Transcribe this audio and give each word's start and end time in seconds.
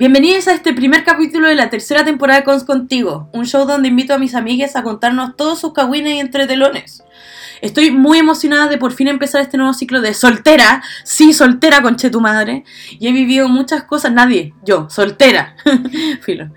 Bienvenidos 0.00 0.48
a 0.48 0.54
este 0.54 0.72
primer 0.72 1.04
capítulo 1.04 1.46
de 1.48 1.54
la 1.54 1.68
tercera 1.68 2.04
temporada 2.06 2.40
de 2.40 2.44
Cons 2.44 2.64
Contigo, 2.64 3.28
un 3.32 3.44
show 3.44 3.66
donde 3.66 3.88
invito 3.88 4.14
a 4.14 4.18
mis 4.18 4.34
amigas 4.34 4.74
a 4.74 4.82
contarnos 4.82 5.36
todos 5.36 5.58
sus 5.58 5.74
cagüines 5.74 6.14
y 6.14 6.20
entretelones. 6.20 7.04
Estoy 7.60 7.90
muy 7.90 8.18
emocionada 8.18 8.68
de 8.68 8.78
por 8.78 8.92
fin 8.92 9.08
empezar 9.08 9.42
este 9.42 9.56
nuevo 9.56 9.74
ciclo 9.74 10.00
de 10.00 10.14
soltera, 10.14 10.82
sí, 11.04 11.32
soltera, 11.32 11.82
conche 11.82 12.10
tu 12.10 12.20
madre. 12.20 12.64
Y 12.98 13.08
he 13.08 13.12
vivido 13.12 13.48
muchas 13.48 13.84
cosas, 13.84 14.12
nadie, 14.12 14.54
yo, 14.64 14.88
soltera, 14.90 15.56
filo. 16.22 16.50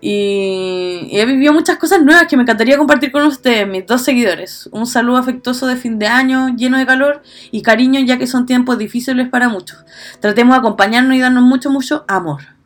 Y, 0.00 1.08
y 1.10 1.18
he 1.18 1.26
vivido 1.26 1.52
muchas 1.52 1.78
cosas 1.78 2.02
nuevas 2.02 2.26
que 2.26 2.36
me 2.36 2.42
encantaría 2.42 2.78
compartir 2.78 3.10
con 3.12 3.22
ustedes, 3.24 3.66
mis 3.66 3.86
dos 3.86 4.02
seguidores. 4.02 4.68
Un 4.72 4.86
saludo 4.86 5.16
afectuoso 5.16 5.66
de 5.66 5.76
fin 5.76 5.98
de 5.98 6.06
año, 6.06 6.54
lleno 6.56 6.78
de 6.78 6.86
calor 6.86 7.22
y 7.50 7.62
cariño, 7.62 8.00
ya 8.00 8.18
que 8.18 8.26
son 8.26 8.46
tiempos 8.46 8.78
difíciles 8.78 9.28
para 9.28 9.48
muchos. 9.48 9.84
Tratemos 10.20 10.54
de 10.54 10.58
acompañarnos 10.58 11.16
y 11.16 11.20
darnos 11.20 11.42
mucho, 11.42 11.70
mucho 11.70 12.04
amor. 12.08 12.59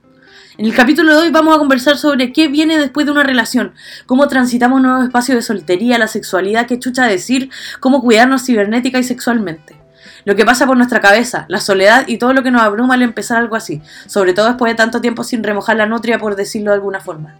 En 0.56 0.66
el 0.66 0.74
capítulo 0.74 1.16
de 1.16 1.22
hoy 1.22 1.30
vamos 1.30 1.56
a 1.56 1.58
conversar 1.58 1.96
sobre 1.96 2.32
qué 2.32 2.46
viene 2.46 2.78
después 2.78 3.06
de 3.06 3.10
una 3.10 3.24
relación, 3.24 3.72
cómo 4.06 4.28
transitamos 4.28 4.80
nuevos 4.80 5.04
espacios 5.04 5.34
de 5.34 5.42
soltería, 5.42 5.98
la 5.98 6.06
sexualidad, 6.06 6.68
qué 6.68 6.78
chucha 6.78 7.06
decir, 7.06 7.50
cómo 7.80 8.00
cuidarnos 8.00 8.44
cibernética 8.44 9.00
y 9.00 9.02
sexualmente. 9.02 9.74
Lo 10.24 10.36
que 10.36 10.44
pasa 10.44 10.64
por 10.64 10.77
nuestra 10.77 11.00
cabeza, 11.00 11.44
la 11.48 11.58
soledad 11.58 12.06
y 12.06 12.19
todo 12.19 12.32
lo 12.32 12.44
que 12.44 12.52
nos 12.52 12.62
abruma 12.62 12.94
al 12.94 13.02
empezar 13.02 13.38
algo 13.38 13.56
así, 13.56 13.82
sobre 14.06 14.32
todo 14.32 14.47
después 14.47 14.70
de 14.70 14.77
tanto 14.77 15.00
tiempo 15.00 15.25
sin 15.25 15.42
remojar 15.42 15.75
la 15.75 15.86
nutria, 15.86 16.19
por 16.20 16.36
decirlo 16.36 16.70
de 16.70 16.77
alguna 16.77 17.00
forma. 17.00 17.34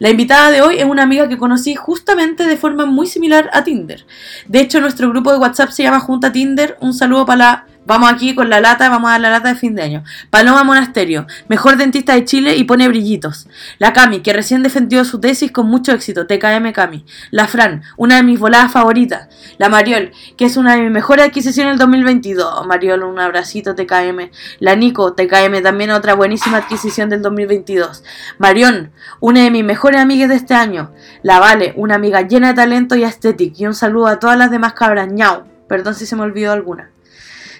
La 0.00 0.10
invitada 0.10 0.50
de 0.50 0.62
hoy 0.62 0.78
es 0.78 0.84
una 0.84 1.04
amiga 1.04 1.28
que 1.28 1.38
conocí 1.38 1.76
justamente 1.76 2.44
de 2.44 2.56
forma 2.56 2.86
muy 2.86 3.06
similar 3.06 3.48
a 3.52 3.62
Tinder. 3.62 4.04
De 4.48 4.58
hecho, 4.58 4.80
nuestro 4.80 5.08
grupo 5.10 5.30
de 5.30 5.38
WhatsApp 5.38 5.70
se 5.70 5.84
llama 5.84 6.00
Junta 6.00 6.32
Tinder. 6.32 6.76
Un 6.80 6.92
saludo 6.92 7.24
para 7.24 7.36
la 7.36 7.66
Vamos 7.86 8.10
aquí 8.10 8.34
con 8.34 8.48
la 8.48 8.60
lata, 8.60 8.88
vamos 8.88 9.08
a 9.08 9.12
dar 9.12 9.20
la 9.20 9.30
lata 9.30 9.50
de 9.50 9.56
fin 9.56 9.74
de 9.74 9.82
año. 9.82 10.04
Paloma 10.30 10.64
Monasterio, 10.64 11.26
mejor 11.48 11.76
dentista 11.76 12.14
de 12.14 12.24
Chile 12.24 12.56
y 12.56 12.64
pone 12.64 12.88
brillitos. 12.88 13.46
La 13.78 13.92
Cami, 13.92 14.20
que 14.20 14.32
recién 14.32 14.62
defendió 14.62 15.04
su 15.04 15.20
tesis 15.20 15.52
con 15.52 15.66
mucho 15.66 15.92
éxito, 15.92 16.26
TKM 16.26 16.72
Cami. 16.72 17.04
La 17.30 17.46
Fran, 17.46 17.82
una 17.98 18.16
de 18.16 18.22
mis 18.22 18.38
voladas 18.38 18.72
favoritas. 18.72 19.28
La 19.58 19.68
Mariol, 19.68 20.12
que 20.38 20.46
es 20.46 20.56
una 20.56 20.76
de 20.76 20.82
mis 20.82 20.90
mejores 20.90 21.26
adquisiciones 21.26 21.72
del 21.72 21.78
2022. 21.80 22.66
Mariol, 22.66 23.02
un 23.02 23.20
abracito 23.20 23.74
TKM. 23.74 24.30
La 24.60 24.76
Nico, 24.76 25.12
TKM, 25.12 25.62
también 25.62 25.90
otra 25.90 26.14
buenísima 26.14 26.56
adquisición 26.56 27.10
del 27.10 27.20
2022. 27.20 28.02
Marión, 28.38 28.92
una 29.20 29.42
de 29.42 29.50
mis 29.50 29.64
mejores 29.64 30.00
amigas 30.00 30.30
de 30.30 30.36
este 30.36 30.54
año. 30.54 30.92
La 31.22 31.38
Vale, 31.38 31.74
una 31.76 31.96
amiga 31.96 32.22
llena 32.22 32.48
de 32.48 32.54
talento 32.54 32.96
y 32.96 33.04
estética. 33.04 33.56
Y 33.58 33.66
un 33.66 33.74
saludo 33.74 34.06
a 34.06 34.18
todas 34.18 34.38
las 34.38 34.50
demás 34.50 34.72
cabras. 34.72 35.12
ñau. 35.12 35.44
Perdón 35.68 35.94
si 35.94 36.06
se 36.06 36.16
me 36.16 36.22
olvidó 36.22 36.52
alguna. 36.52 36.93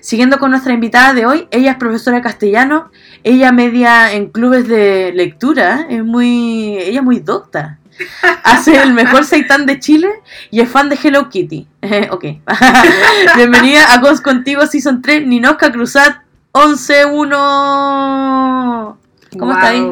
Siguiendo 0.05 0.39
con 0.39 0.51
nuestra 0.51 0.75
invitada 0.75 1.15
de 1.15 1.25
hoy, 1.25 1.49
ella 1.51 1.71
es 1.71 1.79
profesora 1.79 2.19
de 2.19 2.23
castellano, 2.23 2.91
ella 3.23 3.53
media 3.53 4.13
en 4.13 4.29
clubes 4.29 4.69
de 4.69 5.13
lectura, 5.15 5.87
es 5.89 6.05
muy, 6.05 6.77
ella 6.77 6.99
es 6.99 7.05
muy 7.05 7.21
docta. 7.21 7.79
Hace 8.45 8.83
el 8.83 8.93
mejor 8.93 9.25
seitán 9.25 9.65
de 9.65 9.81
Chile 9.81 10.11
y 10.51 10.61
es 10.61 10.69
fan 10.69 10.91
de 10.91 10.99
Hello 11.03 11.31
Kitty. 11.31 11.67
ok. 12.11 12.23
Bienvenida 13.37 13.95
a 13.95 14.03
Cos 14.03 14.21
Contigo 14.21 14.67
Season 14.67 15.01
3, 15.01 15.27
Ninoska 15.27 15.73
Cruzat 15.73 16.19
11-1. 16.53 18.97
¿Cómo 19.39 19.53
está 19.53 19.69
ahí? 19.69 19.87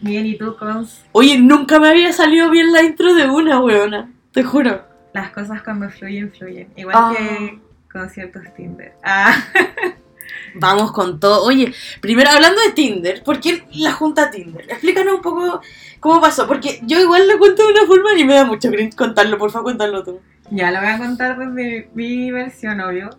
Bien, 0.00 0.26
¿y 0.26 0.38
tú, 0.38 0.56
Cons? 0.56 1.02
Oye, 1.10 1.40
nunca 1.40 1.80
me 1.80 1.88
había 1.88 2.12
salido 2.12 2.50
bien 2.50 2.70
la 2.70 2.84
intro 2.84 3.14
de 3.14 3.28
una, 3.28 3.58
weona. 3.58 4.12
Te 4.30 4.44
juro. 4.44 4.84
Las 5.12 5.30
cosas 5.30 5.60
cuando 5.64 5.90
fluyen, 5.90 6.30
fluyen. 6.30 6.68
Igual 6.76 6.94
Ah. 6.96 7.12
que 7.16 7.65
con 7.96 8.10
ciertos 8.10 8.42
Tinder. 8.54 8.92
Ah, 9.02 9.34
Vamos 10.54 10.92
con 10.92 11.20
todo. 11.20 11.44
Oye, 11.44 11.72
primero 12.00 12.30
hablando 12.30 12.60
de 12.62 12.72
Tinder, 12.72 13.22
¿por 13.22 13.40
qué 13.40 13.64
la 13.72 13.92
junta 13.92 14.30
Tinder? 14.30 14.64
Explícanos 14.68 15.14
un 15.14 15.22
poco 15.22 15.60
cómo 16.00 16.20
pasó, 16.20 16.46
porque 16.46 16.80
yo 16.82 17.00
igual 17.00 17.28
lo 17.28 17.38
cuento 17.38 17.62
de 17.66 17.72
una 17.72 17.86
forma 17.86 18.12
y 18.18 18.24
me 18.24 18.34
da 18.34 18.44
mucho 18.44 18.70
cringe 18.70 18.94
contarlo, 18.94 19.38
por 19.38 19.50
favor, 19.50 19.64
cuéntalo 19.64 20.02
tú. 20.02 20.20
ya 20.50 20.70
lo 20.70 20.80
voy 20.80 20.88
a 20.88 20.98
contar 20.98 21.38
desde 21.38 21.90
mi 21.94 22.30
versión, 22.30 22.80
obvio. 22.80 23.10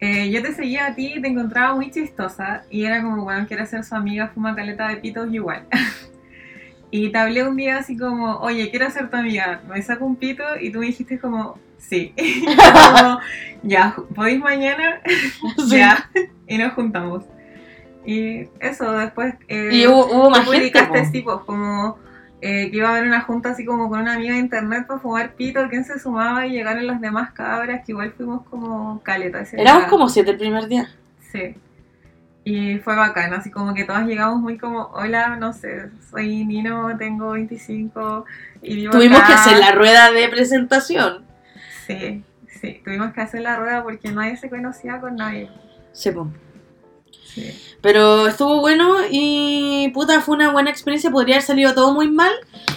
Eh, 0.00 0.30
yo 0.30 0.42
te 0.42 0.52
seguía 0.52 0.86
a 0.86 0.94
ti 0.94 1.14
y 1.16 1.22
te 1.22 1.28
encontraba 1.28 1.74
muy 1.74 1.90
chistosa 1.90 2.64
y 2.70 2.84
era 2.84 3.02
como, 3.02 3.24
bueno, 3.24 3.46
quiero 3.46 3.64
ser 3.66 3.84
su 3.84 3.94
amiga, 3.94 4.28
fuma 4.28 4.54
caleta 4.54 4.88
de 4.88 4.96
pitos 4.96 5.32
igual. 5.32 5.66
y 6.96 7.10
te 7.10 7.18
hablé 7.18 7.42
un 7.42 7.56
día 7.56 7.78
así 7.78 7.96
como, 7.96 8.36
oye, 8.36 8.70
quiero 8.70 8.88
ser 8.88 9.10
tu 9.10 9.16
amiga, 9.16 9.60
me 9.68 9.82
saco 9.82 10.04
un 10.04 10.14
pito 10.14 10.44
y 10.60 10.70
tú 10.70 10.78
me 10.78 10.86
dijiste 10.86 11.18
como, 11.18 11.58
sí. 11.76 12.14
Como, 12.94 13.18
ya, 13.64 13.96
¿podéis 14.14 14.38
mañana? 14.40 15.00
Sí. 15.68 15.76
Ya, 15.76 16.08
y 16.46 16.56
nos 16.56 16.72
juntamos. 16.74 17.24
Y 18.06 18.48
eso, 18.60 18.92
después... 18.92 19.34
eh, 19.48 19.70
Y 19.72 19.86
hubo, 19.88 20.06
hubo 20.06 20.24
tú 20.24 20.30
más 20.30 20.38
gente. 20.44 20.56
publicaste 20.58 20.98
po. 20.98 21.04
así, 21.04 21.20
pues, 21.22 21.36
como 21.46 21.98
eh, 22.40 22.70
que 22.70 22.76
iba 22.76 22.88
a 22.88 22.92
haber 22.92 23.08
una 23.08 23.22
junta 23.22 23.50
así 23.50 23.64
como 23.64 23.88
con 23.88 24.00
una 24.00 24.14
amiga 24.14 24.34
de 24.34 24.40
internet 24.40 24.86
para 24.86 25.00
fumar 25.00 25.34
pito, 25.34 25.66
quién 25.70 25.84
se 25.84 25.98
sumaba 25.98 26.46
y 26.46 26.50
llegaron 26.52 26.86
las 26.86 27.00
demás 27.00 27.32
cabras, 27.32 27.82
que 27.84 27.90
igual 27.92 28.12
fuimos 28.12 28.46
como 28.48 29.00
caleta. 29.02 29.40
ese 29.40 29.60
Éramos 29.60 29.82
día. 29.82 29.90
como 29.90 30.08
siete 30.08 30.30
el 30.30 30.38
primer 30.38 30.68
día. 30.68 30.88
Sí. 31.32 31.56
Y 32.46 32.76
fue 32.78 32.94
bacán, 32.94 33.32
así 33.32 33.50
como 33.50 33.72
que 33.72 33.84
todas 33.84 34.06
llegamos 34.06 34.38
muy 34.40 34.58
como, 34.58 34.90
hola, 34.92 35.36
no 35.36 35.54
sé, 35.54 35.88
soy 36.10 36.44
Nino, 36.44 36.94
tengo 36.98 37.30
25 37.30 38.26
y 38.60 38.74
vivo 38.76 38.92
Tuvimos 38.92 39.18
acá". 39.18 39.28
que 39.28 39.32
hacer 39.34 39.58
la 39.58 39.72
rueda 39.72 40.12
de 40.12 40.28
presentación. 40.28 41.24
Sí, 41.86 42.22
sí, 42.60 42.82
tuvimos 42.84 43.14
que 43.14 43.22
hacer 43.22 43.40
la 43.40 43.56
rueda 43.56 43.82
porque 43.82 44.10
nadie 44.12 44.36
se 44.36 44.50
conocía 44.50 45.00
con 45.00 45.16
nadie. 45.16 45.50
Sí. 45.92 46.10
Sí. 47.34 47.76
Pero 47.80 48.26
estuvo 48.28 48.60
bueno 48.60 48.94
y 49.10 49.90
puta, 49.94 50.20
fue 50.20 50.36
una 50.36 50.52
buena 50.52 50.70
experiencia. 50.70 51.10
Podría 51.10 51.36
haber 51.36 51.42
salido 51.46 51.74
todo 51.74 51.92
muy 51.94 52.10
mal 52.10 52.32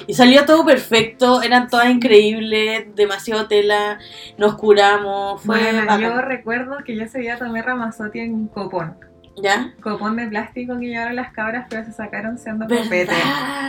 y 0.07 0.13
salió 0.13 0.45
todo 0.45 0.66
perfecto. 0.66 1.41
Eran 1.44 1.67
todas 1.67 1.89
increíbles, 1.89 2.88
demasiado 2.95 3.47
tela. 3.47 4.00
Nos 4.38 4.56
curamos, 4.56 5.41
fue 5.44 5.59
Bueno, 5.59 5.79
bacán. 5.81 6.01
yo 6.01 6.22
recuerdo 6.22 6.77
que 6.85 6.95
yo 6.95 7.03
ese 7.03 7.19
día 7.19 7.38
tomé 7.38 7.61
Ramazotti 7.61 8.19
en 8.19 8.47
copón. 8.47 8.95
¿Ya? 9.41 9.73
Copón 9.81 10.15
de 10.17 10.27
plástico 10.27 10.77
que 10.79 10.87
llevaron 10.87 11.15
las 11.15 11.31
cabras, 11.31 11.67
pero 11.69 11.85
se 11.85 11.91
sacaron 11.91 12.37
siendo 12.37 12.67
copete. 12.67 13.13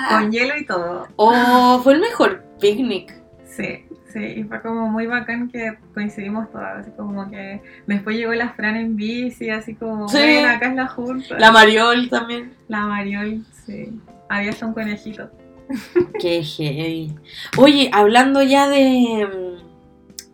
Con 0.09 0.33
hielo 0.33 0.57
y 0.59 0.65
todo. 0.65 1.09
Oh, 1.17 1.81
fue 1.85 1.95
el 1.95 2.01
mejor 2.01 2.43
picnic. 2.61 3.15
Sí, 3.45 3.85
sí, 4.13 4.21
y 4.21 4.45
fue 4.45 4.63
como 4.63 4.89
muy 4.89 5.07
bacán 5.07 5.49
que 5.51 5.77
coincidimos 5.93 6.51
todas, 6.51 6.79
así 6.79 6.91
como 6.97 7.29
que 7.31 7.61
después 7.87 8.17
llegó 8.17 8.33
la 8.35 8.51
Fran 8.51 8.77
en 8.77 8.97
bici, 8.97 9.51
así 9.51 9.75
como, 9.75 10.09
Sí. 10.09 10.19
"Ven, 10.19 10.47
acá 10.47 10.69
es 10.69 10.75
la 10.77 10.87
junta. 10.87 11.39
La 11.39 11.51
Mariol 11.53 12.09
también. 12.09 12.55
La 12.69 12.87
Mariol, 12.87 13.45
sí. 13.67 14.01
Había 14.29 14.51
hasta 14.51 14.67
un 14.67 14.75
conejito. 14.75 15.31
Qué 16.21 16.43
heavy. 16.43 17.15
Oye, 17.59 17.91
hablando 17.93 18.43
ya 18.43 18.69
de, 18.69 19.27
mm, 19.27 19.58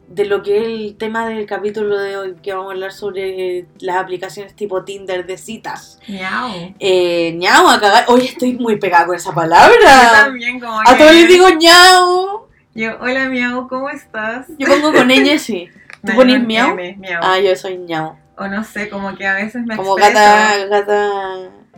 de 0.09 0.25
lo 0.27 0.43
que 0.43 0.59
es 0.59 0.65
el 0.67 0.97
tema 0.99 1.29
del 1.29 1.47
capítulo 1.47 1.99
de 1.99 2.17
hoy, 2.17 2.35
que 2.43 2.53
vamos 2.53 2.71
a 2.71 2.75
hablar 2.75 2.93
sobre 2.93 3.67
las 3.81 3.97
aplicaciones 3.97 4.55
tipo 4.55 4.85
Tinder 4.85 5.27
de 5.27 5.37
citas. 5.39 5.99
Miau. 6.09 6.75
Eh, 6.79 7.39
a 7.45 7.81
cagar. 7.81 8.05
Oye, 8.09 8.27
estoy 8.27 8.55
muy 8.55 8.77
pegada 8.77 9.07
con 9.07 9.17
esa 9.17 9.31
Yo 9.31 9.35
palabra. 9.35 10.11
también, 10.25 10.61
como 10.61 10.79
A 10.81 10.97
todos 10.97 11.13
les 11.15 11.29
digo 11.29 11.49
ñau. 11.49 12.47
Yo, 12.75 12.91
hola 13.01 13.29
Miau, 13.29 13.69
¿cómo 13.69 13.89
estás? 13.89 14.47
Yo 14.59 14.67
pongo 14.67 14.93
con 14.93 15.11
ella 15.11 15.39
sí. 15.39 15.69
¿Tú 16.05 16.13
pones 16.15 16.43
miau? 16.45 16.75
Miau. 16.75 17.21
Ah, 17.23 17.39
yo 17.39 17.55
soy 17.57 17.79
ñau. 17.79 18.17
O 18.37 18.47
no 18.49 18.65
sé, 18.65 18.89
como 18.89 19.15
que 19.17 19.27
a 19.27 19.35
veces 19.35 19.65
me 19.65 19.77
Como 19.77 19.97
expreso. 19.97 20.19
gata, 20.19 20.67
gata 20.67 21.09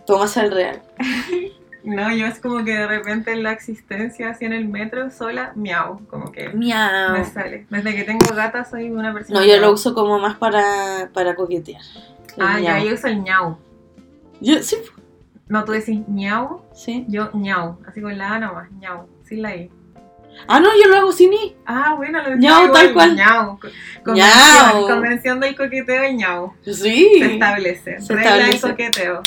Tomás 0.06 0.36
el 0.38 0.50
Real. 0.50 0.82
No, 1.86 2.12
yo 2.14 2.26
es 2.26 2.40
como 2.40 2.64
que 2.64 2.72
de 2.76 2.86
repente 2.86 3.32
en 3.32 3.42
la 3.44 3.52
existencia, 3.52 4.30
así 4.30 4.44
en 4.44 4.52
el 4.52 4.68
metro, 4.68 5.08
sola, 5.10 5.52
miau, 5.54 6.00
como 6.08 6.32
que 6.32 6.48
me 6.48 6.54
Miau. 6.56 7.24
sale. 7.32 7.66
Desde 7.70 7.94
que 7.94 8.02
tengo 8.02 8.26
gata 8.34 8.64
soy 8.64 8.90
una 8.90 9.12
persona. 9.14 9.38
No, 9.40 9.46
yo 9.46 9.56
lo 9.58 9.70
uso 9.72 9.94
como 9.94 10.18
más 10.18 10.36
para, 10.36 11.10
para 11.14 11.34
coquetear. 11.36 11.80
Ah, 12.38 12.58
ya, 12.60 12.78
ñau. 12.78 12.88
yo 12.88 12.94
uso 12.94 13.06
el 13.06 13.22
ñau. 13.22 13.58
Yo, 14.40 14.62
sí, 14.62 14.76
No, 15.48 15.64
tú 15.64 15.72
decís 15.72 16.00
ñau, 16.08 16.62
sí. 16.74 17.04
yo 17.08 17.30
ñau. 17.34 17.78
Así 17.86 18.00
con 18.00 18.18
la 18.18 18.32
A 18.34 18.38
nomás, 18.40 18.70
ñau. 18.72 19.06
Sin 19.24 19.42
la 19.42 19.54
I. 19.54 19.70
Ah, 20.48 20.58
no, 20.60 20.68
yo 20.82 20.88
lo 20.90 20.96
hago 20.98 21.12
sin 21.12 21.32
I. 21.32 21.56
Ah, 21.64 21.94
bueno, 21.96 22.20
lo 22.22 22.36
Ñau, 22.36 22.70
tal 22.72 22.92
cual. 22.92 23.14
ñau. 23.16 23.58
Co- 24.04 24.12
Ñau. 24.12 24.26
Convención, 24.34 24.88
convención 24.88 25.40
del 25.40 25.56
coqueteo 25.56 26.04
y 26.10 26.14
ñau. 26.16 26.52
Sí. 26.62 27.08
Se 27.20 27.32
establece. 27.34 28.00
Se 28.00 28.12
Regla 28.14 28.30
establece. 28.50 28.66
del 28.66 28.70
coqueteo. 28.76 29.22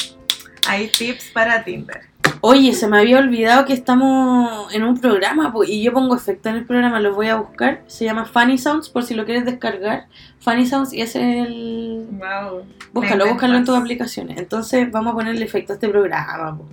Hay 0.68 0.88
tips 0.90 1.32
para 1.32 1.64
Tinder. 1.64 2.09
Oye, 2.42 2.74
se 2.74 2.88
me 2.88 3.00
había 3.00 3.20
olvidado 3.20 3.66
que 3.66 3.74
estamos 3.74 4.74
en 4.74 4.84
un 4.84 5.00
programa 5.00 5.52
po, 5.52 5.66
y 5.66 5.84
yo 5.84 5.92
pongo 5.92 6.16
efecto 6.16 6.48
en 6.48 6.56
el 6.56 6.66
programa, 6.66 7.02
los 7.02 7.14
voy 7.14 7.28
a 7.28 7.36
buscar. 7.36 7.82
Se 7.88 8.06
llama 8.06 8.24
Funny 8.24 8.58
Sounds, 8.58 8.90
por 8.90 9.04
si 9.04 9.14
lo 9.14 9.26
quieres 9.26 9.44
descargar. 9.44 10.08
Funny 10.40 10.66
Sounds 10.66 10.94
y 10.94 11.02
es 11.02 11.16
el... 11.16 12.08
Wow. 12.12 12.66
Búscalo, 12.94 13.28
búscalo 13.28 13.58
en 13.58 13.66
tus 13.66 13.76
aplicaciones. 13.76 14.38
Entonces 14.38 14.90
vamos 14.90 15.12
a 15.14 15.16
ponerle 15.16 15.44
efecto 15.44 15.74
a 15.74 15.76
este 15.76 15.90
programa. 15.90 16.58
po. 16.58 16.66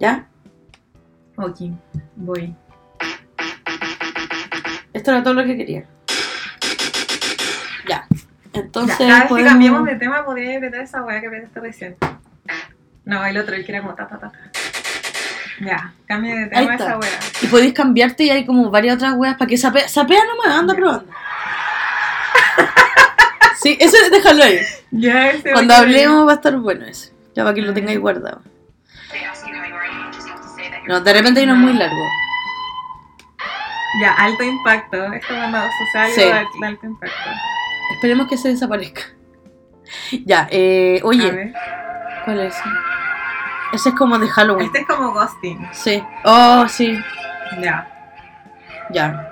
¿Ya? 0.00 0.26
Ok, 1.36 1.58
voy. 2.16 2.54
Esto 4.92 5.10
era 5.12 5.22
todo 5.22 5.34
lo 5.34 5.44
que 5.44 5.56
quería. 5.56 5.84
Ya. 7.88 8.06
Entonces, 8.52 8.98
ya, 8.98 9.06
cada 9.06 9.20
vez 9.24 9.32
que 9.32 9.44
cambiemos 9.44 9.84
de 9.84 9.94
tema 9.94 10.24
podría 10.24 10.56
apretar 10.56 10.80
esa 10.80 11.04
weá 11.04 11.20
que 11.20 11.28
apretaste 11.28 11.60
recién. 11.60 11.96
No, 13.04 13.24
el 13.24 13.36
otro, 13.36 13.54
el 13.54 13.64
que 13.64 13.72
era 13.72 13.80
como 13.82 13.94
ta 13.94 14.08
ta 14.08 14.18
ta. 14.18 14.30
ta. 14.30 14.53
Ya, 15.60 15.92
cambia 16.06 16.34
de 16.34 16.46
tema 16.46 16.74
esa 16.74 16.98
weá. 16.98 17.10
Y 17.42 17.46
podéis 17.46 17.72
cambiarte 17.74 18.24
y 18.24 18.30
hay 18.30 18.44
como 18.46 18.70
varias 18.70 18.96
otras 18.96 19.14
weas 19.14 19.36
para 19.36 19.48
que 19.48 19.56
sapea. 19.56 19.88
Sapea 19.88 20.20
nomás, 20.24 20.58
anda 20.58 20.74
Ya. 20.74 20.80
probando. 20.80 21.12
Sí, 23.62 23.76
eso 23.80 23.96
déjalo 24.10 24.44
ahí. 24.44 24.58
Ya, 24.90 25.30
ese 25.30 25.52
Cuando 25.52 25.74
hablemos 25.74 26.26
va 26.26 26.32
a 26.32 26.34
estar 26.34 26.56
bueno 26.58 26.84
ese. 26.86 27.12
Ya 27.34 27.44
para 27.44 27.54
que 27.54 27.62
lo 27.62 27.72
tengáis 27.72 27.98
guardado. 27.98 28.42
No, 30.86 31.00
de 31.00 31.12
repente 31.14 31.40
hay 31.40 31.46
uno 31.46 31.56
muy 31.56 31.72
largo. 31.72 31.96
Ya, 34.00 34.12
alto 34.14 34.42
impacto. 34.42 35.12
Esto 35.12 35.28
cuando 35.34 35.58
sucede 35.78 36.02
algo 36.02 36.14
Sí. 36.52 36.60
de 36.60 36.66
alto 36.66 36.86
impacto. 36.86 37.16
Esperemos 37.94 38.28
que 38.28 38.36
se 38.36 38.48
desaparezca. 38.48 39.02
Ya, 40.24 40.46
eh, 40.50 41.00
A 41.02 41.06
oye, 41.06 41.30
ver. 41.30 41.52
¿cuál 42.24 42.40
es 42.40 42.54
ese? 43.74 43.90
Es 43.90 43.94
como 43.94 44.18
de 44.18 44.28
Halloween. 44.28 44.66
Este 44.66 44.80
es 44.80 44.86
como 44.86 45.12
ghosting. 45.12 45.68
Sí. 45.72 46.02
Oh, 46.24 46.66
sí. 46.68 46.98
Ya. 47.60 47.88
Ya. 48.90 49.28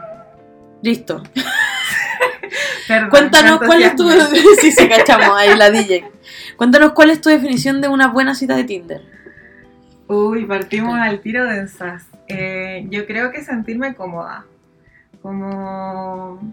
Listo. 0.83 1.23
Perdón, 2.89 3.11
Cuéntanos 3.11 3.61
me 3.61 3.67
cuál 3.67 3.83
es 3.83 3.97
tu. 3.97 4.11
sí, 4.61 4.73
sí, 4.73 4.89
cachamos 4.89 5.37
ahí 5.37 5.56
la 5.56 5.71
DJ. 5.73 6.11
Cuéntanos 6.56 6.93
cuál 6.93 7.11
es 7.11 7.21
tu 7.21 7.29
definición 7.29 7.81
de 7.81 7.89
una 7.89 8.09
buena 8.09 8.35
cita 8.35 8.56
de 8.56 8.65
Tinder. 8.65 9.03
Uy, 10.09 10.45
partimos 10.45 10.99
al 10.99 11.21
tiro 11.21 11.45
de 11.45 11.62
esas. 11.62 12.05
Eh, 12.29 12.87
yo 12.91 13.06
creo 13.06 13.31
que 13.31 13.43
sentirme 13.43 13.95
cómoda. 13.95 14.45
Como 15.23 16.53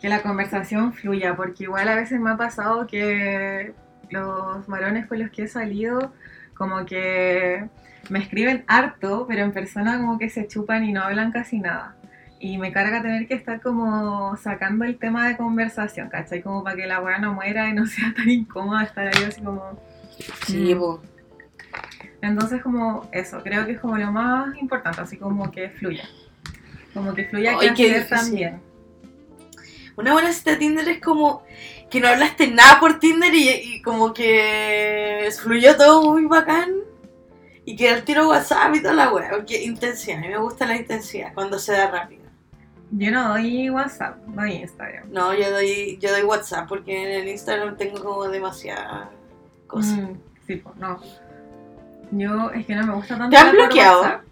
que 0.00 0.08
la 0.08 0.22
conversación 0.22 0.92
fluya, 0.92 1.34
porque 1.36 1.64
igual 1.64 1.88
a 1.88 1.94
veces 1.94 2.20
me 2.20 2.30
ha 2.30 2.36
pasado 2.36 2.86
que 2.86 3.72
los 4.10 4.66
varones 4.66 5.06
con 5.06 5.18
los 5.18 5.30
que 5.30 5.44
he 5.44 5.48
salido, 5.48 6.12
como 6.54 6.84
que 6.86 7.64
me 8.10 8.18
escriben 8.18 8.64
harto, 8.66 9.26
pero 9.28 9.42
en 9.42 9.52
persona 9.52 9.98
como 9.98 10.18
que 10.18 10.28
se 10.28 10.46
chupan 10.46 10.84
y 10.84 10.92
no 10.92 11.02
hablan 11.02 11.32
casi 11.32 11.58
nada. 11.58 11.96
Y 12.40 12.58
me 12.58 12.72
carga 12.72 13.02
tener 13.02 13.28
que 13.28 13.34
estar 13.34 13.60
como 13.60 14.36
sacando 14.36 14.84
el 14.84 14.98
tema 14.98 15.28
de 15.28 15.36
conversación, 15.36 16.08
¿cachai? 16.08 16.42
Como 16.42 16.64
para 16.64 16.74
que 16.76 16.86
la 16.86 17.00
weá 17.00 17.18
no 17.18 17.34
muera 17.34 17.68
y 17.68 17.72
no 17.72 17.86
sea 17.86 18.12
tan 18.14 18.28
incómoda 18.28 18.82
estar 18.82 19.06
ahí 19.06 19.24
así 19.24 19.40
como... 19.42 19.78
Sí, 20.46 20.74
Mm. 20.74 20.78
po. 20.78 21.02
Entonces 22.20 22.62
como 22.62 23.08
eso, 23.12 23.42
creo 23.42 23.66
que 23.66 23.72
es 23.72 23.80
como 23.80 23.96
lo 23.96 24.12
más 24.12 24.56
importante, 24.58 25.00
así 25.00 25.16
como 25.16 25.50
que 25.50 25.70
fluya. 25.70 26.04
Como 26.94 27.14
que 27.14 27.24
fluya 27.24 27.58
que 27.74 27.90
hacer 27.90 28.08
también. 28.08 28.60
Una 29.96 30.12
buena 30.12 30.32
cita 30.32 30.52
de 30.52 30.56
Tinder 30.58 30.88
es 30.88 31.00
como 31.00 31.42
que 31.92 32.00
no 32.00 32.08
hablaste 32.08 32.48
nada 32.48 32.80
por 32.80 32.98
Tinder 32.98 33.34
y, 33.34 33.50
y 33.50 33.82
como 33.82 34.14
que 34.14 35.28
fluyó 35.42 35.76
todo 35.76 36.10
muy 36.10 36.24
bacán. 36.24 36.72
Y 37.64 37.76
que 37.76 37.90
al 37.90 38.02
tiro 38.02 38.28
WhatsApp 38.28 38.74
y 38.74 38.82
toda 38.82 38.94
la 38.94 39.12
wea. 39.12 39.30
Porque 39.30 39.62
intensidad, 39.62 40.18
a 40.18 40.20
mí 40.22 40.28
me 40.28 40.38
gusta 40.38 40.66
la 40.66 40.76
intensidad 40.76 41.32
cuando 41.34 41.58
se 41.58 41.72
da 41.72 41.90
rápido. 41.90 42.22
Yo 42.90 43.10
no 43.12 43.28
doy 43.28 43.70
WhatsApp, 43.70 44.16
doy 44.26 44.52
Instagram. 44.54 45.12
No, 45.12 45.34
yo 45.34 45.50
doy, 45.50 45.98
yo 46.00 46.10
doy 46.10 46.22
WhatsApp 46.22 46.66
porque 46.66 47.02
en 47.02 47.22
el 47.22 47.28
Instagram 47.28 47.76
tengo 47.76 48.02
como 48.02 48.26
demasiadas 48.28 49.10
cosas. 49.66 49.98
Mm, 49.98 50.14
sí, 50.46 50.56
pues 50.56 50.74
no. 50.76 50.98
Yo 52.10 52.50
es 52.50 52.66
que 52.66 52.74
no 52.74 52.86
me 52.86 52.94
gusta 52.94 53.18
tanto. 53.18 53.30
¿Te 53.30 53.36
han 53.36 53.52
bloqueado? 53.52 54.00
WhatsApp. 54.00 54.24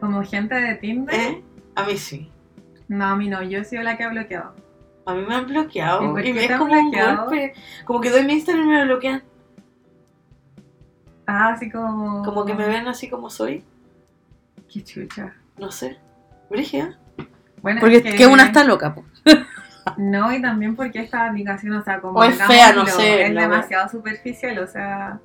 Como 0.00 0.24
gente 0.24 0.54
de 0.54 0.74
Tinder. 0.76 1.14
¿Eh? 1.14 1.44
A 1.74 1.84
mí 1.84 1.96
sí. 1.96 2.30
No, 2.88 3.04
a 3.04 3.16
mí 3.16 3.28
no, 3.28 3.42
yo 3.42 3.58
he 3.58 3.64
sido 3.64 3.82
la 3.82 3.96
que 3.96 4.04
ha 4.04 4.08
bloqueado. 4.08 4.54
A 5.06 5.14
mí 5.14 5.24
me 5.26 5.34
han 5.34 5.44
¿Y 5.48 5.52
bloqueado. 5.52 6.10
por 6.10 6.24
Y, 6.24 6.32
qué 6.34 6.44
es 6.44 6.52
como 6.52 6.64
un 6.74 6.82
bloqueado? 6.82 7.22
golpe. 7.26 7.54
Como 7.84 8.00
que 8.00 8.10
doy 8.10 8.24
mi 8.24 8.32
Instagram 8.34 8.64
y 8.66 8.68
me 8.68 8.84
bloquean. 8.84 9.22
Ah, 11.26 11.48
así 11.50 11.70
como. 11.70 12.22
Como 12.24 12.44
que 12.44 12.54
me 12.54 12.66
ven 12.66 12.86
así 12.88 13.08
como 13.08 13.30
soy. 13.30 13.64
Qué 14.72 14.82
chucha. 14.82 15.34
No 15.58 15.70
sé. 15.70 15.98
Brígida. 16.50 16.98
Bueno, 17.62 17.80
Porque 17.80 17.96
es 17.96 18.02
que, 18.02 18.14
que 18.14 18.26
una 18.26 18.44
está 18.44 18.64
loca, 18.64 18.94
po. 18.94 19.04
No, 19.96 20.32
y 20.32 20.42
también 20.42 20.74
porque 20.74 20.98
esta 20.98 21.28
aplicación, 21.28 21.72
o 21.74 21.82
sea, 21.84 22.00
como. 22.00 22.18
O 22.18 22.24
es 22.24 22.36
fea, 22.42 22.72
no 22.72 22.84
sé, 22.86 23.26
Es 23.26 23.34
demasiado 23.34 23.88
superficial, 23.88 24.58
o 24.58 24.66
sea. 24.66 25.20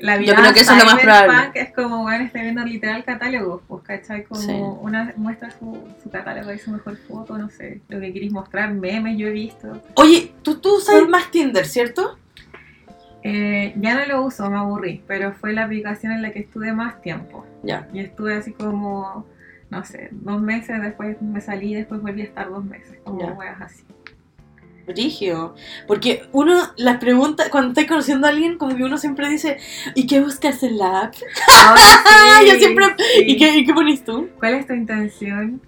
La 0.00 0.20
Yo 0.20 0.34
creo 0.34 0.52
que 0.52 0.60
eso 0.60 0.72
es 0.72 0.78
lo 0.78 0.84
más 0.86 1.00
probable. 1.00 1.50
Es 1.54 1.72
como, 1.72 2.02
bueno, 2.02 2.24
está 2.24 2.42
viendo 2.42 2.64
literal 2.64 3.04
catálogos, 3.04 3.62
pues, 3.68 3.82
¿cachai? 3.84 4.24
Como 4.24 4.40
Sí. 4.40 4.52
una 4.52 5.12
muestra 5.16 5.50
su, 5.52 5.78
su 6.02 6.10
catálogo 6.10 6.52
y 6.52 6.58
su 6.58 6.72
mejor 6.72 6.96
foto, 6.96 7.38
no 7.38 7.48
sé, 7.48 7.80
lo 7.88 8.00
que 8.00 8.12
queréis 8.12 8.32
mostrar, 8.32 8.72
memes, 8.74 9.16
yo 9.16 9.28
he 9.28 9.32
visto. 9.32 9.80
Oye, 9.94 10.32
tú, 10.42 10.56
tú 10.60 10.76
usas 10.78 11.08
más 11.08 11.30
Tinder, 11.30 11.64
¿cierto? 11.64 12.18
Eh, 13.22 13.74
ya 13.76 13.94
no 13.94 14.06
lo 14.06 14.22
uso, 14.24 14.48
me 14.50 14.58
aburrí, 14.58 15.02
pero 15.06 15.32
fue 15.32 15.52
la 15.52 15.64
aplicación 15.64 16.12
en 16.12 16.22
la 16.22 16.32
que 16.32 16.40
estuve 16.40 16.72
más 16.72 17.00
tiempo. 17.02 17.44
Ya. 17.62 17.88
Y 17.92 18.00
estuve 18.00 18.34
así 18.34 18.52
como, 18.52 19.26
no 19.70 19.84
sé, 19.84 20.08
dos 20.12 20.40
meses, 20.40 20.80
después 20.80 21.20
me 21.20 21.40
salí, 21.40 21.74
después 21.74 22.00
volví 22.00 22.22
a 22.22 22.24
estar 22.24 22.48
dos 22.48 22.64
meses, 22.64 22.98
como 23.04 23.24
weas 23.34 23.60
así. 23.60 23.84
Brigio. 24.88 25.54
Porque 25.86 26.22
uno, 26.32 26.54
las 26.76 26.98
preguntas, 26.98 27.48
cuando 27.50 27.68
estás 27.70 27.86
conociendo 27.86 28.26
a 28.26 28.30
alguien, 28.30 28.58
como 28.58 28.76
que 28.76 28.82
uno 28.84 28.98
siempre 28.98 29.28
dice, 29.28 29.58
¿y 29.94 30.06
qué 30.06 30.20
buscas 30.20 30.62
en 30.62 30.78
la 30.78 31.02
app? 31.02 31.14
Yo 32.46 32.54
siempre- 32.58 32.86
sí. 32.98 33.24
¿Y 33.26 33.36
qué, 33.36 33.56
y 33.58 33.64
qué 33.64 33.72
pones 33.74 34.04
tú? 34.04 34.28
¿Cuál 34.38 34.54
es 34.54 34.66
tu 34.66 34.72
intención? 34.74 35.60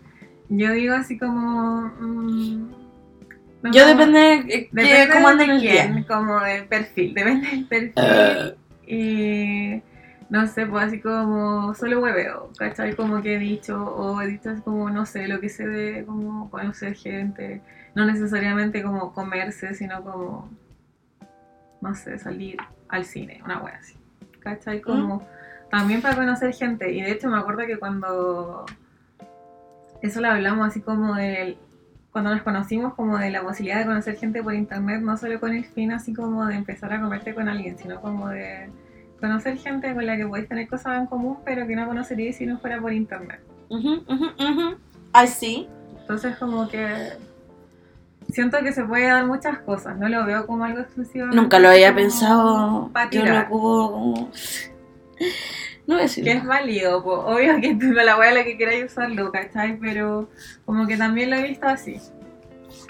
Yo 0.49 0.72
digo 0.72 0.94
así 0.94 1.17
como... 1.19 1.82
mm, 2.00 2.70
no, 3.62 3.72
Yo 3.72 3.87
depende 3.87 4.19
de 4.19 4.69
depende 4.72 5.08
cómo 5.12 5.28
anda 5.28 5.44
de 5.46 5.52
el 5.52 5.61
quién, 5.61 5.94
día. 5.96 6.06
como 6.08 6.40
del 6.40 6.64
perfil, 6.64 7.14
depende 7.14 7.49
del 7.50 7.67
perfil. 7.67 8.55
Y 8.87 9.82
no 10.31 10.46
sé, 10.49 10.67
pues 10.67 10.84
así 10.87 11.00
como 11.00 11.75
solo 11.75 12.00
hueveo, 12.00 12.50
¿cachai? 12.58 12.94
Como 12.96 13.20
que 13.22 13.34
he 13.34 13.38
dicho, 13.38 13.76
o 13.84 14.20
he 14.22 14.28
dicho 14.28 14.50
como, 14.64 14.88
no 14.90 15.05
sé, 15.06 15.28
lo 15.28 15.40
que 15.40 15.49
sé 15.49 15.67
de 15.69 16.05
como 16.06 16.50
conocer 16.50 16.94
gente, 16.94 17.61
no 17.94 18.04
necesariamente 18.04 18.82
como 18.82 19.12
comerse, 19.12 19.75
sino 19.75 20.02
como, 20.02 20.50
no 21.81 21.94
sé, 21.94 22.19
salir 22.19 22.56
al 22.88 23.05
cine, 23.05 23.41
una 23.44 23.60
wea 23.62 23.76
así, 23.76 23.96
¿cachai? 24.41 24.81
Como 24.81 25.26
también 25.70 26.03
para 26.03 26.17
conocer 26.17 26.53
gente, 26.55 26.93
y 26.93 27.00
de 27.03 27.12
hecho 27.12 27.29
me 27.29 27.38
acuerdo 27.38 27.67
que 27.67 27.79
cuando 27.79 28.67
eso 30.03 30.20
lo 30.20 30.29
hablamos 30.29 30.69
así 30.69 30.81
como 30.81 31.15
del 31.15 31.58
cuando 32.12 32.31
nos 32.34 32.43
conocimos 32.43 32.94
como 32.94 33.19
de 33.19 33.31
la 33.31 33.43
posibilidad 33.43 33.79
de 33.79 33.86
conocer 33.86 34.17
gente 34.17 34.43
por 34.43 34.53
internet, 34.55 35.00
no 35.00 35.17
solo 35.17 35.38
con 35.38 35.53
el 35.53 35.65
fin 35.65 35.93
así 35.93 36.12
como 36.12 36.44
de 36.46 36.56
empezar 36.56 36.93
a 36.93 37.00
comerte 37.00 37.34
con 37.34 37.48
alguien, 37.48 37.79
sino 37.79 38.00
como 38.00 38.29
de 38.31 38.69
conocer 39.20 39.56
gente 39.58 39.94
con 39.94 40.05
la 40.05 40.17
que 40.17 40.26
podéis 40.26 40.48
tener 40.48 40.67
cosas 40.67 40.98
en 40.98 41.06
común, 41.06 41.38
pero 41.44 41.67
que 41.69 41.76
no 41.76 41.86
conoceríais 41.86 42.36
si 42.36 42.46
no 42.46 42.58
fuera 42.58 42.81
por 42.81 42.93
internet. 42.93 43.41
ujú, 43.69 44.03
ujú, 44.08 44.24
ujú. 44.38 44.76
Ay, 45.12 45.29
sí. 45.29 45.69
Entonces 46.00 46.36
como 46.36 46.67
que 46.69 47.12
siento 48.32 48.58
que 48.63 48.72
se 48.72 48.84
puede 48.84 49.06
dar 49.06 49.27
muchas 49.27 49.58
cosas, 49.60 49.96
no 49.96 50.08
lo 50.08 50.25
veo 50.25 50.46
como 50.46 50.65
algo 50.65 50.81
exclusivo. 50.81 51.27
Nunca 51.27 51.58
lo 51.58 51.69
había 51.69 51.94
pensado. 51.94 52.91
Yo 53.10 53.25
lo 53.25 53.41
ocupo 53.41 53.93
como... 53.93 54.31
No 55.87 55.96
voy 55.96 56.01
a 56.01 56.03
decir 56.03 56.25
Que 56.25 56.32
es 56.32 56.44
válido, 56.44 57.03
po. 57.03 57.15
obvio 57.27 57.60
que 57.60 57.75
tú 57.75 57.93
con 57.94 58.06
la 58.06 58.17
wea 58.17 58.32
la 58.32 58.44
que 58.44 58.56
queráis 58.56 58.93
usarlo, 58.93 59.32
¿cachai? 59.32 59.77
Pero 59.79 60.29
como 60.65 60.87
que 60.87 60.96
también 60.96 61.31
lo 61.31 61.37
he 61.37 61.43
visto 61.43 61.67
así. 61.67 62.01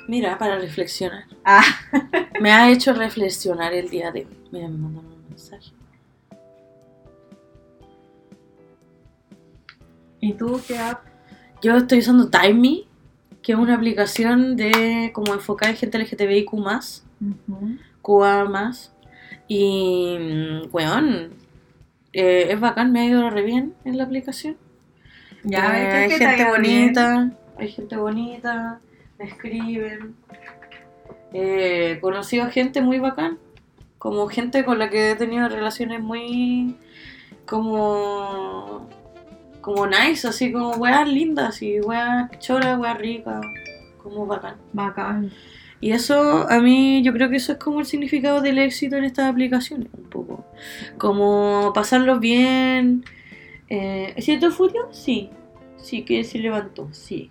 Mira, 0.07 0.37
para 0.39 0.59
reflexionar. 0.59 1.25
Ah. 1.45 1.63
Me 2.41 2.53
ha 2.53 2.71
hecho 2.71 2.93
reflexionar 2.93 3.73
el 3.73 3.89
día 3.89 4.11
de 4.11 4.21
hoy. 4.21 4.39
Mira, 4.51 4.69
me 4.69 4.77
mandaron 4.77 5.13
un 5.13 5.29
mensaje. 5.29 5.73
¿Y 10.21 10.35
tú 10.35 10.61
qué 10.67 10.79
app? 10.79 11.05
Yo 11.63 11.77
estoy 11.77 12.01
usando 12.01 12.29
Time 12.29 12.55
Me, 12.55 12.85
que 13.51 13.55
es 13.55 13.61
una 13.61 13.75
aplicación 13.75 14.55
de 14.55 15.11
como 15.13 15.35
enfocada 15.35 15.73
en 15.73 15.77
gente 15.77 15.99
LGTBIQ+, 15.99 16.53
Ujú. 16.53 17.77
QA+, 18.01 18.71
y, 19.49 20.17
weón, 20.71 21.33
eh, 22.13 22.47
es 22.51 22.61
bacán, 22.61 22.93
me 22.93 23.01
ha 23.01 23.07
ido 23.07 23.29
re 23.29 23.43
bien 23.43 23.75
en 23.85 23.99
la 23.99 24.05
aplicación. 24.05 24.57
Ya, 25.43 25.73
Eh, 25.83 26.07
¿ves 26.09 26.19
que 26.19 26.25
hay 26.27 26.37
te 26.37 26.45
gente 26.45 26.61
bien? 26.61 26.87
bonita, 26.95 27.31
hay 27.59 27.69
gente 27.73 27.97
bonita, 27.97 28.81
me 29.19 29.25
escriben. 29.25 30.15
Eh, 31.33 31.95
he 31.97 32.01
conocido 32.01 32.49
gente 32.51 32.83
muy 32.83 33.01
bacán, 33.01 33.37
como 33.99 34.29
gente 34.29 34.65
con 34.65 34.79
la 34.79 34.91
que 34.91 35.11
he 35.11 35.17
tenido 35.17 35.49
relaciones 35.49 36.01
muy 36.01 36.77
como. 37.47 38.89
Como 39.61 39.87
nice, 39.87 40.27
así 40.27 40.53
como 40.53 40.71
weas 40.73 41.09
lindas 41.09 41.63
y 41.63 41.81
weas 41.81 42.31
choras, 42.39 42.79
weas 42.79 42.99
ricas, 42.99 43.41
como 44.03 44.27
bacán. 44.27 44.57
Bacán. 44.73 45.31
Y 45.81 45.93
eso, 45.93 46.47
a 46.51 46.61
mí, 46.61 47.03
yo 47.03 47.13
creo 47.13 47.31
que 47.31 47.37
eso 47.37 47.53
es 47.53 47.59
como 47.59 47.81
el 47.81 47.87
significado 47.87 48.43
del 48.43 48.59
éxito 48.59 48.97
en 48.97 49.05
estas 49.05 49.31
aplicaciones, 49.31 49.89
un 49.97 50.11
poco. 50.11 50.45
Como 50.99 51.73
pasarlo 51.75 52.21
bien. 52.21 53.05
Eh, 53.69 54.13
¿Es 54.17 54.27
cierto, 54.27 54.51
Furio? 54.51 54.89
Sí. 54.93 55.31
Sí, 55.79 56.03
que 56.03 56.23
se 56.25 56.39
levantó, 56.39 56.89
sí. 56.93 57.31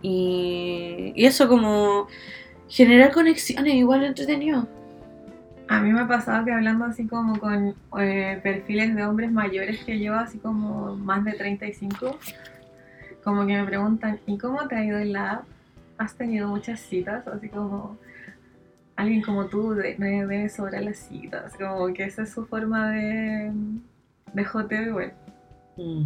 Y, 0.00 1.12
y 1.14 1.26
eso, 1.26 1.48
como 1.48 2.06
generar 2.68 3.12
conexiones, 3.12 3.74
igual 3.74 4.04
entretenido. 4.04 4.68
A 5.68 5.80
mí 5.80 5.92
me 5.92 6.00
ha 6.02 6.06
pasado 6.08 6.44
que 6.44 6.52
hablando 6.52 6.84
así 6.84 7.06
como 7.06 7.38
con 7.40 7.74
eh, 7.98 8.38
perfiles 8.42 8.94
de 8.94 9.04
hombres 9.04 9.32
mayores 9.32 9.82
que 9.84 9.98
yo, 10.00 10.14
así 10.14 10.38
como 10.38 10.94
más 10.96 11.24
de 11.24 11.32
35, 11.32 12.18
como 13.24 13.44
que 13.46 13.54
me 13.60 13.64
preguntan, 13.64 14.20
¿y 14.26 14.38
cómo 14.38 14.68
te 14.68 14.76
ha 14.76 14.84
ido 14.84 14.98
en 14.98 15.12
la 15.12 15.32
app? 15.32 15.44
¿Has 15.98 16.14
tenido 16.14 16.48
muchas 16.48 16.78
citas? 16.80 17.26
Así 17.26 17.48
como 17.48 17.98
alguien 18.94 19.22
como 19.22 19.46
tú 19.46 19.74
de- 19.74 19.96
me 19.98 20.10
debe 20.24 20.48
sobrar 20.48 20.82
las 20.84 20.98
citas, 20.98 21.54
como 21.58 21.92
que 21.92 22.04
esa 22.04 22.22
es 22.22 22.30
su 22.32 22.46
forma 22.46 22.90
de, 22.92 23.52
de 24.32 24.44
joteo 24.44 24.82
igual. 24.82 25.12
Mm. 25.76 26.04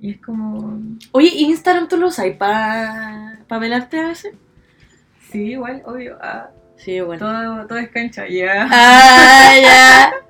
Y 0.00 0.10
es 0.12 0.20
como, 0.20 0.80
Oye, 1.12 1.28
¿Instagram 1.28 1.88
tú 1.88 1.96
lo 1.98 2.08
usas 2.08 2.26
para 2.38 3.38
pa 3.46 3.58
velarte 3.58 4.00
a 4.00 4.08
veces? 4.08 4.34
sí, 5.30 5.52
igual, 5.52 5.82
obvio, 5.84 6.16
ah, 6.20 6.48
Sí, 6.84 7.00
bueno. 7.00 7.24
todo, 7.24 7.66
todo 7.68 7.78
es 7.78 7.90
cancha, 7.90 8.26
ya. 8.26 8.66
Ah, 8.70 9.52
ya. 9.60 10.12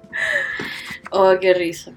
Oh, 1.15 1.35
qué 1.39 1.53
risa. 1.53 1.93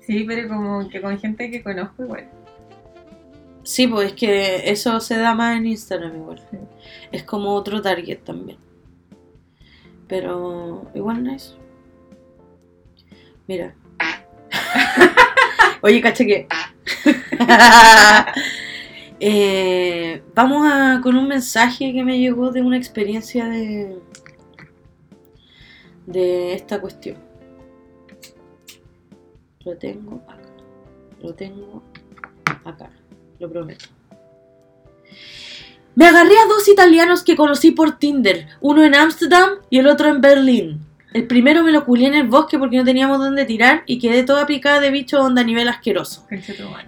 Sí, 0.00 0.24
pero 0.24 0.48
como 0.48 0.86
que 0.88 1.00
con 1.00 1.18
gente 1.18 1.50
que 1.50 1.62
conozco 1.62 2.04
igual. 2.04 2.28
Sí, 3.62 3.86
pues 3.86 4.08
es 4.08 4.12
que 4.14 4.70
eso 4.70 5.00
se 5.00 5.16
da 5.16 5.34
más 5.34 5.56
en 5.56 5.66
Instagram 5.66 6.16
igual. 6.16 6.42
Sí. 6.50 6.58
Es 7.12 7.22
como 7.22 7.54
otro 7.54 7.80
target 7.80 8.18
también. 8.18 8.58
Pero 10.08 10.90
igual 10.94 11.24
no 11.24 11.32
es. 11.32 11.56
Mira. 13.46 13.74
Oye, 15.82 16.02
caché 16.02 16.26
que. 16.26 16.48
Eh, 19.22 20.22
vamos 20.34 20.66
a, 20.66 21.00
con 21.02 21.14
un 21.16 21.28
mensaje 21.28 21.92
que 21.92 22.02
me 22.02 22.18
llegó 22.18 22.50
de 22.50 22.62
una 22.62 22.78
experiencia 22.78 23.46
de. 23.48 23.98
de 26.06 26.54
esta 26.54 26.80
cuestión. 26.80 27.18
Lo 29.64 29.76
tengo 29.76 30.22
acá. 30.26 30.38
Lo 31.22 31.34
tengo 31.34 31.82
acá. 32.64 32.90
Lo 33.38 33.50
prometo. 33.50 33.86
Me 35.94 36.06
agarré 36.06 36.38
a 36.38 36.48
dos 36.48 36.66
italianos 36.68 37.22
que 37.22 37.36
conocí 37.36 37.72
por 37.72 37.98
Tinder, 37.98 38.46
uno 38.62 38.84
en 38.84 38.94
Ámsterdam 38.94 39.58
y 39.68 39.80
el 39.80 39.86
otro 39.86 40.08
en 40.08 40.22
Berlín. 40.22 40.89
El 41.12 41.26
primero 41.26 41.64
me 41.64 41.72
lo 41.72 41.84
culié 41.84 42.06
en 42.06 42.14
el 42.14 42.28
bosque 42.28 42.58
porque 42.58 42.76
no 42.76 42.84
teníamos 42.84 43.18
dónde 43.18 43.44
tirar 43.44 43.82
y 43.86 43.98
quedé 43.98 44.22
toda 44.22 44.46
picada 44.46 44.78
de 44.78 44.90
bicho 44.90 45.20
onda 45.20 45.42
a 45.42 45.44
nivel 45.44 45.68
asqueroso. 45.68 46.26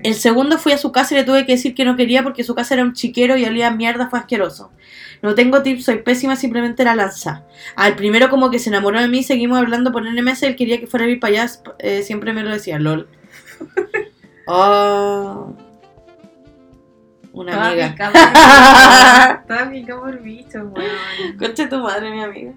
El 0.03 0.15
segundo 0.15 0.59
fui 0.59 0.73
a 0.73 0.79
su 0.79 0.93
casa 0.93 1.15
y 1.15 1.19
le 1.19 1.25
tuve 1.25 1.45
que 1.45 1.53
decir 1.53 1.75
que 1.75 1.85
no 1.85 1.97
quería 1.97 2.23
porque 2.23 2.45
su 2.45 2.55
casa 2.55 2.75
era 2.75 2.85
un 2.85 2.93
chiquero 2.93 3.37
y 3.37 3.45
olía 3.45 3.69
a 3.69 3.71
mierda, 3.73 4.09
fue 4.09 4.21
asqueroso. 4.21 4.71
No 5.23 5.35
tengo 5.35 5.63
tips, 5.63 5.85
soy 5.85 5.99
pésima, 5.99 6.37
simplemente 6.37 6.83
era 6.83 6.95
lanza. 6.95 7.45
Al 7.75 7.97
primero 7.97 8.31
como 8.31 8.51
que 8.51 8.59
se 8.59 8.71
enamoró 8.71 9.01
de 9.01 9.09
mí, 9.09 9.23
seguimos 9.23 9.59
hablando 9.59 9.91
por 9.93 10.05
NMS, 10.05 10.45
él 10.45 10.57
quería 10.57 10.79
que 10.79 10.87
fuera 10.87 11.07
a 11.07 11.09
ir 11.09 11.19
para 11.19 11.43
allá, 11.43 11.53
eh, 11.79 12.03
siempre 12.03 12.33
me 12.33 12.43
lo 12.43 12.51
decía, 12.51 12.79
lol. 12.79 13.09
Oh. 14.45 15.55
Una 17.33 17.53
Toda 17.53 17.69
amiga. 17.69 17.95
Toda 19.47 20.01
por 20.01 20.21
bicho, 20.21 20.65
weón. 20.65 21.37
Concha 21.39 21.69
tu 21.69 21.79
madre, 21.79 22.11
mi 22.11 22.23
amiga. 22.23 22.53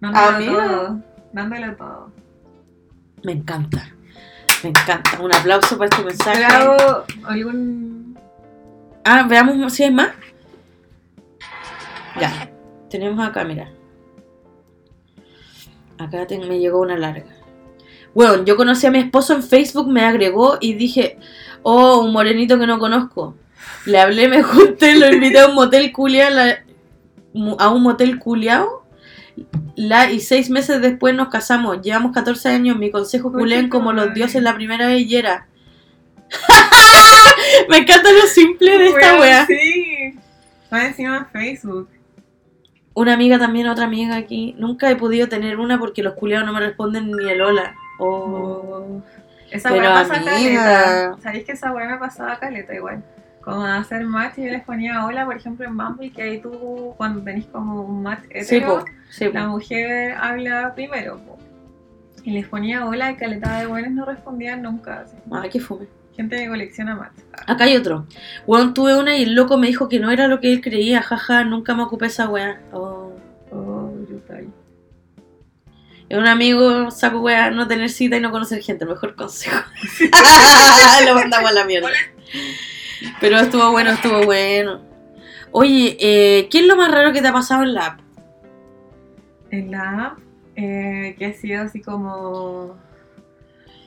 Dándolo 0.00 0.52
todo. 0.52 1.00
Dándolo 1.32 1.76
todo. 1.76 2.10
Me 3.24 3.32
encanta. 3.32 3.90
Me 4.62 4.70
encanta. 4.70 5.20
Un 5.20 5.34
aplauso 5.34 5.76
para 5.78 5.88
este 5.90 6.04
mensaje. 6.04 6.44
Hago 6.44 7.04
algún. 7.24 8.18
Ah, 9.04 9.26
veamos 9.28 9.72
si 9.72 9.84
hay 9.84 9.90
más. 9.92 10.10
Ya. 12.20 12.50
Tenemos 12.90 13.26
acá, 13.26 13.44
mira. 13.44 13.68
Acá 15.98 16.26
te- 16.26 16.38
me 16.38 16.58
llegó 16.58 16.80
una 16.80 16.96
larga. 16.96 17.26
Bueno, 18.14 18.44
yo 18.44 18.56
conocí 18.56 18.86
a 18.86 18.90
mi 18.90 18.98
esposo 18.98 19.34
en 19.34 19.42
Facebook, 19.42 19.88
me 19.88 20.02
agregó 20.04 20.56
y 20.60 20.74
dije, 20.74 21.18
oh, 21.62 22.00
un 22.00 22.12
morenito 22.12 22.58
que 22.58 22.66
no 22.66 22.78
conozco. 22.78 23.34
Le 23.84 24.00
hablé, 24.00 24.28
me 24.28 24.42
junté, 24.42 24.94
lo 24.98 25.12
invité 25.12 25.40
a 25.40 25.48
un 25.48 25.54
motel 25.54 25.92
culiao, 25.92 26.30
a 27.58 27.68
un 27.68 27.82
motel 27.82 28.18
culiao. 28.18 28.85
La, 29.76 30.10
y 30.10 30.20
seis 30.20 30.48
meses 30.50 30.80
después 30.80 31.14
nos 31.14 31.28
casamos. 31.28 31.82
Llevamos 31.82 32.12
14 32.12 32.48
años. 32.48 32.78
Mi 32.78 32.90
consejo 32.90 33.32
culén 33.32 33.68
como 33.68 33.92
los 33.92 34.14
dioses 34.14 34.42
la 34.42 34.54
primera 34.54 34.86
vez 34.86 35.06
y 35.06 35.16
era. 35.16 35.46
me 37.68 37.78
encanta 37.78 38.10
lo 38.10 38.26
simple 38.26 38.78
de 38.78 38.86
esta 38.88 39.20
wea. 39.20 39.46
Sí. 39.46 40.14
Va 40.72 40.86
encima 40.86 41.20
de 41.20 41.24
Facebook. 41.26 41.88
Una 42.94 43.12
amiga 43.12 43.38
también, 43.38 43.68
otra 43.68 43.84
amiga 43.84 44.16
aquí. 44.16 44.54
Nunca 44.58 44.90
he 44.90 44.96
podido 44.96 45.28
tener 45.28 45.58
una 45.58 45.78
porque 45.78 46.02
los 46.02 46.14
culiados 46.14 46.46
no 46.46 46.54
me 46.54 46.60
responden 46.60 47.10
ni 47.10 47.28
el 47.30 47.42
hola. 47.42 47.74
Oh. 47.98 48.06
Oh. 48.06 49.02
Esa 49.50 49.72
weá 49.72 49.92
pasa 49.92 50.22
caleta. 50.24 51.16
¿Sabéis 51.22 51.44
que 51.44 51.52
esa 51.52 51.72
weá 51.72 51.86
me 51.86 51.98
pasaba 51.98 52.38
caleta 52.38 52.74
igual? 52.74 53.04
Como 53.46 53.64
hacer 53.64 54.04
match 54.04 54.38
y 54.38 54.44
yo 54.46 54.50
les 54.50 54.64
ponía 54.64 55.06
hola, 55.06 55.24
por 55.24 55.36
ejemplo, 55.36 55.64
en 55.64 55.76
Bumble, 55.76 56.10
que 56.10 56.20
ahí 56.20 56.40
tú, 56.40 56.94
cuando 56.96 57.22
tenés 57.22 57.46
como 57.46 57.82
un 57.82 58.02
match 58.02 58.24
Sí, 58.24 58.56
hetero. 58.56 58.84
Sí, 59.08 59.26
po. 59.26 59.34
la 59.34 59.46
mujer 59.46 60.16
habla 60.20 60.74
primero, 60.74 61.18
po. 61.18 61.38
Y 62.24 62.32
les 62.32 62.48
ponía 62.48 62.84
hola 62.84 63.12
y 63.12 63.14
caleta 63.14 63.60
de 63.60 63.66
buenos 63.66 63.92
no 63.92 64.04
respondían 64.04 64.62
nunca. 64.62 65.02
así. 65.02 65.16
Ah, 65.30 65.44
qué 65.48 65.60
fome. 65.60 65.86
Gente 66.16 66.38
que 66.38 66.48
colecciona 66.48 66.96
match. 66.96 67.12
Acá 67.46 67.64
hay 67.64 67.76
otro. 67.76 68.08
Weón, 68.48 68.74
tuve 68.74 68.98
una 68.98 69.16
y 69.16 69.22
el 69.22 69.36
loco 69.36 69.56
me 69.58 69.68
dijo 69.68 69.88
que 69.88 70.00
no 70.00 70.10
era 70.10 70.26
lo 70.26 70.40
que 70.40 70.52
él 70.52 70.60
creía. 70.60 71.00
Jaja, 71.00 71.44
nunca 71.44 71.72
me 71.76 71.84
ocupé 71.84 72.06
esa 72.06 72.28
weá. 72.28 72.60
Oh. 72.72 73.12
Oh, 73.52 73.92
brutal. 74.08 74.48
Es 76.08 76.18
un 76.18 76.26
amigo, 76.26 76.90
saco 76.90 77.20
weá, 77.20 77.52
no 77.52 77.68
tener 77.68 77.90
cita 77.90 78.16
y 78.16 78.20
no 78.20 78.32
conocer 78.32 78.60
gente. 78.60 78.82
El 78.82 78.90
mejor 78.90 79.14
consejo. 79.14 79.62
Lo 81.06 81.14
mandamos 81.14 81.48
a 81.48 81.54
la 81.54 81.64
mierda. 81.64 81.90
Pero 83.20 83.36
estuvo 83.38 83.70
bueno, 83.72 83.90
estuvo 83.90 84.24
bueno. 84.24 84.80
Oye, 85.52 85.96
eh, 86.00 86.48
¿qué 86.50 86.60
es 86.60 86.66
lo 86.66 86.76
más 86.76 86.90
raro 86.90 87.12
que 87.12 87.22
te 87.22 87.28
ha 87.28 87.32
pasado 87.32 87.62
en 87.62 87.74
la 87.74 87.86
app? 87.86 88.00
En 89.50 89.70
la 89.70 90.06
app, 90.06 90.18
eh, 90.54 91.14
que 91.18 91.26
ha 91.26 91.32
sido 91.32 91.62
así 91.62 91.80
como 91.80 92.76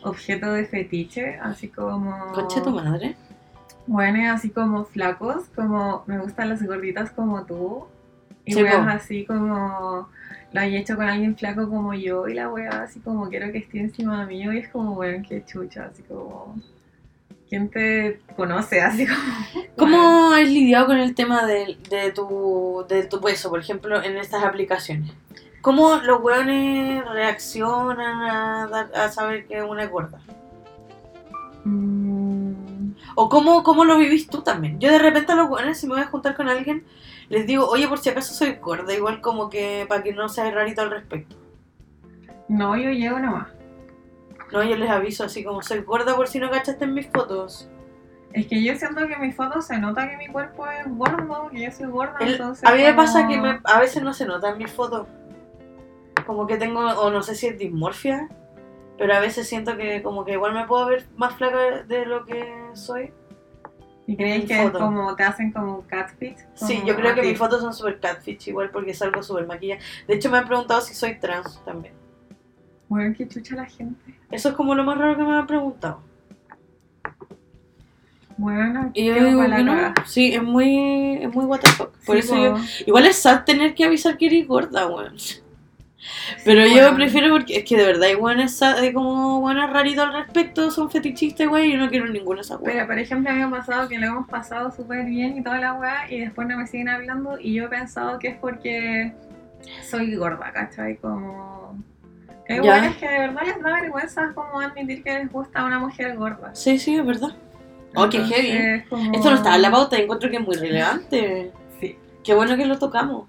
objeto 0.02 0.54
de 0.54 0.66
fetiche, 0.66 1.38
así 1.42 1.68
como... 1.68 2.32
Concha 2.34 2.64
tu 2.64 2.72
madre. 2.72 3.16
Bueno, 3.88 4.32
así 4.32 4.50
como 4.50 4.86
flacos, 4.86 5.46
como 5.56 6.04
me 6.06 6.20
gustan 6.20 6.50
las 6.50 6.64
gorditas 6.64 7.12
como 7.12 7.46
tú. 7.46 7.86
Y 8.46 8.54
Sí, 8.54 8.64
weas 8.64 8.88
así 8.88 9.26
como 9.26 10.08
lo 10.52 10.62
hay 10.62 10.76
hecho 10.76 10.96
con 10.96 11.08
alguien 11.08 11.36
flaco 11.36 11.70
como 11.70 11.94
yo 11.94 12.28
y 12.28 12.34
la 12.34 12.50
wea 12.50 12.82
así 12.82 13.00
como 13.00 13.30
quiero 13.30 13.52
que 13.52 13.60
esté 13.60 13.80
encima 13.80 14.26
mío 14.26 14.52
y 14.52 14.60
es 14.60 14.70
como 14.70 14.94
weón 14.94 15.24
qué 15.24 15.44
chucha, 15.46 15.86
así 15.86 16.02
como 16.04 16.56
¿quién 17.50 17.70
te 17.70 18.22
conoce? 18.36 18.82
Así 18.82 19.06
como 19.06 19.22
¿Cómo 19.76 20.32
has 20.32 20.48
lidiado 20.48 20.88
con 20.88 20.98
el 20.98 21.16
tema 21.16 21.46
de, 21.46 21.78
de 21.90 22.12
tu, 22.12 22.86
de 22.88 23.04
tu 23.06 23.20
peso, 23.20 23.50
por 23.50 23.60
ejemplo, 23.60 24.02
en 24.02 24.18
estas 24.18 24.44
aplicaciones? 24.44 25.12
¿Cómo 25.62 25.98
los 25.98 26.22
weones 26.22 27.04
reaccionan 27.10 28.24
a, 28.94 29.10
saber 29.10 29.46
que 29.46 29.62
una 29.62 29.84
es 29.84 29.92
gorda? 29.92 30.22
Mm, 31.66 32.94
¿O 33.16 33.28
cómo, 33.28 33.64
cómo 33.64 33.84
lo 33.84 33.98
vivís 33.98 34.28
tú 34.28 34.42
también? 34.42 34.80
Yo 34.80 34.90
de 34.90 35.00
repente 35.00 35.34
a 35.34 35.36
los 35.36 35.50
weones, 35.50 35.78
si 35.78 35.88
me 35.88 35.96
voy 35.96 36.04
a 36.04 36.08
juntar 36.08 36.36
con 36.36 36.48
alguien, 36.48 36.86
les 37.28 37.46
digo, 37.46 37.68
oye, 37.68 37.88
por 37.90 38.00
si 38.00 38.10
acaso 38.10 38.34
soy 38.34 38.54
gorda, 38.54 38.94
igual 38.94 39.20
como 39.20 39.50
que 39.50 39.86
para 39.90 40.02
que 40.02 40.14
no 40.14 40.30
sea 40.30 40.50
rarito 40.50 40.82
al 40.82 40.92
respecto. 40.92 41.36
no, 42.48 42.78
yo 42.78 42.92
llego 42.92 43.20
nomás. 43.20 43.59
No, 44.52 44.64
yo 44.64 44.76
les 44.76 44.90
aviso 44.90 45.24
así 45.24 45.44
como 45.44 45.62
soy 45.62 45.82
gorda 45.82 46.16
por 46.16 46.28
si 46.28 46.40
no 46.40 46.50
cachaste 46.50 46.84
en 46.86 46.94
mis 46.94 47.08
fotos. 47.08 47.70
Es 48.34 48.48
que 48.48 48.64
yo 48.64 48.76
siento 48.76 49.08
que 49.08 49.14
en 49.14 49.22
mis 49.22 49.36
fotos 49.36 49.66
se 49.66 49.78
nota 49.80 50.08
que 50.10 50.18
mi 50.18 50.28
cuerpo 50.28 50.68
es 50.68 50.86
gordo, 50.88 51.50
que 51.52 51.62
yo 51.64 51.72
soy 51.72 51.88
gorda, 51.88 52.16
El- 52.20 52.34
entonces 52.34 52.64
a 52.64 52.72
mí 52.74 52.78
me 52.80 52.86
como- 52.96 52.98
pasa 52.98 53.28
que 53.28 53.38
me- 53.38 53.60
a 53.64 53.80
veces 53.80 54.04
no 54.04 54.14
se 54.14 54.26
nota 54.26 54.50
en 54.50 54.58
mis 54.60 54.72
fotos. 54.72 55.08
Como 56.26 56.46
que 56.46 56.58
tengo, 56.58 56.80
o 56.82 57.10
no 57.10 57.24
sé 57.24 57.34
si 57.36 57.48
es 57.48 57.58
dismorfia, 57.58 58.30
pero 59.00 59.14
a 59.16 59.20
veces 59.20 59.48
siento 59.48 59.78
que 59.78 60.04
como 60.04 60.26
que 60.26 60.34
igual 60.34 60.54
me 60.54 60.68
puedo 60.68 60.86
ver 60.86 61.06
más 61.16 61.34
flaca 61.36 61.84
de 61.88 62.06
lo 62.06 62.26
que 62.26 62.54
soy. 62.74 63.12
¿Y 64.06 64.16
creéis 64.18 64.46
que 64.46 64.64
foto. 64.64 64.80
como 64.80 65.16
te 65.16 65.24
hacen 65.24 65.52
como 65.52 65.86
catfish? 65.88 66.38
Sí, 66.56 66.82
yo 66.86 66.96
creo 66.96 67.14
que 67.16 67.22
mis 67.22 67.38
fotos 67.38 67.62
son 67.62 67.74
super 67.74 68.00
catfish, 68.00 68.48
igual 68.50 68.70
porque 68.72 68.94
salgo 68.94 69.22
súper 69.24 69.46
maquillada. 69.48 69.82
De 70.08 70.16
hecho 70.16 70.30
me 70.32 70.40
han 70.40 70.48
preguntado 70.48 70.82
si 70.82 70.94
soy 70.96 71.20
trans 71.20 71.64
también. 71.64 71.94
Bueno, 72.90 73.16
qué 73.18 73.28
chucha 73.28 73.56
la 73.56 73.66
gente. 73.66 74.14
Eso 74.32 74.50
es 74.50 74.56
como 74.56 74.76
lo 74.76 74.84
más 74.84 74.98
raro 74.98 75.16
que 75.16 75.24
me 75.24 75.32
han 75.38 75.48
preguntado. 75.48 76.02
Bueno, 78.38 78.92
Y 78.94 79.06
yo 79.06 79.14
digo 79.16 79.42
que 79.42 79.64
no. 79.64 79.94
Sí, 80.06 80.34
es 80.34 80.42
muy, 80.42 81.18
es 81.22 81.34
muy 81.34 81.46
what 81.46 81.60
the 81.60 81.68
fuck. 81.70 81.92
Por 82.06 82.16
Sí, 82.16 82.20
eso 82.20 82.38
yo. 82.38 82.58
Igual 82.88 83.06
es 83.06 83.18
sad 83.18 83.44
tener 83.44 83.76
que 83.76 83.84
avisar 83.84 84.18
que 84.18 84.28
eres 84.28 84.48
gorda, 84.48 84.88
weón. 84.88 85.16
Pero 86.46 86.64
Sí, 86.66 86.70
yo 86.74 86.84
weón. 86.84 86.96
prefiero 86.96 87.30
porque 87.32 87.58
es 87.58 87.66
que 87.66 87.76
de 87.76 87.86
verdad 87.86 88.04
hay 88.04 88.16
buenas 88.16 88.62
como 88.94 89.42
buenas 89.42 89.70
raritos 89.72 90.06
al 90.06 90.14
respecto, 90.14 90.72
son 90.72 90.90
fetichistas, 90.90 91.48
güey, 91.50 91.68
y 91.70 91.74
yo 91.74 91.80
no 91.80 91.90
quiero 91.90 92.08
ninguna 92.08 92.38
de 92.38 92.42
esas 92.44 92.60
Pero, 92.64 92.88
por 92.88 92.98
ejemplo, 92.98 93.30
a 93.30 93.34
mí 93.34 93.40
me 93.40 93.46
ha 93.46 93.50
pasado 93.50 93.90
que 93.90 94.00
lo 94.00 94.08
hemos 94.08 94.30
pasado 94.30 94.72
súper 94.72 95.06
bien 95.06 95.38
y 95.38 95.44
toda 95.44 95.60
la 95.60 95.74
weá, 95.74 96.10
y 96.10 96.22
después 96.22 96.48
no 96.48 96.58
me 96.58 96.66
siguen 96.66 96.88
hablando, 96.88 97.38
y 97.40 97.54
yo 97.56 97.66
he 97.66 97.68
pensado 97.68 98.18
que 98.20 98.30
es 98.30 98.38
porque 98.38 99.14
soy 99.90 100.16
gorda, 100.16 100.52
¿cachai? 100.54 100.96
Como. 100.96 101.78
Hay 102.50 102.56
Ya. 102.64 102.74
weones 102.74 102.98
que 102.98 103.08
de 103.08 103.20
verdad 103.20 103.42
les 103.46 103.62
da 103.62 103.72
vergüenza 103.82 104.32
como 104.34 104.60
admitir 104.60 105.04
que 105.04 105.14
les 105.14 105.32
gusta 105.32 105.64
una 105.64 105.80
mujer 105.80 106.16
gorda. 106.18 106.54
Sí, 106.56 106.80
sí, 106.80 106.96
es 106.96 107.06
verdad. 107.06 107.30
Oh, 107.96 108.10
qué 108.10 108.20
heavy. 108.24 108.84
como- 108.90 109.14
Esto 109.14 109.30
no 109.30 109.36
estaba 109.38 109.56
en 109.56 109.62
la 109.62 109.72
pauta 109.72 109.98
encuentro 109.98 110.30
que 110.30 110.38
es 110.38 110.42
muy 110.46 110.56
relevante. 110.56 111.52
Sí. 111.80 111.96
Qué 112.24 112.34
bueno 112.34 112.58
que 112.58 112.66
lo 112.66 112.78
tocamos. 112.78 113.26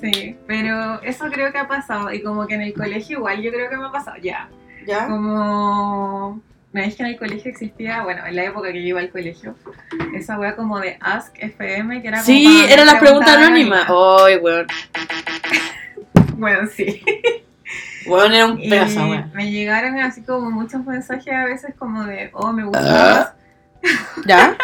Sí, 0.00 0.36
pero 0.46 1.00
eso 1.02 1.26
creo 1.26 1.52
que 1.52 1.58
ha 1.58 1.68
pasado, 1.68 2.12
y 2.12 2.22
como 2.22 2.46
que 2.46 2.54
en 2.54 2.62
el 2.62 2.72
colegio 2.72 3.18
igual 3.18 3.42
yo 3.42 3.50
creo 3.52 3.68
que 3.68 3.76
me 3.76 3.86
ha 3.86 3.92
pasado, 3.92 4.16
ya. 4.22 4.48
¿Ya? 4.86 5.06
Como. 5.06 6.40
Me 6.72 6.84
dije 6.84 6.96
que 6.98 7.02
en 7.02 7.08
el 7.10 7.18
colegio 7.18 7.50
existía, 7.50 8.02
bueno, 8.04 8.24
en 8.24 8.36
la 8.36 8.44
época 8.44 8.70
que 8.72 8.80
yo 8.80 8.88
iba 8.90 9.00
al 9.00 9.10
colegio, 9.10 9.56
esa 10.14 10.38
wea 10.38 10.54
como 10.54 10.78
de 10.78 10.96
Ask 11.00 11.34
FM, 11.38 12.00
que 12.00 12.08
era 12.08 12.18
como. 12.18 12.26
Sí, 12.26 12.44
para 12.62 12.72
era 12.72 12.84
la 12.84 12.98
pregunta 13.00 13.26
preguntar 13.26 13.38
anónima. 13.38 13.82
anónima. 13.82 14.24
Ay, 14.24 14.36
weón. 14.36 14.66
Bueno, 16.40 16.68
sí. 16.74 17.02
Weón 18.06 18.32
era 18.32 18.46
un 18.46 18.56
pedazo, 18.56 19.00
weón. 19.00 19.30
me 19.34 19.50
llegaron 19.50 19.98
así 20.00 20.22
como 20.22 20.50
muchos 20.50 20.84
mensajes 20.86 21.32
a 21.32 21.44
veces 21.44 21.74
como 21.78 22.04
de, 22.04 22.30
oh, 22.32 22.50
me 22.52 22.64
gusta 22.64 23.36
¿Ya? 24.26 24.56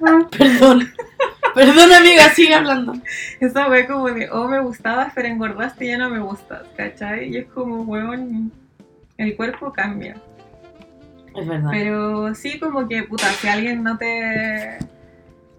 Perdón. 0.38 0.88
Perdón, 1.54 1.92
amiga, 1.92 2.30
sigue 2.30 2.54
hablando. 2.54 2.94
Esa 3.40 3.68
wea 3.68 3.86
como 3.86 4.08
de, 4.10 4.30
oh, 4.30 4.46
me 4.46 4.60
gustabas, 4.60 5.12
pero 5.14 5.26
engordaste 5.26 5.86
y 5.86 5.88
ya 5.88 5.98
no 5.98 6.08
me 6.08 6.20
gustas, 6.20 6.62
¿cachai? 6.76 7.30
Y 7.30 7.38
es 7.38 7.46
como, 7.46 7.82
weón, 7.82 8.52
el 9.16 9.36
cuerpo 9.36 9.72
cambia. 9.72 10.16
Es 11.34 11.46
verdad. 11.46 11.70
Pero 11.72 12.34
sí, 12.36 12.60
como 12.60 12.86
que, 12.86 13.02
puta, 13.02 13.26
si 13.32 13.48
alguien 13.48 13.82
no 13.82 13.98
te. 13.98 14.78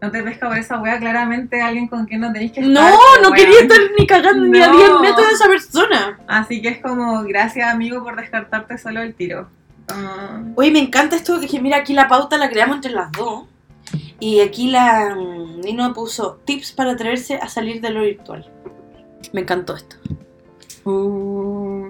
No 0.01 0.11
te 0.11 0.23
pesca 0.23 0.47
por 0.47 0.57
esa 0.57 0.79
wea, 0.79 0.97
claramente 0.97 1.61
alguien 1.61 1.87
con 1.87 2.05
quien 2.05 2.21
no 2.21 2.31
tenéis 2.31 2.53
que 2.53 2.61
estar. 2.61 2.73
No, 2.93 3.21
no 3.21 3.31
quería 3.35 3.59
estar 3.59 3.77
ni 3.97 4.07
cagando 4.07 4.45
ni 4.45 4.61
a 4.61 4.67
No. 4.67 4.77
10 4.77 4.89
metros 5.01 5.27
de 5.27 5.33
esa 5.33 5.47
persona. 5.47 6.19
Así 6.27 6.61
que 6.61 6.69
es 6.69 6.81
como, 6.81 7.23
gracias 7.23 7.71
amigo 7.73 8.01
por 8.03 8.15
descartarte 8.15 8.77
solo 8.77 9.01
el 9.01 9.13
tiro. 9.13 9.49
Ah, 9.89 10.41
Oye, 10.55 10.71
me 10.71 10.79
encanta 10.79 11.15
esto, 11.17 11.39
que 11.41 11.59
mira, 11.59 11.77
aquí 11.77 11.93
la 11.93 12.07
pauta 12.07 12.37
la 12.37 12.49
creamos 12.49 12.77
entre 12.77 12.91
las 12.91 13.11
dos. 13.11 13.43
Y 14.21 14.39
aquí 14.41 14.69
la 14.71 15.15
mm, 15.15 15.61
Nino 15.61 15.93
puso 15.93 16.39
tips 16.45 16.71
para 16.73 16.91
atreverse 16.91 17.35
a 17.35 17.49
salir 17.49 17.81
de 17.81 17.89
lo 17.89 18.01
virtual. 18.01 18.49
Me 19.33 19.41
encantó 19.41 19.75
esto. 19.75 19.97
uh, 20.85 21.89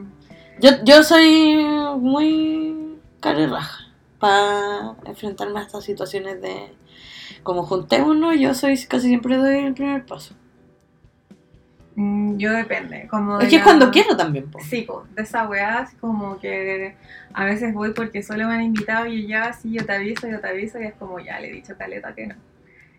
Yo, 0.59 0.69
yo 0.83 1.03
soy 1.03 1.63
muy 1.99 2.97
cara 3.19 3.39
y 3.41 3.45
raja 3.45 3.85
para 4.19 4.95
enfrentarme 5.05 5.59
a 5.59 5.63
estas 5.63 5.83
situaciones 5.83 6.41
de 6.41 6.73
como 7.43 7.63
juntémonos, 7.63 8.37
yo 8.39 8.53
soy 8.53 8.77
casi 8.85 9.07
siempre 9.07 9.37
doy 9.37 9.57
el 9.65 9.73
primer 9.73 10.05
paso. 10.05 10.35
mm, 11.95 12.37
yo 12.37 12.51
depende. 12.53 13.07
Como 13.09 13.39
Es 13.39 13.45
de 13.45 13.49
que 13.49 13.55
es 13.55 13.59
la- 13.59 13.63
cuando 13.65 13.91
quiero 13.91 14.15
también, 14.15 14.49
po. 14.49 14.59
Sí, 14.61 14.83
po, 14.83 15.05
de 15.15 15.23
esa 15.23 15.47
weá, 15.47 15.89
como 15.99 16.39
que 16.39 16.95
a 17.33 17.45
veces 17.45 17.73
voy 17.73 17.91
porque 17.93 18.23
solo 18.23 18.47
me 18.47 18.55
han 18.55 18.61
invitado 18.63 19.05
y 19.05 19.27
ya, 19.27 19.51
sí, 19.53 19.71
yo 19.73 19.85
te 19.85 19.93
aviso, 19.93 20.27
yo 20.27 20.39
te 20.39 20.47
aviso, 20.47 20.79
y 20.79 20.85
es 20.85 20.93
como 20.93 21.19
ya 21.19 21.39
le 21.39 21.49
he 21.49 21.53
dicho 21.53 21.75
caleta 21.77 22.13
que 22.15 22.27
no. 22.27 22.35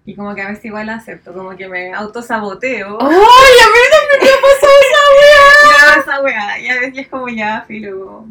Y 0.04 0.14
como 0.16 0.34
que 0.34 0.42
a 0.42 0.48
veces 0.48 0.64
igual 0.64 0.88
acepto, 0.88 1.32
como 1.32 1.56
que 1.56 1.68
me 1.68 1.92
autosaboteo. 1.94 2.98
¡Ay, 3.00 3.08
a 3.08 3.66
mí 3.68 3.80
también 3.90 4.34
me 4.34 4.40
pasó 4.42 4.66
Ya, 5.94 6.00
esa 6.00 6.22
weá, 6.22 6.58
y 6.58 6.68
a 6.68 6.74
veces 6.80 6.98
es 6.98 7.08
como 7.08 7.28
ya, 7.28 7.64
filo. 7.66 8.24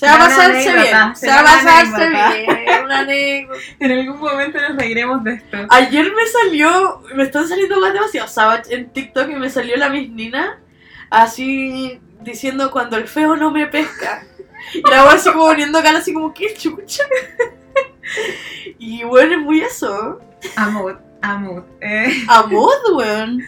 Se 0.00 0.06
va 0.06 0.14
a 0.14 0.18
pasarse 0.18 0.72
bien. 0.72 1.14
Se 1.14 1.26
va 1.28 1.40
a 1.40 1.44
pasarse 1.44 2.08
bien. 2.08 2.84
Una 2.84 2.98
anécdota. 3.00 3.60
En 3.80 3.92
algún 3.92 4.18
momento 4.18 4.58
nos 4.58 4.78
reiremos 4.78 5.22
de 5.24 5.34
esto. 5.34 5.58
Ayer 5.68 6.10
me 6.14 6.26
salió, 6.26 7.02
me 7.14 7.24
están 7.24 7.46
saliendo 7.46 7.78
más 7.80 7.92
demasiado 7.92 8.26
savage 8.26 8.74
en 8.74 8.88
TikTok 8.88 9.28
y 9.28 9.34
me 9.34 9.50
salió 9.50 9.76
la 9.76 9.90
misnina 9.90 10.58
así 11.10 12.00
diciendo 12.22 12.70
cuando 12.70 12.96
el 12.96 13.08
feo 13.08 13.36
no 13.36 13.50
me 13.50 13.66
pesca. 13.66 14.24
Y 14.72 14.90
la 14.90 15.04
voy 15.04 15.14
así 15.16 15.30
como 15.30 15.44
poniendo 15.44 15.82
cara 15.82 15.98
así 15.98 16.14
como, 16.14 16.32
¿qué 16.32 16.54
chucha? 16.54 17.04
Y 18.78 19.04
bueno, 19.04 19.34
es 19.34 19.40
muy 19.40 19.60
eso. 19.60 20.18
Amut, 20.56 20.96
amut. 21.20 21.64
Eh, 21.80 22.24
Amor, 22.26 22.72
weón. 22.94 23.42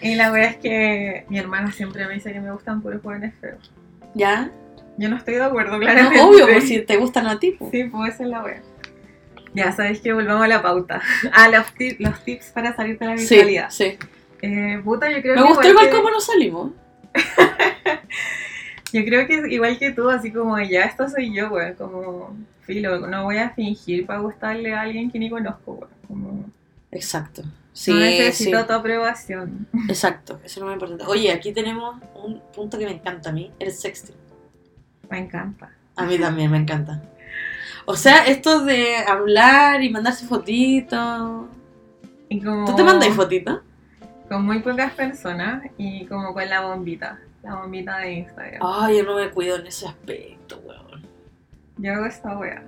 y 0.00 0.14
la 0.14 0.30
weá 0.32 0.44
es 0.44 0.56
que 0.58 1.26
mi 1.28 1.38
hermana 1.38 1.72
siempre 1.72 2.06
me 2.06 2.14
dice 2.14 2.32
que 2.32 2.40
me 2.40 2.52
gustan 2.52 2.80
puros 2.80 3.02
jóvenes 3.02 3.34
feos. 3.40 3.70
¿Ya? 4.14 4.50
Yo 4.98 5.08
no 5.08 5.16
estoy 5.16 5.34
de 5.34 5.42
acuerdo, 5.44 5.72
No, 5.72 5.78
claramente. 5.80 6.20
obvio, 6.20 6.46
pues 6.46 6.64
si 6.68 6.80
te 6.82 6.96
gustan 6.96 7.26
a 7.26 7.38
ti. 7.38 7.52
pues. 7.58 7.70
Sí, 7.70 7.84
pues 7.84 8.14
esa 8.14 8.24
es 8.24 8.28
la 8.28 8.42
wea. 8.42 8.62
Ya 9.54 9.72
sabéis 9.72 10.00
que 10.00 10.12
volvamos 10.12 10.42
a 10.44 10.48
la 10.48 10.62
pauta. 10.62 11.00
A 11.32 11.48
los, 11.50 11.66
ti- 11.74 11.96
los 11.98 12.22
tips 12.24 12.50
para 12.50 12.74
salir 12.76 12.98
de 12.98 13.06
la 13.06 13.18
Sí, 13.18 13.34
virtualidad. 13.34 13.70
sí. 13.70 13.98
Eh, 14.42 14.80
puta, 14.84 15.10
yo 15.10 15.20
creo 15.22 15.34
Me 15.36 15.42
que 15.42 15.48
gustó 15.48 15.68
igual 15.68 15.90
que- 15.90 15.96
cómo 15.96 16.10
nos 16.10 16.24
salimos. 16.26 16.70
Yo 18.92 19.02
creo 19.06 19.26
que 19.26 19.42
igual 19.48 19.78
que 19.78 19.90
tú, 19.92 20.10
así 20.10 20.30
como 20.30 20.58
ya 20.60 20.82
esto 20.82 21.08
soy 21.08 21.34
yo, 21.34 21.48
weón. 21.48 21.74
Como 21.74 22.36
filo, 22.62 23.06
no 23.06 23.24
voy 23.24 23.38
a 23.38 23.48
fingir 23.50 24.04
para 24.04 24.20
gustarle 24.20 24.74
a 24.74 24.82
alguien 24.82 25.10
que 25.10 25.18
ni 25.18 25.30
conozco, 25.30 25.72
weón. 25.72 25.90
Como, 26.06 26.44
Exacto. 26.90 27.42
Sí, 27.72 27.90
no 27.90 27.96
sí. 27.96 28.02
necesito 28.02 28.66
tu 28.66 28.72
aprobación. 28.74 29.66
Exacto, 29.88 30.34
eso 30.44 30.46
es 30.46 30.56
lo 30.58 30.66
más 30.66 30.74
importante. 30.74 31.04
Oye, 31.06 31.32
aquí 31.32 31.52
tenemos 31.52 31.96
un 32.22 32.42
punto 32.54 32.78
que 32.78 32.84
me 32.84 32.92
encanta 32.92 33.30
a 33.30 33.32
mí, 33.32 33.50
el 33.58 33.72
sexting. 33.72 34.14
Me 35.12 35.18
encanta. 35.18 35.68
A 35.96 36.06
mí 36.06 36.18
también 36.18 36.50
me 36.50 36.56
encanta. 36.56 37.02
O 37.84 37.96
sea, 37.96 38.24
esto 38.24 38.64
de 38.64 38.96
hablar 39.06 39.82
y 39.82 39.90
mandarse 39.90 40.24
fotitos. 40.26 41.44
Como, 42.42 42.64
¿Tú 42.64 42.74
te 42.74 42.82
mandas 42.82 43.10
fotitos? 43.10 43.60
Con 44.26 44.46
muy 44.46 44.60
pocas 44.60 44.90
personas 44.94 45.64
y 45.76 46.06
como 46.06 46.32
con 46.32 46.48
la 46.48 46.62
bombita. 46.62 47.18
La 47.42 47.56
bombita 47.56 47.98
de 47.98 48.12
Instagram. 48.12 48.62
Ay, 48.64 48.96
yo 48.96 49.04
no 49.04 49.16
me 49.16 49.28
cuido 49.28 49.56
en 49.56 49.66
ese 49.66 49.86
aspecto, 49.86 50.58
weón. 50.64 51.06
Yo 51.76 51.92
hago 51.92 52.06
esta 52.06 52.38
wea. 52.38 52.62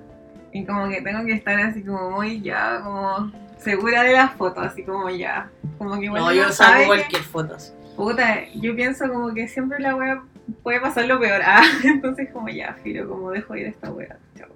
Y 0.52 0.66
como 0.66 0.86
que 0.90 1.00
tengo 1.00 1.24
que 1.24 1.32
estar 1.32 1.58
así 1.60 1.82
como 1.82 2.10
muy 2.10 2.42
ya, 2.42 2.82
como 2.82 3.32
segura 3.56 4.02
de 4.02 4.12
las 4.12 4.32
fotos, 4.32 4.66
así 4.66 4.84
como 4.84 5.08
ya. 5.08 5.48
Como 5.78 5.98
que 5.98 6.04
igual 6.04 6.20
No, 6.22 6.30
yo 6.34 6.52
saco 6.52 6.80
que- 6.80 6.86
cualquier 6.88 7.22
foto. 7.22 7.56
Puta, 7.96 8.44
yo 8.54 8.76
pienso 8.76 9.08
como 9.08 9.32
que 9.32 9.48
siempre 9.48 9.78
la 9.78 9.96
wea 9.96 10.22
puede 10.62 10.80
pasar 10.80 11.06
lo 11.06 11.18
peor. 11.20 11.42
Ah, 11.46 11.62
entonces 11.84 12.30
como 12.32 12.48
ya, 12.48 12.74
filo, 12.82 13.08
como 13.08 13.30
dejo 13.30 13.54
ir 13.56 13.66
esta 13.66 13.90
wea. 13.90 14.18
Chao. 14.36 14.48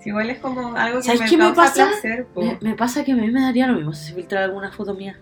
Si 0.00 0.08
igual 0.08 0.30
es 0.30 0.38
como 0.40 0.74
algo 0.76 0.98
que 0.98 1.04
¿Sabes 1.04 1.20
me 1.22 1.28
qué 1.30 1.36
me 1.36 1.52
pasa? 1.52 1.86
placer, 1.88 2.26
po. 2.26 2.42
Me, 2.42 2.58
me 2.60 2.74
pasa 2.74 3.04
que 3.04 3.12
a 3.12 3.16
mí 3.16 3.30
me 3.30 3.40
daría 3.40 3.66
lo 3.68 3.74
mismo 3.74 3.92
si 3.92 4.12
filtrar 4.14 4.42
alguna 4.44 4.72
foto 4.72 4.94
mía. 4.94 5.16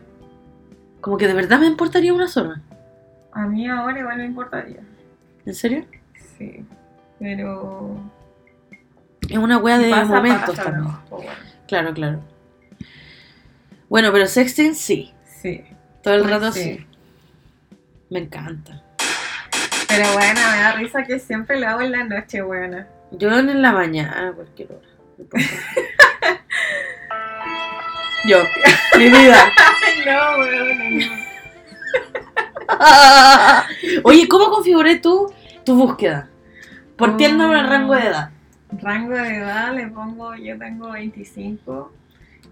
Como 1.00 1.16
que 1.18 1.26
de 1.26 1.34
verdad 1.34 1.58
me 1.60 1.66
importaría 1.66 2.12
una 2.14 2.28
sola. 2.28 2.60
A 3.32 3.46
mí 3.46 3.68
ahora 3.68 3.98
igual 4.00 4.16
me 4.18 4.24
importaría. 4.24 4.80
¿En 5.46 5.54
serio? 5.54 5.84
Sí. 6.38 6.64
Pero. 7.18 7.96
Es 9.28 9.38
una 9.38 9.58
wea 9.58 9.78
si 9.78 9.84
de 9.84 9.90
pasa, 9.90 10.04
momentos 10.06 10.56
pasa, 10.56 10.64
también. 10.64 10.84
no. 10.84 11.00
Pues 11.08 11.22
bueno, 11.24 11.38
Claro, 11.68 11.94
claro. 11.94 12.20
Bueno, 13.88 14.10
pero 14.12 14.26
sexting 14.26 14.74
sí. 14.74 15.12
sí. 15.24 15.62
Todo 16.02 16.14
el 16.14 16.20
Pues 16.22 16.32
rato 16.32 16.52
sí. 16.52 16.62
sí. 16.62 16.86
Me 18.10 18.20
encanta. 18.20 18.82
Pero 19.90 20.12
bueno, 20.12 20.40
me 20.52 20.58
da 20.58 20.72
risa 20.72 21.02
que 21.04 21.18
siempre 21.18 21.58
lo 21.58 21.68
hago 21.68 21.80
en 21.80 21.92
la 21.92 22.04
noche, 22.04 22.42
buena. 22.42 22.86
Yo 23.10 23.30
en 23.36 23.60
la 23.60 23.72
mañana, 23.72 24.28
a 24.28 24.32
cualquier 24.32 24.68
hora. 24.72 24.86
Yo, 28.28 28.38
mi 28.98 29.04
vida. 29.08 29.50
No, 30.06 30.38
weón, 30.38 30.98
no. 30.98 31.06
Oye, 34.04 34.28
¿cómo 34.28 34.50
configuré 34.50 34.96
tú 34.96 35.32
tu 35.64 35.74
búsqueda? 35.74 36.28
Por 36.96 37.16
tienda 37.16 37.48
o 37.48 37.52
el 37.54 37.64
Oh. 37.64 37.68
rango 37.68 37.94
de 37.94 38.06
edad. 38.06 38.30
Rango 38.80 39.14
de 39.14 39.36
edad 39.38 39.74
le 39.74 39.88
pongo, 39.88 40.34
yo 40.36 40.56
tengo 40.58 40.90
25 40.92 41.92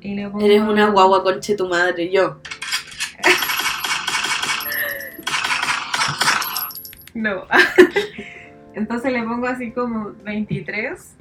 y 0.01 0.15
le 0.17 0.29
pongo... 0.29 0.45
Eres 0.45 0.63
una 0.63 0.87
guagua 0.89 1.23
conche 1.23 1.55
tu 1.55 1.69
madre, 1.69 2.11
yo. 2.11 2.41
No. 7.19 7.47
Entonces 8.75 9.13
le 9.13 9.23
pongo 9.25 9.49
así 9.49 9.73
como 9.73 10.13
23, 10.23 11.17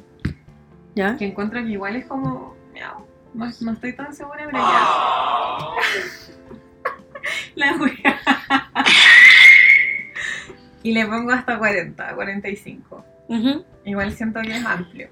¿Ya? 0.95 1.17
que 1.17 1.25
encuentro 1.25 1.59
que 1.63 1.69
igual 1.71 1.95
es 1.95 2.05
como... 2.05 2.55
miau, 2.73 3.05
No, 3.33 3.47
no 3.61 3.71
estoy 3.71 3.93
tan 3.93 4.13
segura, 4.13 4.45
pero 4.45 4.57
ya. 4.59 4.87
La 7.55 7.73
wea. 7.77 8.21
Y 10.83 10.91
le 10.93 11.05
pongo 11.07 11.31
hasta 11.31 11.57
40, 11.57 12.13
45. 12.15 13.05
Ujú. 13.29 13.65
Igual 13.83 14.13
siento 14.13 14.39
que 14.41 14.55
es 14.55 14.65
amplio. 14.65 15.09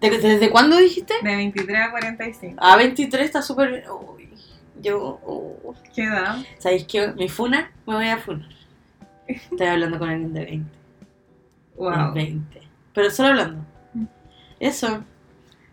¿De- 0.00 0.18
¿Desde 0.18 0.50
cuándo 0.50 0.78
dijiste? 0.78 1.12
De 1.22 1.36
23 1.36 1.78
a 1.80 1.90
45. 1.90 2.64
A 2.64 2.76
23 2.76 3.24
está 3.26 3.42
súper 3.42 3.84
yo. 4.80 5.20
oh. 5.22 5.74
¿Qué 5.94 6.04
edad? 6.04 6.36
¿Sabéis 6.58 6.84
qué? 6.86 7.08
Mi 7.16 7.28
funa, 7.28 7.70
me 7.86 7.94
voy 7.94 8.08
a 8.08 8.16
funar. 8.16 8.48
Estoy 9.32 9.66
hablando 9.66 9.98
con 9.98 10.08
alguien 10.08 10.32
de 10.32 10.44
20. 10.44 10.78
Wow. 11.76 12.12
20. 12.14 12.62
Pero 12.94 13.10
solo 13.10 13.28
hablando. 13.30 13.64
Eso. 14.58 15.02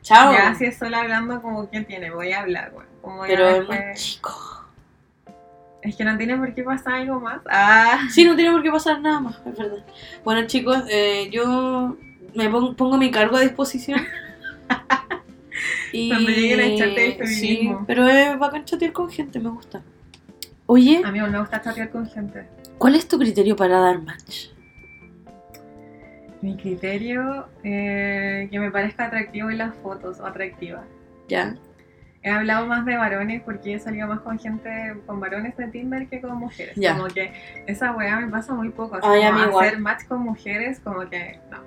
Chao. 0.02 0.32
Ya 0.34 0.56
si 0.56 0.65
es 0.65 0.78
solo 0.78 0.96
hablando 0.98 1.41
como 1.41 1.70
que 1.70 1.82
tiene, 1.82 2.12
voy 2.12 2.32
a 2.32 2.41
hablar, 2.41 2.72
güey. 2.72 2.88
Como 3.02 3.26
ya 3.26 3.28
Pero 3.28 3.48
es 3.50 3.58
después- 3.60 3.86
muy 3.86 3.96
chico. 3.96 4.54
Es 5.82 5.96
que 5.96 6.04
no 6.04 6.17
tiene 6.17 6.36
por 6.38 6.54
qué 6.54 6.63
pasar 6.63 6.93
algo 6.96 7.20
más. 7.20 7.39
Ah, 7.50 8.00
Sí, 8.10 8.26
no 8.26 8.36
tiene 8.36 8.52
por 8.52 8.63
qué 8.63 8.72
pasar 8.72 9.00
nada 9.02 9.20
más, 9.20 9.39
es 9.46 9.58
verdad. 9.58 9.86
Bueno, 10.24 10.46
chicos, 10.48 10.84
eh, 10.89 11.30
yo 11.32 11.96
me 12.34 12.50
pon- 12.50 12.76
pongo 12.76 12.98
mi 12.98 13.12
cargo 13.12 13.38
a 13.38 13.41
disposición. 13.41 14.02
y, 15.93 16.10
Cuando 16.10 16.30
lleguen 16.30 16.60
a 16.60 16.63
echarte 16.65 17.02
del 17.17 17.28
Sí, 17.28 17.48
feminismo. 17.48 17.84
pero 17.88 18.08
es 18.08 18.38
bacán 18.38 18.65
chatear 18.65 18.91
con 18.91 19.10
gente, 19.10 19.39
me 19.39 19.50
gusta. 19.50 19.82
Oye, 20.65 21.02
a 21.06 21.12
mí 21.12 21.22
me 21.22 21.39
gusta 21.39 21.62
chatear 21.62 21.89
con 21.89 22.10
gente. 22.10 22.48
¿Cuál 22.78 22.96
es 22.96 23.08
tu 23.08 23.18
criterio 23.18 23.56
para 23.56 23.80
dar 23.80 24.02
match? 24.02 24.48
Mi 26.42 26.56
criterio, 26.56 27.48
eh, 27.63 28.48
que 28.52 28.60
me 28.60 28.72
parezca 28.72 29.06
atractivo 29.06 29.50
en 29.50 29.58
las 29.58 29.76
fotos 29.76 30.20
o 30.20 30.26
atractiva. 30.26 30.84
¿Ya? 31.28 31.56
He 32.22 32.30
hablado 32.30 32.68
más 32.68 32.86
de 32.86 32.96
varones 32.96 33.42
porque 33.44 33.74
he 33.74 33.80
salido 33.80 34.08
más 34.08 34.20
con 34.20 34.38
gente, 34.38 34.96
con 35.06 35.20
varones 35.20 35.56
de 35.58 35.68
Tinder 35.68 36.08
que 36.08 36.22
con 36.22 36.38
mujeres. 36.38 36.76
Ya. 36.76 36.96
Como 36.96 37.08
que 37.08 37.34
esa 37.68 37.92
weá 37.94 38.20
me 38.20 38.28
pasa 38.28 38.54
muy 38.54 38.70
poco. 38.70 39.00
Ay, 39.02 39.24
como 39.32 39.46
igual. 39.46 39.66
hacer 39.66 39.80
match 39.80 40.06
con 40.08 40.22
mujeres, 40.22 40.80
como 40.80 41.10
que 41.10 41.40
no. 41.50 41.58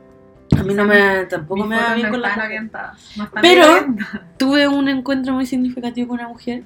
A 0.59 0.63
mí 0.63 0.75
no 0.75 0.85
me, 0.85 1.25
tampoco 1.27 1.65
me 1.65 1.77
fotos 1.77 1.95
bien 1.95 2.07
no 2.07 2.13
con 2.13 2.23
las 2.23 2.37
orientadas. 2.39 3.17
No 3.17 3.29
Pero- 3.41 3.73
orientadas. 3.73 4.21
Tuve 4.37 4.69
un 4.69 4.89
encuentro 4.89 5.33
muy 5.33 5.47
significativo 5.47 6.09
con 6.09 6.19
una 6.21 6.29
mujer 6.29 6.65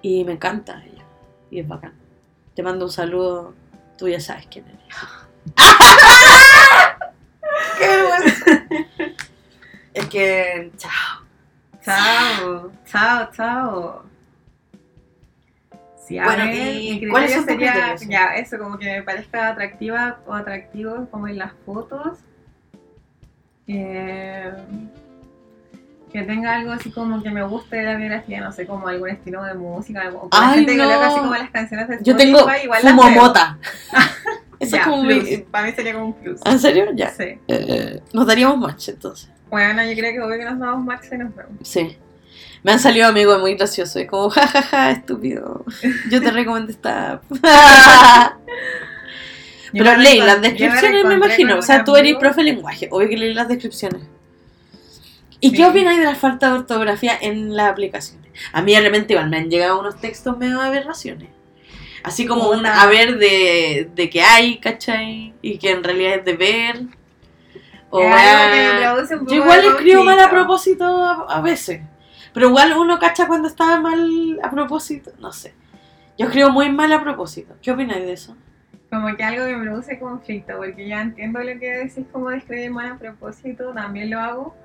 y 0.00 0.24
me 0.24 0.32
encanta 0.32 0.82
ella. 0.84 1.04
Y 1.50 1.60
es 1.60 1.68
bacán. 1.68 1.92
Te 2.54 2.62
mando 2.62 2.84
un 2.86 2.90
saludo, 2.92 3.54
tú 3.96 4.08
ya 4.08 4.20
sabes 4.20 4.46
quién 4.50 4.66
eres. 4.66 4.80
¡Qué 7.78 7.86
vergüenza! 7.86 8.66
es 9.94 10.06
que, 10.06 10.72
chao. 10.76 11.22
Chao, 11.84 12.72
chao, 12.86 13.28
chao. 13.32 14.02
Sí, 16.06 16.18
a 16.18 16.24
Bueno, 16.24 16.44
ver, 16.44 16.74
¿y 16.76 17.08
cuáles 17.08 17.32
son 17.34 17.44
sería, 17.44 17.72
criterios? 17.72 18.06
ya, 18.08 18.26
eso, 18.36 18.58
como 18.58 18.78
que 18.78 18.86
me 18.86 19.02
parezca 19.02 19.48
atractiva 19.48 20.20
o 20.26 20.34
atractivo 20.34 21.06
como 21.10 21.28
en 21.28 21.38
las 21.38 21.52
fotos. 21.64 22.18
Eh, 23.66 24.52
que 26.12 26.22
tenga 26.22 26.54
algo 26.56 26.72
así 26.72 26.90
como 26.90 27.22
que 27.22 27.30
me 27.30 27.42
guste 27.42 27.76
de 27.76 27.82
la 27.84 27.94
biografía, 27.96 28.40
no 28.40 28.52
sé, 28.52 28.66
como 28.66 28.86
algún 28.88 29.08
estilo 29.08 29.42
de 29.44 29.54
música, 29.54 30.02
algo, 30.02 30.22
o 30.24 30.30
que 30.30 30.36
la 30.38 30.48
Ay, 30.50 30.54
gente 30.58 30.72
que 30.72 30.78
no. 30.78 30.84
coloca 30.84 31.06
así 31.06 31.18
como 31.18 31.34
las 31.34 31.50
canciones 31.50 31.88
de 31.88 31.98
Yo 32.02 32.16
tengo 32.16 32.38
Spotify, 32.40 32.64
igual 32.64 32.80
fumo 32.82 33.10
mota. 33.10 33.58
Eso 34.60 34.76
Ya, 34.76 34.82
es 34.82 34.86
como 34.88 35.02
plus. 35.02 35.24
mi... 35.24 35.36
Para 35.38 35.66
mí 35.66 35.72
sería 35.72 35.92
como 35.94 36.06
un 36.06 36.12
plus. 36.14 36.40
¿En 36.44 36.58
serio? 36.60 36.86
Ya. 36.94 37.10
Sí. 37.10 37.38
Eh, 37.48 38.00
nos 38.12 38.26
daríamos 38.26 38.58
match 38.58 38.90
entonces. 38.90 39.28
Bueno, 39.50 39.82
yo 39.84 39.92
creo 39.96 40.12
que 40.12 40.20
obvio 40.20 40.38
que 40.38 40.44
nos 40.44 40.58
damos 40.58 40.84
match 40.84 41.06
y 41.12 41.16
nos 41.16 41.34
vemos. 41.34 41.52
Sí. 41.62 41.96
Me 42.62 42.70
han 42.72 42.78
salido 42.78 43.08
amigos 43.08 43.40
muy 43.40 43.56
graciosos. 43.56 43.96
Es 43.96 44.08
como, 44.08 44.30
jajaja, 44.30 44.92
estúpido. 44.92 45.64
Yo 46.10 46.22
te 46.22 46.30
recomiendo 46.30 46.70
esta. 46.70 47.12
app". 47.14 47.24
Yo 49.72 49.84
Pero 49.84 49.96
leí 49.96 50.20
las 50.20 50.38
me 50.40 50.48
descripciones, 50.50 51.04
me 51.06 51.14
imagino. 51.14 51.58
O 51.58 51.62
sea, 51.62 51.82
tú 51.82 51.96
eres 51.96 52.14
profe 52.16 52.42
de 52.44 52.52
lenguaje. 52.52 52.88
Obvio 52.90 53.08
que 53.08 53.16
leí 53.16 53.34
las 53.34 53.48
descripciones. 53.48 54.02
¿Y 55.42 55.50
Sí. 55.50 55.56
qué 55.56 55.66
opináis 55.66 55.98
de 55.98 56.04
la 56.06 56.14
falta 56.14 56.50
de 56.52 56.60
ortografía 56.60 57.18
en 57.20 57.54
las 57.56 57.70
aplicaciones? 57.70 58.30
A 58.52 58.62
mí 58.62 58.74
de 58.74 58.80
repente 58.80 59.12
igual 59.12 59.28
me 59.28 59.36
han 59.38 59.50
llegado 59.50 59.78
unos 59.80 60.00
textos 60.00 60.38
medio 60.38 60.58
de 60.60 60.66
aberraciones. 60.68 61.28
Así 62.04 62.26
como 62.26 62.50
un 62.50 62.64
haber 62.64 63.18
de, 63.18 63.90
de 63.94 64.08
que 64.08 64.22
hay, 64.22 64.58
¿cachai? 64.58 65.34
Y 65.42 65.58
que 65.58 65.70
en 65.72 65.84
realidad 65.84 66.14
es 66.20 66.24
de 66.24 66.36
ver. 66.36 66.82
O 67.90 68.00
poco 68.00 69.26
Yo 69.26 69.34
igual 69.36 69.64
escribo 69.64 70.04
mal 70.04 70.18
a 70.20 70.30
propósito 70.30 70.84
a, 70.84 71.26
a 71.28 71.40
veces. 71.42 71.82
Pero 72.32 72.48
igual 72.48 72.72
uno 72.78 72.98
cacha 72.98 73.26
cuando 73.26 73.48
está 73.48 73.80
mal 73.80 74.38
a 74.42 74.50
propósito. 74.50 75.12
No 75.18 75.32
sé. 75.32 75.54
Yo 76.18 76.26
escribo 76.26 76.50
muy 76.50 76.70
mal 76.70 76.92
a 76.92 77.02
propósito. 77.02 77.54
¿Qué 77.60 77.70
opináis 77.72 78.04
de 78.06 78.12
eso? 78.12 78.36
Como 78.90 79.14
que 79.16 79.24
algo 79.24 79.44
que 79.44 79.56
me 79.56 79.64
produce 79.64 79.98
conflicto, 79.98 80.54
porque 80.56 80.86
ya 80.86 81.00
entiendo 81.00 81.40
lo 81.40 81.58
que 81.58 81.70
decís 81.70 82.04
como 82.12 82.30
de 82.30 82.38
escribir 82.38 82.70
mal 82.70 82.92
a 82.92 82.98
propósito, 82.98 83.72
también 83.72 84.10
lo 84.10 84.20
hago, 84.20 84.56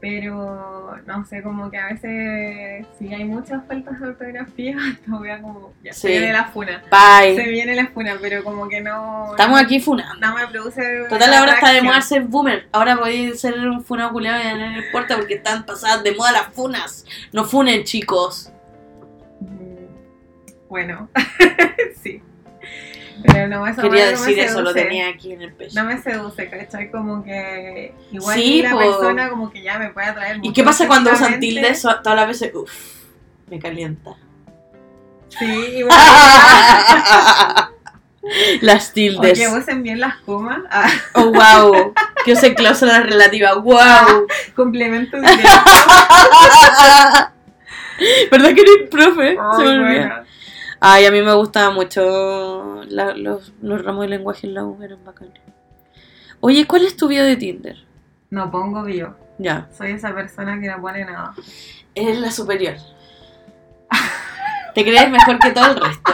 pero 0.00 0.96
no 1.06 1.24
sé, 1.24 1.42
como 1.42 1.70
que 1.70 1.78
a 1.78 1.86
veces 1.86 2.86
si 2.98 3.12
hay 3.14 3.24
muchas 3.24 3.64
faltas 3.66 3.98
de 3.98 4.08
ortografía, 4.08 4.76
no 5.06 5.18
voy 5.18 5.30
a 5.30 5.40
como, 5.40 5.72
ya 5.82 5.92
Sí. 5.92 6.00
se 6.02 6.08
viene 6.08 6.32
la 6.32 6.44
funa, 6.44 6.82
Bye. 6.90 7.36
se 7.36 7.48
viene 7.48 7.74
la 7.74 7.86
funa, 7.88 8.16
pero 8.20 8.44
como 8.44 8.68
que 8.68 8.80
no... 8.80 9.30
Estamos 9.30 9.60
aquí 9.60 9.80
funando. 9.80 10.14
No 10.26 10.34
me 10.36 10.46
produce... 10.48 11.04
Total, 11.08 11.32
ahora 11.34 11.54
está 11.54 11.72
de 11.72 11.82
moda 11.82 12.00
ser 12.02 12.22
boomer. 12.22 12.68
Ahora 12.72 12.96
podéis 12.96 13.40
ser 13.40 13.58
un 13.58 13.82
funado 13.84 14.12
culiado 14.12 14.42
y 14.42 14.58
no 14.58 14.76
importa 14.86 15.16
porque 15.16 15.34
están 15.34 15.64
pasadas 15.64 16.02
de 16.04 16.14
moda 16.14 16.32
las 16.32 16.46
funas. 16.48 17.04
No 17.32 17.44
funen, 17.44 17.84
chicos. 17.84 18.52
Mm, 19.40 19.86
Bueno, 20.68 21.08
sí. 22.02 22.22
Pero 23.24 23.48
no, 23.48 23.66
eso 23.66 23.80
Quería 23.82 24.06
no 24.06 24.10
me 24.12 24.18
decir 24.18 24.38
eso, 24.40 24.60
lo 24.62 24.72
tenía 24.74 25.08
aquí 25.08 25.32
en 25.32 25.42
el 25.42 25.52
pecho. 25.52 25.72
No 25.80 25.84
me 25.88 26.00
seduce, 26.02 26.48
¿cachai? 26.50 26.90
Como 26.90 27.24
que 27.24 27.94
igual 28.12 28.36
Sí, 28.38 28.62
la 28.62 28.70
po. 28.72 28.78
persona 28.78 29.28
como 29.30 29.50
que 29.50 29.62
ya 29.62 29.78
me 29.78 29.88
puede 29.90 30.08
atraer 30.08 30.38
¿Y 30.42 30.52
qué 30.52 30.62
pasa 30.62 30.86
cuando 30.86 31.12
usan 31.12 31.40
tildes? 31.40 31.80
Todas 31.82 32.16
las 32.16 32.26
veces, 32.28 32.52
uff, 32.54 32.70
me 33.48 33.58
calienta. 33.58 34.10
Sí, 35.30 35.44
igual. 35.76 35.96
las 38.60 38.92
tildes. 38.92 39.32
Oye, 39.38 39.48
usen 39.48 39.82
bien 39.82 40.00
las 40.00 40.16
comas. 40.18 40.60
Ah, 40.70 40.90
Oh, 41.14 41.32
wow. 41.32 41.94
Que 42.24 42.32
usen 42.32 42.54
cláusulas 42.54 43.04
relativas. 43.04 43.54
Wow. 43.62 44.26
complemento 44.54 45.16
directo. 45.20 45.48
¿Verdad 48.30 48.54
que 48.54 48.60
eres 48.60 48.90
profe? 48.90 49.36
Se 49.56 49.64
me. 49.64 50.10
Ay, 50.80 51.06
a 51.06 51.10
mí 51.10 51.22
me 51.22 51.32
gustaban 51.34 51.74
mucho 51.74 52.82
la- 52.88 53.14
los, 53.16 53.52
los 53.62 53.84
ramos 53.84 54.02
de 54.02 54.08
lenguaje 54.08 54.46
en 54.46 54.54
la 54.54 54.64
U, 54.64 54.82
eran 54.82 55.04
bacanes. 55.04 55.40
Oye, 56.40 56.66
¿cuál 56.66 56.84
es 56.84 56.96
tu 56.96 57.08
bio 57.08 57.24
de 57.24 57.36
Tinder? 57.36 57.76
No 58.30 58.50
pongo 58.50 58.82
bio. 58.82 59.16
Ya. 59.38 59.68
Soy 59.76 59.92
esa 59.92 60.14
persona 60.14 60.60
que 60.60 60.68
no 60.68 60.80
pone 60.80 61.04
nada. 61.04 61.34
Eres 61.94 62.18
la 62.18 62.30
superior. 62.30 62.76
Te 64.74 64.82
crees 64.84 65.10
mejor 65.10 65.38
que 65.38 65.50
todo 65.52 65.70
el 65.72 65.80
resto. 65.80 66.12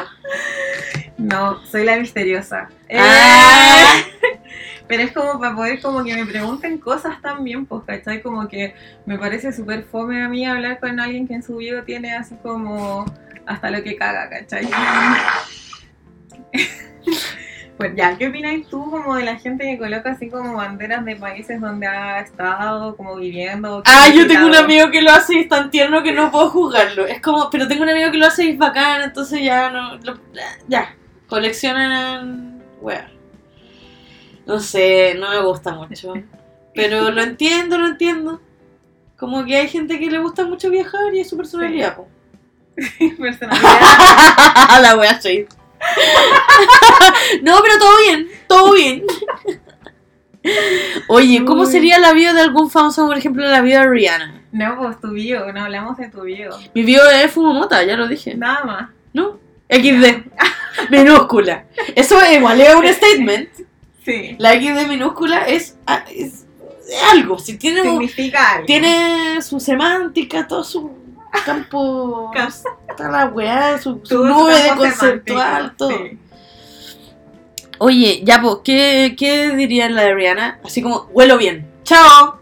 No, 1.19 1.65
soy 1.67 1.85
la 1.85 1.97
misteriosa. 1.97 2.69
Eh, 2.89 2.99
Ah. 3.01 3.95
Pero 4.89 5.03
es 5.05 5.13
como 5.13 5.41
para 5.41 5.55
poder 5.57 5.81
como 5.81 6.05
que 6.05 6.15
me 6.15 6.27
pregunten 6.27 6.77
cosas 6.79 7.21
también, 7.23 7.65
pues, 7.67 7.83
¿cachai? 7.87 8.21
Como 8.23 8.47
que 8.47 8.75
me 9.07 9.19
parece 9.19 9.53
súper 9.53 9.85
fome 9.85 10.23
a 10.23 10.29
mí 10.29 10.45
hablar 10.45 10.81
con 10.81 11.01
alguien 11.01 11.27
que 11.27 11.35
en 11.35 11.43
su 11.43 11.57
bio 11.57 11.83
tiene 11.85 12.15
así 12.15 12.35
como 12.43 13.07
hasta 13.47 13.71
lo 13.71 13.83
que 13.83 13.97
caga, 13.97 14.29
¿cachai? 14.29 14.69
Pues 17.79 17.97
ya, 17.97 18.17
¿qué 18.17 18.29
opinas 18.29 18.69
tú 18.71 18.89
como 18.91 19.17
de 19.17 19.25
la 19.25 19.37
gente 19.39 19.65
que 19.65 19.77
coloca 19.79 20.11
así 20.13 20.29
como 20.29 20.55
banderas 20.55 21.05
de 21.05 21.17
países 21.17 21.61
donde 21.61 21.87
ha 21.87 22.21
estado 22.21 22.97
como 22.97 23.17
viviendo? 23.17 23.83
Ah, 23.87 24.09
yo 24.15 24.27
tengo 24.29 24.47
un 24.47 24.55
amigo 24.55 24.91
que 24.91 25.03
lo 25.03 25.11
hace 25.11 25.35
y 25.35 25.39
es 25.41 25.49
tan 25.49 25.71
tierno 25.71 26.03
que 26.03 26.13
no 26.13 26.31
puedo 26.31 26.51
juzgarlo. 26.51 27.07
Es 27.07 27.21
como, 27.21 27.51
pero 27.51 27.67
tengo 27.67 27.83
un 27.83 27.89
amigo 27.89 28.13
que 28.13 28.19
lo 28.19 28.27
hace 28.27 28.45
y 28.45 28.51
es 28.51 28.59
bacán, 28.59 29.03
entonces 29.03 29.41
ya 29.43 29.71
no. 29.71 29.97
lo- 29.97 30.21
ya. 30.69 30.95
Coleccionan. 31.27 32.63
Weá. 32.81 33.11
No 34.47 34.61
sé, 34.61 35.17
no 35.19 35.31
me 35.31 35.41
gusta 35.41 35.73
mucho. 35.75 36.13
Pero 36.75 37.11
lo 37.11 37.23
entiendo, 37.23 37.79
lo 37.79 37.87
entiendo. 37.89 38.41
Como 39.17 39.45
que 39.45 39.57
hay 39.57 39.69
gente 39.69 39.99
que 39.99 40.11
le 40.11 40.19
gusta 40.19 40.45
mucho 40.45 40.71
viajar 40.71 41.13
y 41.15 41.21
es 41.21 41.29
su 41.31 41.37
personalidad, 41.37 41.97
po. 41.97 42.07
Personalidad. 43.19 44.81
la 44.83 44.97
wea 44.97 45.19
shade. 45.21 45.49
no, 47.43 47.59
pero 47.63 47.79
todo 47.79 47.99
bien, 48.07 48.29
todo 48.47 48.73
bien. 48.73 49.03
Oye, 51.09 51.45
¿cómo 51.45 51.67
sería 51.67 51.99
la 51.99 52.13
vida 52.13 52.33
de 52.33 52.41
algún 52.41 52.71
famoso, 52.71 53.07
por 53.07 53.17
ejemplo, 53.17 53.45
la 53.47 53.61
vida 53.61 53.81
de 53.81 53.89
Rihanna? 53.89 54.43
No, 54.53 54.77
pues 54.79 55.01
tu 55.01 55.11
bio, 55.11 55.53
no 55.53 55.63
hablamos 55.65 55.97
de 55.97 56.09
tu 56.09 56.23
bio. 56.23 56.51
Mi 56.75 56.83
bio 56.83 57.09
es 57.09 57.31
Fumomota, 57.31 57.85
ya 57.85 57.97
lo 57.97 58.09
dije. 58.09 58.35
Nada 58.35 58.65
más. 58.65 58.91
¿No? 59.13 59.39
XD. 59.71 60.27
minúscula. 60.91 61.65
Eso 61.95 62.19
igual 62.33 62.61
es 62.61 62.75
un 62.75 62.87
statement. 62.87 63.49
Sí. 64.05 64.37
La 64.39 64.53
XD 64.53 64.89
minúscula 64.89 65.47
es, 65.47 65.77
ah, 65.87 66.05
es, 66.11 66.45
es 66.89 67.03
algo. 67.11 67.39
Si 67.39 67.57
tiene, 67.57 67.83
Significa 67.83 68.55
algo. 68.55 68.67
tiene 68.67 69.41
su 69.43 69.61
semántica, 69.61 70.47
todo 70.47 70.65
su 70.65 71.02
campo. 71.45 72.31
Toda 72.97 73.11
la 73.11 73.27
weá, 73.27 73.79
su, 73.79 74.01
su 74.05 74.25
nube 74.25 74.55
de 74.55 74.69
conceptual, 74.77 75.75
todo. 75.77 75.91
sí. 75.91 76.19
Oye, 77.79 78.21
ya, 78.25 78.41
pues, 78.41 78.59
¿qué, 78.65 79.15
¿qué 79.19 79.51
diría 79.57 79.89
la 79.91 80.03
de 80.03 80.15
Rihanna? 80.15 80.61
Así 80.65 80.83
como, 80.83 81.07
huelo 81.13 81.37
bien. 81.37 81.69
¡Chao! 81.83 82.39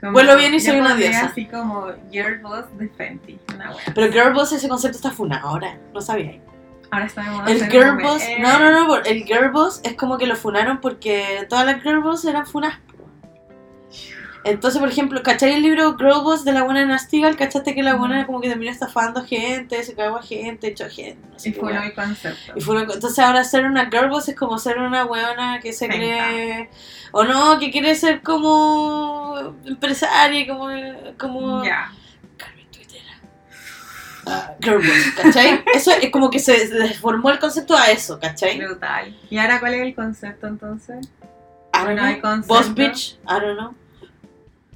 Como- 0.00 0.12
Vuelo 0.12 0.36
bien 0.36 0.54
y 0.54 0.60
soy 0.60 0.80
una 0.80 0.96
diosa. 0.96 1.26
así 1.26 1.46
como 1.46 1.86
Girl 2.10 2.40
Boss 2.40 2.64
de 2.78 2.88
Fenty. 2.88 3.38
Una. 3.54 3.72
Pero 3.94 4.12
Girl 4.12 4.32
Boss, 4.32 4.52
ese 4.52 4.68
concepto 4.68 4.96
está 4.96 5.10
funado 5.10 5.46
ahora. 5.48 5.78
No 5.92 6.00
sabía. 6.00 6.40
Ahora 6.90 7.06
está 7.06 7.22
de 7.22 7.30
moda 7.30 7.50
El 7.50 7.70
Girl 7.70 8.02
Boss, 8.02 8.22
eh, 8.22 8.38
no, 8.40 8.58
no, 8.58 8.70
no, 8.88 8.96
el 8.96 9.24
Girl 9.24 9.50
Boss 9.50 9.80
es 9.84 9.94
como 9.94 10.18
que 10.18 10.26
lo 10.26 10.34
funaron 10.36 10.80
porque 10.80 11.46
todas 11.48 11.64
las 11.66 11.80
Girl 11.82 12.00
Boss 12.00 12.24
eran 12.24 12.46
funas. 12.46 12.78
Entonces, 14.44 14.80
por 14.80 14.88
ejemplo, 14.88 15.22
¿cachai 15.22 15.54
el 15.54 15.62
libro 15.62 15.96
Girl 15.96 16.20
Boss 16.24 16.44
de 16.44 16.52
la 16.52 16.64
buena 16.64 16.84
Nastigal? 16.84 17.36
¿Cachaste 17.36 17.76
que 17.76 17.82
la 17.84 17.94
buena 17.94 18.26
como 18.26 18.40
que 18.40 18.48
terminó 18.48 18.72
estafando 18.72 19.24
gente, 19.24 19.80
se 19.84 19.94
cagó 19.94 20.16
a 20.16 20.22
gente, 20.22 20.66
echó 20.68 20.86
a 20.86 20.88
gente? 20.90 21.16
No 21.30 21.38
sé 21.38 21.50
Y 21.50 21.52
fue 21.52 21.72
el 21.86 21.94
concepto. 21.94 22.52
Y 22.56 22.60
fue 22.60 22.74
una- 22.82 22.92
entonces 22.92 23.18
ahora 23.20 23.44
ser 23.44 23.66
una 23.66 23.86
girl 23.88 24.08
boss 24.10 24.28
es 24.28 24.34
como 24.36 24.58
ser 24.58 24.78
una 24.78 25.04
weona 25.04 25.60
que 25.60 25.72
se 25.72 25.86
cree 25.86 26.68
o 27.12 27.22
no, 27.22 27.58
que 27.60 27.70
quiere 27.70 27.94
ser 27.94 28.20
como 28.22 29.54
empresaria, 29.64 30.44
como 30.48 30.66
como 31.18 31.62
Ya. 31.64 31.92
Carmen 32.36 32.66
Tuitera. 32.72 33.20
Ah, 34.26 34.54
girl 34.60 34.78
boss, 34.78 35.12
¿cachai? 35.22 35.62
Eso 35.74 35.92
es 35.92 36.10
como 36.10 36.30
que 36.30 36.40
se 36.40 36.66
deformó 36.68 37.30
el 37.30 37.38
concepto 37.38 37.76
a 37.76 37.92
eso, 37.92 38.18
¿cachai? 38.18 38.56
I 38.56 38.64
Brutal. 38.64 39.16
¿Y 39.30 39.38
ahora 39.38 39.60
cuál 39.60 39.74
es 39.74 39.82
el 39.82 39.94
concepto 39.94 40.48
entonces? 40.48 41.08
don't 41.72 41.92
know. 41.96 42.04
hay 42.04 42.20
concepto. 42.20 42.54
Boss 42.54 42.74
bitch, 42.74 43.18
I 43.24 43.40
don't 43.40 43.56
know. 43.58 43.74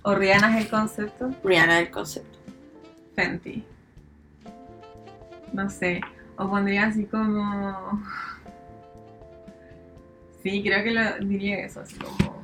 ¿O 0.06 0.14
Rihanna 0.14 0.56
es 0.56 0.64
el 0.66 0.70
concepto? 0.70 1.30
Rihanna 1.42 1.80
el 1.80 1.90
concepto. 1.90 2.38
Fenty. 3.16 3.64
No 5.52 5.68
sé. 5.68 6.00
O 6.38 6.48
pondría 6.48 6.86
así 6.86 7.06
como. 7.06 8.00
Sí, 10.44 10.62
creo 10.62 10.84
que 10.84 10.92
lo 10.92 11.26
diría 11.26 11.58
eso, 11.66 11.80
así 11.80 11.96
como. 11.96 12.40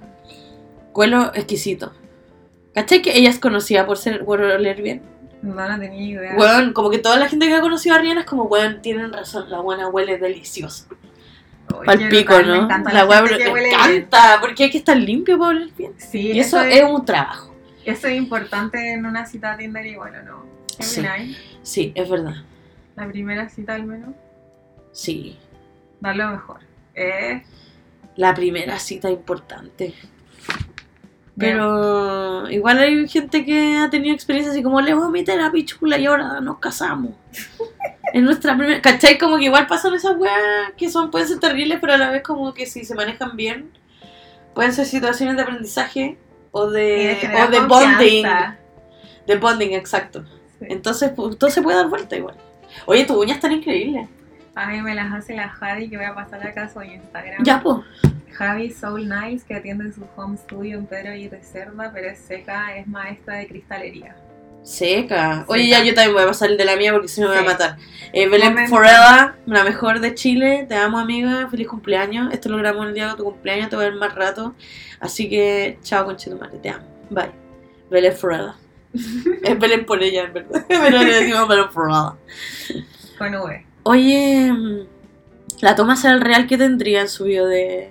Cuelo 0.92 1.32
exquisito. 1.36 1.92
¿Cachai 2.74 3.00
que 3.00 3.16
ella 3.16 3.30
es 3.30 3.38
conocida 3.38 3.86
por 3.86 3.96
ser 3.96 4.24
por 4.24 4.40
oler 4.40 4.82
bien? 4.82 5.02
No, 5.40 5.54
no 5.54 5.78
tenía 5.78 6.02
idea. 6.02 6.34
Weón, 6.36 6.72
como 6.72 6.90
que 6.90 6.98
toda 6.98 7.16
la 7.16 7.28
gente 7.28 7.46
que 7.46 7.54
ha 7.54 7.60
conocido 7.60 7.94
a 7.94 7.98
Rihanna 7.98 8.22
es 8.22 8.26
como, 8.26 8.44
weón, 8.44 8.82
tienen 8.82 9.12
razón, 9.12 9.48
la 9.48 9.60
buena 9.60 9.86
huele 9.88 10.18
deliciosa. 10.18 10.86
Pal 11.86 12.08
pico, 12.08 12.34
brutal, 12.34 12.46
Me 12.50 12.58
¿no? 12.58 12.64
encanta 12.64 12.92
la 12.92 13.04
la, 13.04 13.22
me 13.22 13.28
huele 13.30 13.36
bien. 13.68 13.70
encanta, 13.76 14.38
porque 14.40 14.64
hay 14.64 14.70
que 14.70 14.78
estar 14.78 14.96
limpio 14.96 15.38
para 15.38 15.50
oler 15.50 15.70
bien. 15.78 15.92
Sí, 15.96 16.32
Y 16.32 16.40
eso 16.40 16.60
es, 16.60 16.76
es 16.78 16.82
un 16.90 17.04
trabajo. 17.04 17.51
Eso 17.84 18.08
es 18.08 18.16
importante 18.16 18.92
en 18.92 19.06
una 19.06 19.26
cita 19.26 19.56
Tinder 19.56 19.84
igual, 19.86 20.14
¿o 20.16 20.22
no? 20.22 20.46
¿Qué 20.76 20.84
Sí. 20.84 21.36
Sí, 21.62 21.92
es 21.94 22.08
verdad. 22.08 22.34
La 22.96 23.08
primera 23.08 23.48
cita 23.48 23.74
al 23.74 23.84
menos. 23.84 24.14
Sí. 24.92 25.38
Dar 26.00 26.16
lo 26.16 26.30
mejor. 26.30 26.60
Eh, 26.94 27.42
La 28.16 28.34
primera 28.34 28.78
cita 28.78 29.10
importante. 29.10 29.94
Pero 31.36 32.50
igual 32.50 32.78
hay 32.78 33.08
gente 33.08 33.44
que 33.44 33.76
ha 33.76 33.88
tenido 33.88 34.14
experiencias 34.14 34.54
así 34.54 34.62
como 34.62 34.80
le 34.82 34.92
voy 34.92 35.06
a 35.06 35.10
meter 35.10 35.40
a 35.40 35.50
pichula 35.50 35.98
y 35.98 36.06
ahora 36.06 36.40
nos 36.40 36.58
casamos. 36.58 37.12
En 38.14 38.26
nuestra 38.26 38.54
primera. 38.58 38.82
¿Cachai? 38.82 39.16
Como 39.16 39.38
que 39.38 39.44
igual 39.44 39.66
pasan 39.66 39.94
esas 39.94 40.18
weas 40.18 40.72
que 40.76 40.90
son, 40.90 41.10
pueden 41.10 41.26
ser 41.26 41.40
terribles, 41.40 41.78
pero 41.80 41.94
a 41.94 41.96
la 41.96 42.10
vez 42.10 42.22
como 42.22 42.52
que 42.52 42.66
si 42.66 42.84
se 42.84 42.94
manejan 42.94 43.38
bien, 43.38 43.70
pueden 44.54 44.74
ser 44.74 44.84
situaciones 44.84 45.36
de 45.36 45.42
aprendizaje 45.42 46.18
o 46.52 46.70
de, 46.70 47.16
generar 47.20 47.48
o 47.48 47.50
de 47.50 47.60
bonding. 47.60 48.26
De 49.26 49.36
bonding, 49.36 49.72
exacto. 49.72 50.24
Sí. 50.58 50.66
Entonces, 50.68 51.12
todo 51.14 51.50
se 51.50 51.62
puede 51.62 51.76
dar 51.76 51.88
vuelta 51.88 52.16
igual. 52.16 52.36
Oye, 52.86 53.04
tus 53.04 53.16
uñas 53.16 53.36
están 53.36 53.52
increíbles. 53.52 54.08
A 54.54 54.66
mí 54.66 54.80
me 54.82 54.94
las 54.94 55.12
hace 55.12 55.34
la 55.34 55.48
Javi 55.48 55.88
que 55.88 55.96
voy 55.96 56.06
a 56.06 56.14
pasar 56.14 56.46
acá 56.46 56.68
su 56.68 56.82
Instagram. 56.82 57.42
Ya, 57.42 57.60
pues. 57.60 57.78
Javi 58.32 58.70
Soul 58.70 59.08
Nice 59.08 59.44
que 59.46 59.54
atiende 59.54 59.92
su 59.92 60.06
home 60.16 60.36
studio 60.36 60.78
en 60.78 60.86
Pedro 60.86 61.14
y 61.14 61.28
Reserva, 61.28 61.90
pero 61.92 62.08
es 62.08 62.18
seca, 62.18 62.76
es 62.76 62.86
maestra 62.86 63.36
de 63.36 63.46
cristalería. 63.46 64.16
Seca. 64.62 65.44
Oye, 65.48 65.64
Seca. 65.64 65.78
ya 65.78 65.84
yo 65.84 65.94
también 65.94 66.14
voy 66.14 66.22
a 66.22 66.46
el 66.46 66.56
de 66.56 66.64
la 66.64 66.76
mía 66.76 66.92
porque 66.92 67.08
si 67.08 67.20
no 67.20 67.28
me 67.28 67.34
voy 67.34 67.44
a 67.44 67.46
Sí. 67.46 67.52
matar. 67.52 67.76
Eh, 68.12 68.28
Belén. 68.28 68.68
Forella, 68.68 69.36
la 69.46 69.64
mejor 69.64 70.00
de 70.00 70.14
Chile. 70.14 70.66
Te 70.68 70.74
amo, 70.76 70.98
amiga. 70.98 71.48
Feliz 71.50 71.66
cumpleaños. 71.68 72.32
Esto 72.32 72.48
lo 72.50 72.58
grabamos 72.58 72.88
el 72.88 72.94
día 72.94 73.08
de 73.08 73.16
tu 73.16 73.24
cumpleaños. 73.24 73.70
Te 73.70 73.76
voy 73.76 73.86
a 73.86 73.88
ver 73.88 73.98
más 73.98 74.14
rato. 74.14 74.54
Así 75.00 75.28
que, 75.28 75.78
chao, 75.82 76.04
conchetumare. 76.04 76.58
Te 76.58 76.68
amo. 76.70 76.84
Bye. 77.10 77.32
Belén 77.90 78.14
Forella. 78.14 78.54
es 79.42 79.58
Belén 79.58 79.86
por 79.86 80.02
ella, 80.02 80.24
en 80.24 80.32
verdad. 80.34 80.64
Pero 80.68 80.98
le 81.02 81.12
decimos 81.12 81.48
Belén 81.48 81.70
Forella. 81.70 82.14
Con 83.18 83.34
V. 83.34 83.66
Oye, 83.84 84.52
mm, 84.52 84.86
la 85.60 85.74
toma 85.74 85.96
será 85.96 86.14
el 86.14 86.20
real 86.20 86.46
que 86.46 86.58
tendría 86.58 87.00
en 87.00 87.08
su 87.08 87.24
video 87.24 87.46
de. 87.46 87.90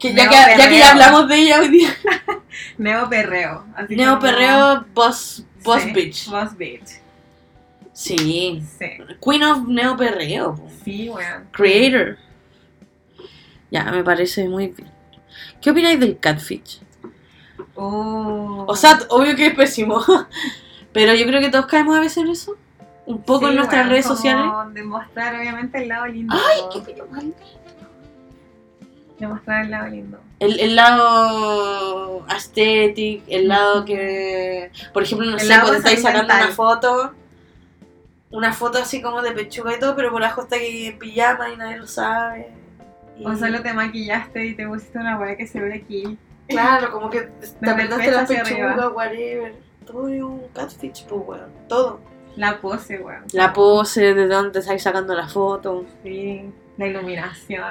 Que 0.00 0.14
ya, 0.14 0.28
que, 0.28 0.58
ya 0.58 0.68
que 0.68 0.78
ya 0.78 0.90
hablamos 0.92 1.28
de 1.28 1.36
ella 1.36 1.60
hoy 1.60 1.68
día. 1.68 1.90
Neo 2.78 3.08
Perreo. 3.08 3.64
así 3.76 3.94
Neo 3.96 4.10
como- 4.18 4.20
Perreo, 4.22 4.86
Boss, 4.94 5.44
boss 5.62 5.82
Sí, 5.82 5.92
Bitch. 5.92 6.28
Boss 6.30 6.56
Bitch. 6.56 6.88
Sí. 7.92 8.62
Sí. 8.78 8.86
Queen 9.22 9.42
of 9.44 9.68
Neo 9.68 9.96
Perreo. 9.96 10.58
Sí, 10.84 11.10
weón. 11.10 11.48
Creator. 11.52 12.16
Ya, 13.70 13.84
me 13.84 14.02
parece 14.02 14.48
muy 14.48 14.68
bien. 14.68 14.90
¿Qué 15.60 15.70
opináis 15.70 16.00
del 16.00 16.18
catfish? 16.18 16.80
Oh. 17.74 18.64
O 18.66 18.74
sea, 18.76 18.98
obvio 19.10 19.36
que 19.36 19.48
es 19.48 19.54
pésimo. 19.54 20.02
Pero 20.92 21.14
yo 21.14 21.26
creo 21.26 21.40
que 21.40 21.50
todos 21.50 21.66
caemos 21.66 21.96
a 21.96 22.00
veces 22.00 22.18
en 22.18 22.28
eso. 22.30 22.56
Un 23.06 23.22
poco 23.22 23.46
Sí, 23.46 23.50
en 23.50 23.56
nuestras 23.56 23.88
redes 23.88 24.04
como 24.06 24.16
sociales. 24.16 24.44
Demostrar 24.72 25.34
obviamente 25.34 25.78
el 25.82 25.88
lado 25.88 26.06
lindo. 26.06 26.34
Ay, 26.34 26.60
qué 26.72 26.80
pelo 26.92 27.06
mal. 27.10 27.34
Demostrar 29.20 29.64
el 29.64 29.70
lado 29.70 29.88
lindo. 29.88 30.18
El, 30.40 30.58
el 30.58 30.74
lado 30.74 32.24
aesthetic, 32.28 33.22
el 33.28 33.48
lado 33.48 33.84
que. 33.84 34.70
Por 34.92 35.02
ejemplo, 35.02 35.30
no 35.30 35.36
El 35.36 35.40
sé, 35.40 35.54
cuando 35.60 35.74
estáis 35.74 36.02
sacando 36.02 36.34
una 36.34 36.48
foto. 36.48 37.12
Una 38.32 38.52
foto 38.52 38.78
así 38.78 39.02
como 39.02 39.22
de 39.22 39.32
pechuga 39.32 39.76
y 39.76 39.80
todo, 39.80 39.96
pero 39.96 40.10
por 40.12 40.22
abajo 40.22 40.42
está 40.42 40.56
aquí 40.56 40.86
en 40.86 40.98
pijama 40.98 41.50
y 41.50 41.56
nadie 41.56 41.76
lo 41.78 41.86
sabe. 41.86 42.48
Y- 43.18 43.26
O 43.26 43.36
solo 43.36 43.60
te 43.60 43.72
maquillaste 43.74 44.46
y 44.46 44.54
te 44.54 44.66
pusiste 44.66 44.98
una 44.98 45.18
weá 45.18 45.36
que 45.36 45.46
se 45.46 45.60
ve 45.60 45.74
aquí. 45.74 46.16
Claro, 46.48 46.90
como 46.92 47.10
que 47.10 47.22
te 47.60 47.70
apretaste 47.70 48.10
la 48.10 48.24
pechuga, 48.26 48.70
arriba. 48.72 48.88
whatever. 48.90 49.54
Todo 49.84 50.08
es 50.08 50.22
un 50.22 50.42
catfish, 50.54 51.04
pues, 51.06 51.22
weón. 51.26 51.50
Todo. 51.68 52.00
La 52.36 52.60
pose, 52.60 52.98
weón. 53.00 53.24
La 53.32 53.52
pose, 53.52 54.14
de 54.14 54.26
dónde 54.28 54.60
estáis 54.60 54.82
sacando 54.84 55.14
la 55.14 55.26
foto. 55.28 55.84
Sí. 56.04 56.48
La 56.78 56.86
iluminación. 56.86 57.64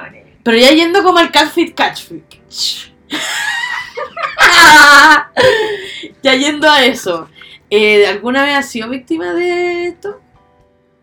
Pero 0.50 0.62
ya 0.62 0.72
yendo 0.72 1.04
como 1.04 1.20
al 1.20 1.30
catfish, 1.32 1.76
catfish. 1.76 2.92
ya 6.24 6.34
yendo 6.34 6.68
a 6.68 6.84
eso. 6.86 7.30
Eh, 7.70 8.08
¿Alguna 8.08 8.44
vez 8.44 8.56
has 8.56 8.68
sido 8.70 8.90
víctima 8.90 9.32
de 9.34 9.90
esto? 9.90 10.20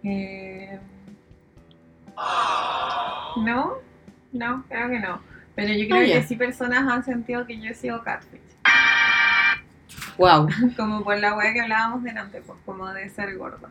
Eh, 0.02 0.80
No, 3.36 3.74
no, 4.32 4.64
creo 4.68 4.88
que 4.88 4.98
no. 4.98 5.20
Pero 5.54 5.72
yo 5.74 5.86
creo 5.88 6.02
Ah, 6.02 6.20
que 6.20 6.26
sí 6.26 6.34
personas 6.34 6.82
han 6.92 7.04
sentido 7.04 7.46
que 7.46 7.56
yo 7.60 7.70
he 7.70 7.74
sido 7.74 8.02
catfish. 8.02 8.40
Wow. 10.18 10.48
Como 10.76 11.04
por 11.04 11.16
la 11.20 11.36
weá 11.36 11.52
que 11.52 11.60
hablábamos 11.60 12.02
delante, 12.02 12.40
pues 12.42 12.58
como 12.66 12.92
de 12.92 13.08
ser 13.10 13.36
gorda. 13.38 13.68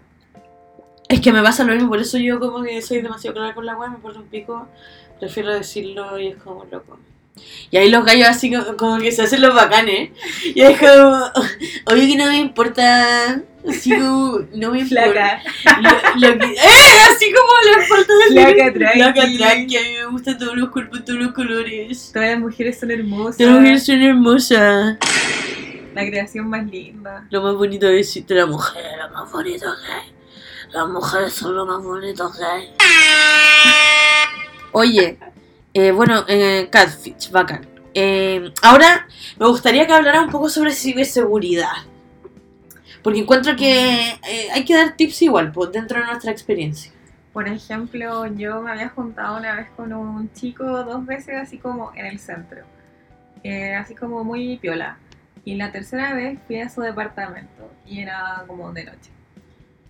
Es 1.10 1.20
que 1.20 1.34
me 1.34 1.44
pasa 1.44 1.66
lo 1.66 1.74
mismo, 1.74 1.90
por 1.90 2.00
eso 2.00 2.18
yo 2.18 2.40
como 2.40 2.64
que 2.64 2.82
soy 2.82 3.02
demasiado 3.02 3.36
clara 3.36 3.54
con 3.54 3.66
la 3.66 3.76
weá, 3.76 3.90
me 3.90 3.98
importa 3.98 4.20
un 4.20 4.28
pico, 4.28 4.70
prefiero 5.20 5.54
decirlo 5.54 6.20
y 6.20 6.28
es 6.28 6.38
como 6.38 6.66
loco. 6.66 7.00
Y 7.70 7.78
ahí 7.78 7.90
los 7.90 8.06
gallos 8.06 8.30
así 8.30 8.52
como, 8.52 8.78
como 8.78 8.98
que 9.00 9.12
se 9.12 9.24
hacen 9.24 9.42
los 9.42 9.54
bacanes. 9.54 10.12
Y 10.44 10.62
es 10.62 10.80
como, 10.80 11.32
oye 11.88 12.08
que 12.08 12.16
no 12.18 12.28
me 12.28 12.38
importa, 12.38 13.42
así 13.68 13.92
como, 13.92 14.40
no 14.54 14.72
me 14.72 14.80
importa. 14.80 15.12
Flaca. 15.12 15.42
Lo, 15.82 16.30
lo 16.30 16.40
que, 16.40 16.46
¡Eh! 16.46 16.60
Así 17.12 17.34
como 17.34 17.78
le 17.78 17.86
falta 17.86 18.14
decir. 18.14 18.56
Flaca, 18.56 18.74
tranqui. 18.74 19.00
Flaca, 19.00 19.22
tranqui, 19.38 19.78
a 19.78 19.82
mí 19.82 19.94
me 20.00 20.06
gustan 20.08 20.38
todos 20.38 20.56
los 20.56 20.70
cuerpos, 20.70 21.04
todos 21.04 21.20
los 21.20 21.34
colores. 21.34 22.12
Todas 22.14 22.30
las 22.30 22.40
mujeres 22.40 22.80
son 22.80 22.92
hermosas. 22.92 23.38
Todas 23.38 23.52
las 23.52 23.62
mujeres 23.62 23.86
son 23.86 24.02
hermosas. 24.02 24.98
La 25.94 26.06
creación 26.06 26.50
más 26.50 26.66
linda. 26.66 27.26
Lo 27.30 27.42
más 27.42 27.56
bonito 27.56 27.88
es 27.88 28.08
decirte 28.08 28.34
la 28.34 28.46
mujer, 28.46 28.84
lo 28.98 29.10
más 29.10 29.32
bonito 29.32 29.66
que 29.66 29.92
hay. 29.92 30.14
Las 30.72 30.88
mujeres 30.90 31.34
son 31.34 31.56
lo 31.56 31.66
más 31.66 31.82
bonito 31.82 32.32
que 32.38 32.44
hay. 32.44 33.95
Oye, 34.78 35.18
eh, 35.74 35.92
bueno, 35.92 36.26
eh, 36.28 36.68
Catfish, 36.70 37.32
bacán. 37.32 37.66
Eh, 37.94 38.52
ahora 38.62 39.08
me 39.40 39.48
gustaría 39.48 39.88
que 39.88 39.94
hablara 39.94 40.22
un 40.22 40.30
poco 40.30 40.50
sobre 40.50 40.74
ciberseguridad. 40.74 41.72
Porque 43.02 43.20
encuentro 43.20 43.56
que 43.56 44.10
eh, 44.10 44.50
hay 44.54 44.66
que 44.66 44.76
dar 44.76 44.98
tips 44.98 45.22
igual, 45.22 45.54
pues, 45.54 45.72
dentro 45.72 46.02
de 46.02 46.08
nuestra 46.08 46.30
experiencia. 46.30 46.92
Por 47.32 47.48
ejemplo, 47.48 48.26
yo 48.36 48.62
me 48.62 48.72
había 48.72 48.90
juntado 48.90 49.38
una 49.38 49.56
vez 49.56 49.68
con 49.78 49.94
un 49.94 50.30
chico 50.34 50.66
dos 50.66 51.06
veces 51.06 51.36
así 51.42 51.58
como 51.58 51.94
en 51.96 52.08
el 52.08 52.20
centro. 52.20 52.66
Eh, 53.44 53.76
así 53.76 53.96
como 53.96 54.26
muy 54.26 54.58
piola. 54.58 54.98
Y 55.46 55.56
la 55.56 55.72
tercera 55.72 56.14
vez 56.14 56.38
fui 56.48 56.60
a 56.60 56.68
su 56.68 56.82
departamento 56.82 57.72
y 57.86 58.02
era 58.02 58.44
como 58.46 58.74
de 58.74 58.84
noche. 58.84 59.15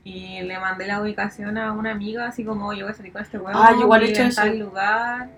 Y 0.05 0.39
le 0.43 0.59
mandé 0.59 0.85
la 0.85 1.01
ubicación 1.01 1.57
a 1.57 1.71
una 1.73 1.91
amiga 1.91 2.27
así 2.27 2.45
como 2.45 2.71
yo 2.73 2.85
voy 2.85 2.91
a 2.93 2.95
salir 2.95 3.11
con 3.11 3.23
este 3.23 3.39
huevo. 3.39 3.59
Ah, 3.59 3.71
yo 3.73 3.81
igual 3.81 4.03
he 4.03 4.11
hecho 4.11 4.21
eso. 4.21 4.39
tal 4.39 4.59
lugar. 4.59 5.29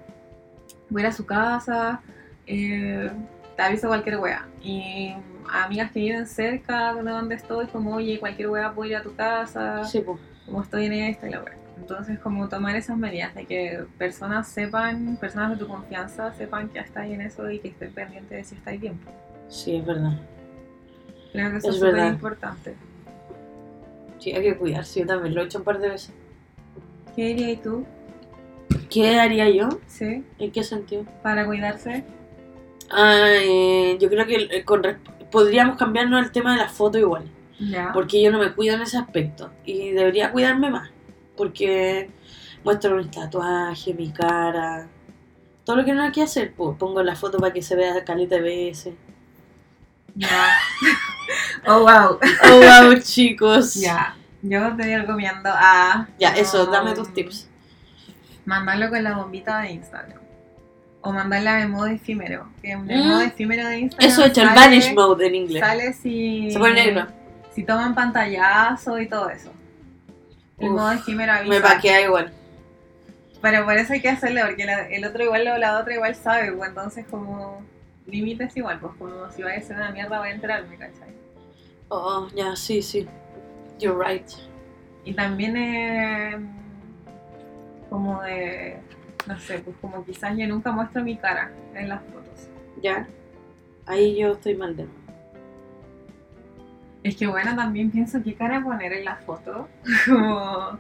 voy 0.89 1.01
a 1.01 1.06
ir 1.06 1.10
a 1.10 1.13
su 1.13 1.25
casa, 1.25 2.01
eh, 2.45 3.10
te 3.56 3.62
aviso 3.63 3.88
cualquier 3.88 4.17
wea. 4.17 4.45
Y 4.62 5.13
amigas 5.49 5.91
que 5.91 6.01
viven 6.01 6.27
cerca 6.27 6.93
de 6.93 7.01
donde 7.10 7.36
estoy, 7.36 7.67
como, 7.67 7.95
oye, 7.95 8.19
cualquier 8.19 8.49
wea 8.49 8.73
puedo 8.73 8.89
ir 8.89 8.97
a 8.97 9.01
tu 9.03 9.15
casa, 9.15 9.86
Sí, 9.86 10.01
pues. 10.01 10.19
como 10.45 10.62
estoy 10.62 10.86
en 10.88 10.93
esta 10.93 11.30
y 11.30 11.32
la 11.32 11.43
wea. 11.43 11.56
Entonces, 11.77 12.19
como 12.19 12.49
tomar 12.49 12.75
esas 12.75 12.97
medidas 12.97 13.34
de 13.36 13.45
que 13.45 13.86
personas 13.97 14.49
sepan, 14.49 15.15
personas 15.15 15.51
de 15.51 15.58
tu 15.58 15.67
confianza 15.67 16.34
sepan 16.34 16.67
que 16.67 16.80
estáis 16.80 17.13
en 17.13 17.21
eso 17.21 17.49
y 17.49 17.60
que 17.60 17.69
estén 17.69 17.93
pendientes 17.93 18.30
de 18.38 18.43
si 18.43 18.56
estáis 18.56 18.82
bien. 18.82 18.99
Sí, 19.47 19.77
es 19.77 19.86
verdad. 19.86 20.12
Creo 21.32 21.51
que 21.51 21.58
eso 21.58 21.69
Es 21.69 21.75
súper 21.75 22.06
importante. 22.08 22.75
Sí, 24.19 24.32
hay 24.32 24.43
que 24.43 24.58
cuidarse. 24.58 25.01
Yo 25.01 25.06
también 25.06 25.36
lo 25.36 25.41
he 25.41 25.45
hecho 25.45 25.60
un 25.60 25.63
par 25.63 25.80
de 25.80 25.89
veces. 25.89 26.13
¿Qué 27.15 27.25
dirías 27.27 27.62
tú? 27.62 27.86
¿Qué 28.89 29.19
haría 29.19 29.49
yo? 29.49 29.69
¿Sí? 29.88 30.23
¿En 30.39 30.51
qué 30.51 30.63
sentido? 30.63 31.06
Para 31.23 31.45
cuidarse. 31.45 32.03
Ah, 32.89 33.27
eh, 33.30 33.97
yo 33.99 34.10
creo 34.10 34.25
que 34.25 34.47
eh, 34.49 34.63
con 34.63 34.82
podríamos 35.32 35.77
cambiarnos 35.77 36.23
el 36.23 36.32
tema 36.32 36.53
de 36.53 36.60
la 36.60 36.69
foto 36.69 36.97
igual. 36.97 37.25
Ya. 37.60 37.91
Porque 37.93 38.21
yo 38.21 38.32
no 38.32 38.39
me 38.39 38.53
cuido 38.53 38.75
en 38.75 38.82
ese 38.82 38.97
aspecto. 38.97 39.51
Y 39.65 39.91
debería 39.91 40.32
cuidarme 40.32 40.69
más. 40.69 40.89
Porque 41.36 42.10
muestro 42.63 42.95
mis 42.97 43.12
tatuajes, 43.12 43.95
mi 43.95 44.12
cara. 44.12 44.88
Todo 45.63 45.77
lo 45.77 45.86
que 45.86 45.93
no 45.93 46.03
hay 46.03 46.12
que 46.12 46.23
hacer, 46.23 46.53
pues 46.56 46.77
pongo 46.77 47.03
la 47.03 47.15
foto 47.15 47.39
para 47.39 47.51
que 47.51 47.62
se 47.62 47.75
vea 47.75 48.03
caleta 48.06 48.36
de 48.36 48.41
veces. 48.41 48.93
Ya. 50.17 50.49
oh, 51.67 51.80
wow. 51.82 52.19
Oh, 52.51 52.60
wow, 52.62 52.93
chicos. 52.99 53.75
Ya. 53.75 54.15
Yo 54.41 54.75
te 54.75 54.97
recomiendo 54.97 55.49
a. 55.53 56.08
Ya, 56.19 56.30
eso, 56.36 56.65
um, 56.65 56.71
dame 56.71 56.93
tus 56.93 57.13
tips. 57.13 57.47
Mandarlo 58.45 58.89
con 58.89 59.03
la 59.03 59.15
bombita 59.15 59.60
de 59.62 59.71
Instagram. 59.71 60.19
O 61.01 61.12
mandarla 61.12 61.62
en 61.62 61.71
modo 61.71 61.88
efímero. 61.88 62.47
Que 62.62 62.71
en 62.71 62.86
Mm. 62.86 63.08
modo 63.08 63.21
efímero 63.21 63.67
de 63.67 63.80
Instagram. 63.80 64.10
Eso 64.12 64.23
he 64.23 64.27
hecho 64.27 64.41
el 64.41 64.49
vanish 64.49 64.93
mode 64.93 65.27
en 65.27 65.36
inglés. 65.36 65.62
Sale 65.63 65.93
si. 65.93 66.49
Se 66.51 66.60
pone 66.60 66.73
negro. 66.73 67.08
Si 67.53 67.63
toman 67.63 67.93
pantallazo 67.95 68.99
y 68.99 69.08
todo 69.08 69.30
eso. 69.30 69.51
El 70.58 70.69
Uf, 70.69 70.75
modo 70.75 70.91
efímero 70.91 71.34
avisa. 71.34 71.49
Me 71.53 71.62
paquea 71.62 72.01
igual. 72.01 72.32
Pero 73.41 73.65
por 73.65 73.77
eso 73.77 73.93
hay 73.93 74.01
que 74.01 74.10
hacerlo, 74.10 74.41
porque 74.47 74.65
la- 74.65 74.88
el 74.88 75.06
otro 75.06 75.23
igual 75.23 75.47
o 75.47 75.58
la 75.58 75.77
otra 75.80 75.93
igual 75.93 76.15
sabe, 76.15 76.51
pues 76.53 76.69
entonces 76.69 77.06
como 77.10 77.62
límites 78.08 78.56
igual, 78.58 78.80
pues 78.80 78.93
como 78.98 79.30
si 79.32 79.43
vaya 79.43 79.58
a 79.58 79.62
ser 79.62 79.76
una 79.78 79.91
mierda 79.91 80.20
voy 80.20 80.30
a 80.30 80.34
enterarme, 80.34 80.78
¿cachai? 80.78 81.13
Oh, 81.89 82.28
ya, 82.36 82.56
sí, 82.56 82.82
sí. 82.82 83.08
You're 83.80 83.98
right. 84.04 84.28
Y 85.06 85.13
también 85.13 85.56
eh, 85.58 86.38
como 87.89 88.22
de, 88.24 88.78
no 89.28 89.39
sé, 89.39 89.60
pues 89.60 89.76
como 89.82 90.04
quizás 90.04 90.36
yo 90.38 90.48
nunca 90.48 90.72
muestro 90.72 91.04
mi 91.04 91.15
cara 91.17 91.52
en 91.76 91.89
las 91.89 92.02
fotos. 92.04 92.50
Ya. 92.82 93.08
Ahí 93.86 94.17
yo 94.20 94.34
estoy 94.34 94.56
mal 94.56 94.76
de. 94.76 94.88
Es 97.04 97.15
que 97.15 97.28
bueno, 97.28 97.56
también 97.56 97.89
pienso 97.91 98.22
qué 98.22 98.34
cara 98.36 98.62
poner 98.62 98.91
en 98.91 99.06
la 99.06 99.15
foto, 99.17 99.67
como 100.10 100.72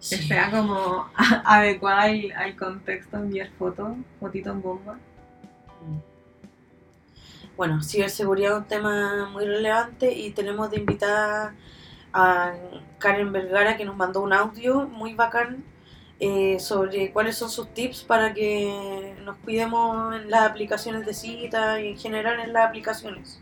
que 0.00 0.16
Sí. 0.16 0.16
sea 0.26 0.50
como 0.50 1.06
adecuada 1.44 2.02
al, 2.02 2.32
al 2.32 2.56
contexto 2.56 3.18
enviar 3.18 3.50
fotos, 3.56 3.96
fotito 4.18 4.50
en 4.50 4.60
bomba. 4.62 4.98
Bueno, 7.56 7.82
ciberseguridad 7.82 8.52
es 8.52 8.58
un 8.58 8.64
tema 8.66 9.28
muy 9.30 9.44
relevante 9.44 10.12
y 10.12 10.30
tenemos 10.30 10.70
de 10.70 10.78
invitada 10.78 11.54
a 12.12 12.54
Karen 12.98 13.32
Vergara 13.32 13.76
que 13.76 13.84
nos 13.84 13.96
mandó 13.96 14.20
un 14.20 14.32
audio 14.32 14.88
muy 14.88 15.14
bacán 15.14 15.64
eh, 16.18 16.60
sobre 16.60 17.12
cuáles 17.12 17.36
son 17.36 17.50
sus 17.50 17.72
tips 17.74 18.04
para 18.04 18.32
que 18.32 19.14
nos 19.24 19.36
cuidemos 19.38 20.14
en 20.14 20.30
las 20.30 20.42
aplicaciones 20.42 21.04
de 21.04 21.14
cita 21.14 21.80
y 21.80 21.88
en 21.88 21.98
general 21.98 22.40
en 22.40 22.52
las 22.52 22.68
aplicaciones. 22.68 23.40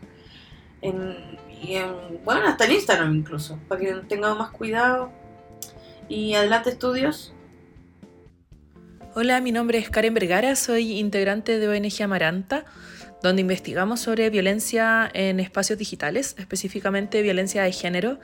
En, 0.81 1.37
y 1.61 1.75
en, 1.75 2.23
bueno, 2.25 2.47
hasta 2.47 2.65
en 2.65 2.71
Instagram 2.71 3.15
incluso, 3.15 3.59
para 3.67 3.79
que 3.79 3.93
tengamos 4.07 4.39
más 4.39 4.51
cuidado. 4.51 5.11
Y 6.09 6.33
adelante 6.33 6.71
estudios. 6.71 7.33
Hola, 9.13 9.41
mi 9.41 9.51
nombre 9.51 9.77
es 9.77 9.89
Karen 9.89 10.13
Vergara, 10.13 10.55
soy 10.55 10.97
integrante 10.97 11.59
de 11.59 11.67
ONG 11.67 12.01
Amaranta, 12.01 12.63
donde 13.21 13.41
investigamos 13.41 13.99
sobre 13.99 14.29
violencia 14.29 15.11
en 15.13 15.41
espacios 15.41 15.77
digitales, 15.77 16.33
específicamente 16.37 17.21
violencia 17.21 17.63
de 17.63 17.73
género, 17.73 18.21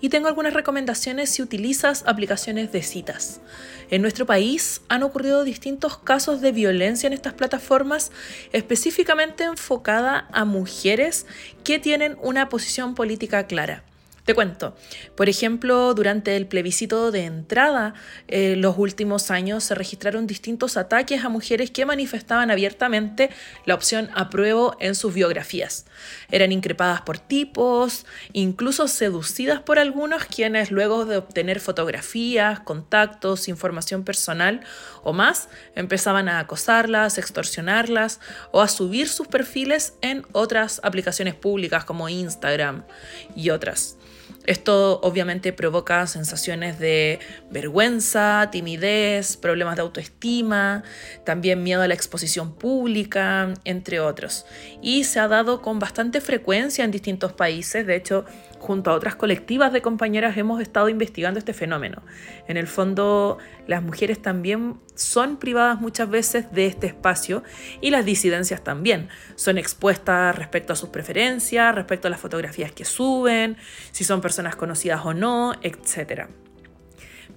y 0.00 0.10
tengo 0.10 0.28
algunas 0.28 0.54
recomendaciones 0.54 1.30
si 1.30 1.42
utilizas 1.42 2.04
aplicaciones 2.06 2.70
de 2.70 2.82
citas. 2.82 3.40
En 3.90 4.00
nuestro 4.00 4.26
país 4.26 4.80
han 4.88 5.02
ocurrido 5.02 5.42
distintos 5.42 5.98
casos 5.98 6.40
de 6.40 6.52
violencia 6.52 7.08
en 7.08 7.14
estas 7.14 7.32
plataformas, 7.32 8.12
específicamente 8.52 9.42
enfocada 9.42 10.28
a 10.32 10.44
mujeres 10.44 11.26
que 11.64 11.80
tienen 11.80 12.16
una 12.22 12.48
posición 12.48 12.94
política 12.94 13.48
clara. 13.48 13.82
Te 14.28 14.34
cuento, 14.34 14.76
por 15.16 15.30
ejemplo, 15.30 15.94
durante 15.94 16.36
el 16.36 16.46
plebiscito 16.46 17.10
de 17.10 17.24
entrada, 17.24 17.94
eh, 18.26 18.56
los 18.56 18.76
últimos 18.76 19.30
años 19.30 19.64
se 19.64 19.74
registraron 19.74 20.26
distintos 20.26 20.76
ataques 20.76 21.24
a 21.24 21.30
mujeres 21.30 21.70
que 21.70 21.86
manifestaban 21.86 22.50
abiertamente 22.50 23.30
la 23.64 23.74
opción 23.74 24.10
apruebo 24.14 24.76
en 24.80 24.94
sus 24.96 25.14
biografías. 25.14 25.86
Eran 26.30 26.52
increpadas 26.52 27.00
por 27.00 27.18
tipos, 27.18 28.04
incluso 28.34 28.86
seducidas 28.86 29.60
por 29.62 29.78
algunos 29.78 30.26
quienes 30.26 30.70
luego 30.70 31.06
de 31.06 31.16
obtener 31.16 31.58
fotografías, 31.58 32.60
contactos, 32.60 33.48
información 33.48 34.04
personal 34.04 34.60
o 35.04 35.14
más, 35.14 35.48
empezaban 35.74 36.28
a 36.28 36.40
acosarlas, 36.40 37.16
extorsionarlas 37.16 38.20
o 38.52 38.60
a 38.60 38.68
subir 38.68 39.08
sus 39.08 39.26
perfiles 39.26 39.94
en 40.02 40.26
otras 40.32 40.82
aplicaciones 40.84 41.34
públicas 41.34 41.86
como 41.86 42.10
Instagram 42.10 42.84
y 43.34 43.48
otras. 43.48 43.97
Esto 44.48 44.98
obviamente 45.02 45.52
provoca 45.52 46.06
sensaciones 46.06 46.78
de 46.78 47.18
vergüenza, 47.50 48.48
timidez, 48.50 49.36
problemas 49.36 49.76
de 49.76 49.82
autoestima, 49.82 50.84
también 51.26 51.62
miedo 51.62 51.82
a 51.82 51.86
la 51.86 51.92
exposición 51.92 52.54
pública, 52.54 53.52
entre 53.64 54.00
otros. 54.00 54.46
Y 54.80 55.04
se 55.04 55.20
ha 55.20 55.28
dado 55.28 55.60
con 55.60 55.78
bastante 55.78 56.22
frecuencia 56.22 56.82
en 56.82 56.90
distintos 56.90 57.34
países. 57.34 57.86
De 57.86 57.96
hecho, 57.96 58.24
junto 58.58 58.90
a 58.90 58.94
otras 58.94 59.16
colectivas 59.16 59.72
de 59.72 59.82
compañeras 59.82 60.36
hemos 60.36 60.60
estado 60.60 60.88
investigando 60.88 61.38
este 61.38 61.52
fenómeno. 61.52 62.02
En 62.46 62.56
el 62.56 62.66
fondo, 62.66 63.38
las 63.66 63.82
mujeres 63.82 64.20
también 64.20 64.80
son 64.94 65.36
privadas 65.36 65.80
muchas 65.80 66.10
veces 66.10 66.52
de 66.52 66.66
este 66.66 66.88
espacio 66.88 67.42
y 67.80 67.90
las 67.90 68.04
disidencias 68.04 68.62
también. 68.62 69.08
Son 69.36 69.58
expuestas 69.58 70.36
respecto 70.36 70.72
a 70.72 70.76
sus 70.76 70.88
preferencias, 70.88 71.74
respecto 71.74 72.08
a 72.08 72.10
las 72.10 72.20
fotografías 72.20 72.72
que 72.72 72.84
suben, 72.84 73.56
si 73.92 74.04
son 74.04 74.20
personas 74.20 74.56
conocidas 74.56 75.04
o 75.04 75.14
no, 75.14 75.54
etc. 75.62 76.28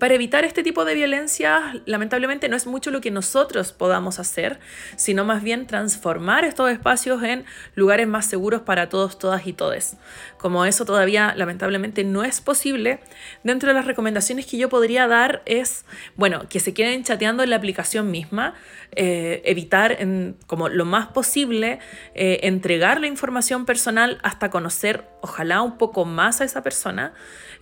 Para 0.01 0.15
evitar 0.15 0.45
este 0.45 0.63
tipo 0.63 0.83
de 0.83 0.95
violencia, 0.95 1.79
lamentablemente 1.85 2.49
no 2.49 2.55
es 2.55 2.65
mucho 2.65 2.89
lo 2.89 3.01
que 3.01 3.11
nosotros 3.11 3.71
podamos 3.71 4.17
hacer, 4.17 4.59
sino 4.95 5.25
más 5.25 5.43
bien 5.43 5.67
transformar 5.67 6.43
estos 6.43 6.71
espacios 6.71 7.21
en 7.21 7.45
lugares 7.75 8.07
más 8.07 8.25
seguros 8.25 8.63
para 8.63 8.89
todos, 8.89 9.19
todas 9.19 9.45
y 9.45 9.53
todes. 9.53 9.97
Como 10.39 10.65
eso 10.65 10.85
todavía 10.85 11.35
lamentablemente 11.37 12.03
no 12.03 12.23
es 12.23 12.41
posible, 12.41 12.99
dentro 13.43 13.67
de 13.69 13.75
las 13.75 13.85
recomendaciones 13.85 14.47
que 14.47 14.57
yo 14.57 14.69
podría 14.69 15.05
dar 15.05 15.43
es, 15.45 15.85
bueno, 16.15 16.49
que 16.49 16.59
se 16.59 16.73
queden 16.73 17.03
chateando 17.03 17.43
en 17.43 17.51
la 17.51 17.57
aplicación 17.57 18.09
misma, 18.09 18.55
eh, 18.93 19.43
evitar 19.45 19.99
como 20.47 20.67
lo 20.67 20.85
más 20.85 21.09
posible 21.09 21.77
eh, 22.15 22.39
entregar 22.41 22.99
la 22.99 23.05
información 23.05 23.67
personal 23.67 24.17
hasta 24.23 24.49
conocer, 24.49 25.05
ojalá 25.21 25.61
un 25.61 25.77
poco 25.77 26.05
más 26.05 26.41
a 26.41 26.45
esa 26.45 26.63
persona. 26.63 27.13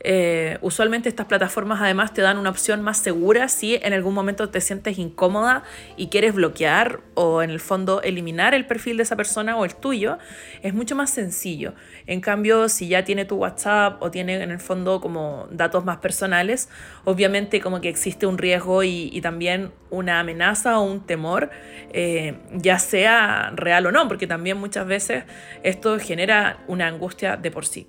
Eh, 0.01 0.57
usualmente 0.61 1.09
estas 1.09 1.25
plataformas 1.25 1.81
además 1.81 2.13
te 2.13 2.21
dan 2.21 2.37
una 2.37 2.49
opción 2.49 2.81
más 2.81 2.97
segura 2.97 3.49
si 3.49 3.75
en 3.75 3.91
algún 3.91 4.13
momento 4.13 4.49
te 4.49 4.61
sientes 4.61 4.97
incómoda 4.97 5.63
y 5.97 6.07
quieres 6.07 6.33
bloquear 6.33 7.01
o 7.15 7.41
en 7.41 7.49
el 7.49 7.59
fondo 7.59 8.01
eliminar 8.01 8.53
el 8.53 8.65
perfil 8.65 8.97
de 8.97 9.03
esa 9.03 9.17
persona 9.17 9.57
o 9.57 9.65
el 9.65 9.75
tuyo, 9.75 10.17
es 10.61 10.73
mucho 10.73 10.95
más 10.95 11.09
sencillo. 11.09 11.73
En 12.07 12.21
cambio, 12.21 12.69
si 12.69 12.87
ya 12.87 13.03
tiene 13.03 13.25
tu 13.25 13.35
WhatsApp 13.35 14.01
o 14.01 14.09
tiene 14.09 14.41
en 14.41 14.51
el 14.51 14.59
fondo 14.59 15.01
como 15.01 15.47
datos 15.51 15.83
más 15.83 15.97
personales, 15.97 16.69
obviamente 17.03 17.59
como 17.59 17.81
que 17.81 17.89
existe 17.89 18.25
un 18.25 18.37
riesgo 18.37 18.83
y, 18.83 19.19
también 19.19 19.71
una 19.89 20.21
amenaza 20.21 20.79
o 20.79 20.83
un 20.83 21.05
temor, 21.05 21.49
eh, 21.91 22.35
ya 22.53 22.79
sea 22.79 23.51
real 23.53 23.85
o 23.85 23.91
no, 23.91 24.07
porque 24.07 24.27
también 24.27 24.57
muchas 24.57 24.87
veces 24.87 25.25
esto 25.63 25.99
genera 25.99 26.63
una 26.67 26.87
angustia 26.87 27.35
de 27.35 27.51
por 27.51 27.65
sí. 27.65 27.87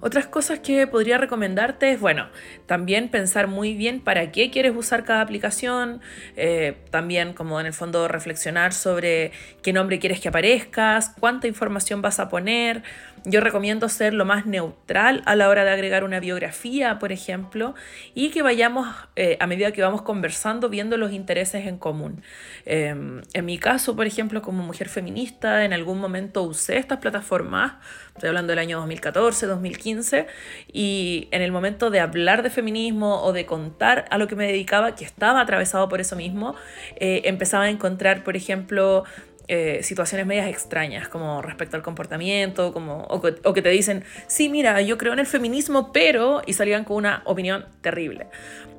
Otras 0.00 0.26
cosas 0.26 0.60
que 0.60 0.86
podría 0.86 1.18
recomendarte 1.18 1.92
es, 1.92 2.00
bueno, 2.00 2.28
también 2.66 3.08
pensar 3.08 3.46
muy 3.46 3.74
bien 3.74 4.00
para 4.00 4.32
qué 4.32 4.50
quieres 4.50 4.74
usar 4.76 5.04
cada 5.04 5.20
aplicación, 5.20 6.00
eh, 6.36 6.76
también 6.90 7.32
como 7.32 7.60
en 7.60 7.66
el 7.66 7.72
fondo 7.72 8.08
reflexionar 8.08 8.72
sobre 8.72 9.32
qué 9.62 9.72
nombre 9.72 9.98
quieres 9.98 10.20
que 10.20 10.28
aparezcas, 10.28 11.14
cuánta 11.18 11.46
información 11.46 12.02
vas 12.02 12.20
a 12.20 12.28
poner. 12.28 12.82
Yo 13.24 13.40
recomiendo 13.40 13.88
ser 13.88 14.14
lo 14.14 14.24
más 14.24 14.46
neutral 14.46 15.22
a 15.26 15.34
la 15.34 15.48
hora 15.48 15.64
de 15.64 15.70
agregar 15.70 16.04
una 16.04 16.20
biografía, 16.20 17.00
por 17.00 17.10
ejemplo, 17.10 17.74
y 18.14 18.30
que 18.30 18.42
vayamos, 18.42 18.86
eh, 19.16 19.36
a 19.40 19.48
medida 19.48 19.72
que 19.72 19.82
vamos 19.82 20.02
conversando, 20.02 20.68
viendo 20.68 20.96
los 20.96 21.10
intereses 21.10 21.66
en 21.66 21.76
común. 21.76 22.22
Em, 22.66 23.22
en 23.32 23.44
mi 23.44 23.58
caso, 23.58 23.96
por 23.96 24.06
ejemplo, 24.06 24.42
como 24.42 24.62
mujer 24.62 24.88
feminista, 24.88 25.64
en 25.64 25.72
algún 25.72 25.98
momento 25.98 26.42
usé 26.42 26.78
estas 26.78 26.98
plataformas, 26.98 27.74
estoy 28.14 28.28
hablando 28.28 28.52
del 28.52 28.60
año 28.60 28.78
2014, 28.78 29.46
2015, 29.46 30.26
y 30.72 31.26
en 31.32 31.42
el 31.42 31.50
momento 31.50 31.90
de 31.90 31.98
hablar 31.98 32.44
de 32.44 32.50
feminismo 32.56 33.22
o 33.22 33.32
de 33.32 33.46
contar 33.46 34.06
a 34.10 34.18
lo 34.18 34.26
que 34.26 34.34
me 34.34 34.46
dedicaba, 34.46 34.96
que 34.96 35.04
estaba 35.04 35.40
atravesado 35.40 35.88
por 35.88 36.00
eso 36.00 36.16
mismo, 36.16 36.56
eh, 36.96 37.22
empezaba 37.24 37.64
a 37.64 37.70
encontrar, 37.70 38.24
por 38.24 38.36
ejemplo, 38.36 39.04
eh, 39.48 39.80
situaciones 39.84 40.26
medias 40.26 40.48
extrañas, 40.48 41.08
como 41.08 41.40
respecto 41.40 41.76
al 41.76 41.82
comportamiento, 41.84 42.72
como, 42.72 43.04
o, 43.04 43.20
que, 43.20 43.62
te 43.62 43.68
dicen, 43.68 44.02
sí, 44.26 44.48
mira, 44.48 44.80
yo 44.80 44.98
creo 44.98 45.12
en 45.12 45.20
el 45.20 45.26
feminismo, 45.26 45.92
pero, 45.92 46.42
y 46.46 46.52
salían 46.54 46.82
con 46.82 46.96
una 46.96 47.22
opinión 47.26 47.64
terrible. 47.80 48.26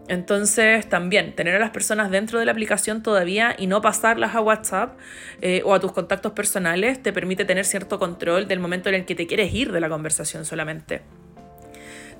Entonces, 0.09 0.87
también 0.89 1.35
tener 1.35 1.55
a 1.55 1.59
las 1.59 1.69
personas 1.69 2.11
dentro 2.11 2.39
de 2.39 2.45
la 2.45 2.51
aplicación 2.51 3.01
todavía 3.01 3.55
y 3.57 3.67
no 3.67 3.81
pasarlas 3.81 4.35
a 4.35 4.41
WhatsApp 4.41 4.97
eh, 5.41 5.61
o 5.63 5.73
a 5.73 5.79
tus 5.79 5.93
contactos 5.93 6.33
personales 6.33 7.01
te 7.01 7.13
permite 7.13 7.45
tener 7.45 7.63
cierto 7.63 7.97
control 7.97 8.47
del 8.47 8.59
momento 8.59 8.89
en 8.89 8.95
el 8.95 9.05
que 9.05 9.15
te 9.15 9.25
quieres 9.25 9.53
ir 9.53 9.71
de 9.71 9.79
la 9.79 9.87
conversación 9.87 10.43
solamente. 10.43 11.01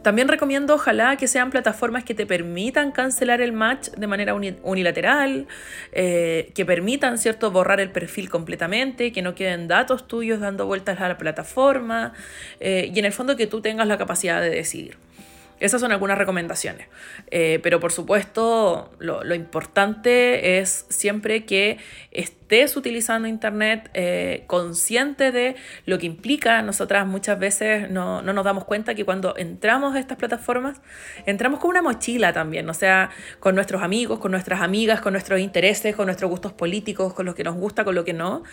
También 0.07 0.29
recomiendo 0.29 0.75
ojalá 0.75 1.17
que 1.17 1.27
sean 1.27 1.49
plataformas 1.49 2.05
que 2.05 2.13
te 2.13 2.25
permitan 2.25 2.93
cancelar 2.93 3.41
el 3.41 3.51
match 3.51 3.89
de 3.89 4.07
manera 4.07 4.33
unilateral, 4.35 5.47
eh, 5.91 6.49
que 6.55 6.65
permitan, 6.65 7.17
¿cierto?, 7.17 7.51
borrar 7.51 7.81
el 7.81 7.91
perfil 7.91 8.29
completamente, 8.29 9.11
que 9.11 9.21
no 9.21 9.35
queden 9.35 9.67
datos 9.67 10.07
tuyos 10.07 10.39
dando 10.39 10.65
vueltas 10.65 11.01
a 11.01 11.09
la 11.09 11.17
plataforma 11.17 12.13
eh, 12.61 12.89
y 12.95 12.97
en 12.97 13.03
el 13.03 13.11
fondo 13.11 13.35
que 13.35 13.47
tú 13.47 13.59
tengas 13.59 13.85
la 13.85 13.97
capacidad 13.97 14.39
de 14.39 14.49
decidir. 14.49 14.95
Esas 15.59 15.81
son 15.81 15.91
algunas 15.91 16.17
recomendaciones. 16.17 16.87
Eh, 17.29 17.59
pero 17.61 17.81
por 17.81 17.91
supuesto, 17.91 18.91
lo, 18.99 19.25
lo, 19.25 19.35
importante 19.35 20.59
es 20.59 20.85
siempre 20.87 21.43
que 21.43 21.79
estés 22.11 22.37
utilizando 22.75 23.27
Internet 23.27 23.89
eh, 23.93 24.43
consciente 24.47 25.31
de 25.31 25.55
lo 25.85 25.97
que 25.99 26.05
implica. 26.05 26.61
Nosotras 26.61 27.05
muchas 27.05 27.37
veces 27.39 27.89
no, 27.89 28.21
no, 28.21 28.33
nos 28.33 28.45
damos 28.45 28.65
cuenta 28.65 28.95
que 28.95 29.05
cuando 29.05 29.35
entramos 29.37 29.95
a 29.95 29.99
estas 29.99 30.17
plataformas, 30.17 30.81
entramos 31.25 31.59
con 31.59 31.69
una 31.69 31.81
mochila 31.81 32.33
también, 32.33 32.69
o 32.69 32.73
sea, 32.73 33.09
con 33.39 33.55
nuestros 33.55 33.83
amigos, 33.83 34.19
con 34.19 34.31
nuestras 34.31 34.61
amigas, 34.61 35.01
con 35.01 35.13
nuestros 35.13 35.39
intereses, 35.39 35.95
con 35.95 36.05
nuestros 36.05 36.29
gustos 36.31 36.53
políticos, 36.53 37.13
con 37.13 37.25
lo 37.25 37.35
que 37.35 37.43
nos 37.43 37.55
gusta, 37.55 37.83
con 37.83 37.95
lo 37.95 38.05
que 38.05 38.13
no. 38.13 38.43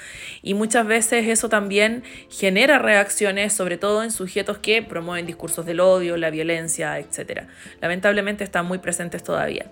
Y 0.43 0.55
muchas 0.55 0.87
veces 0.87 1.29
eso 1.29 1.49
también 1.49 2.03
genera 2.29 2.79
reacciones, 2.79 3.53
sobre 3.53 3.79
todo 3.79 4.03
en 4.03 4.11
sujetos 4.11 4.59
que 4.59 4.83
promueven 4.83 5.27
discursos 5.27 5.67
del 5.67 5.81
odio, 5.81 6.17
la 6.17 6.31
violencia, 6.31 6.99
etc. 6.99 7.43
Lamentablemente 7.81 8.45
están 8.45 8.67
muy 8.67 8.79
presentes 8.79 9.23
todavía. 9.23 9.67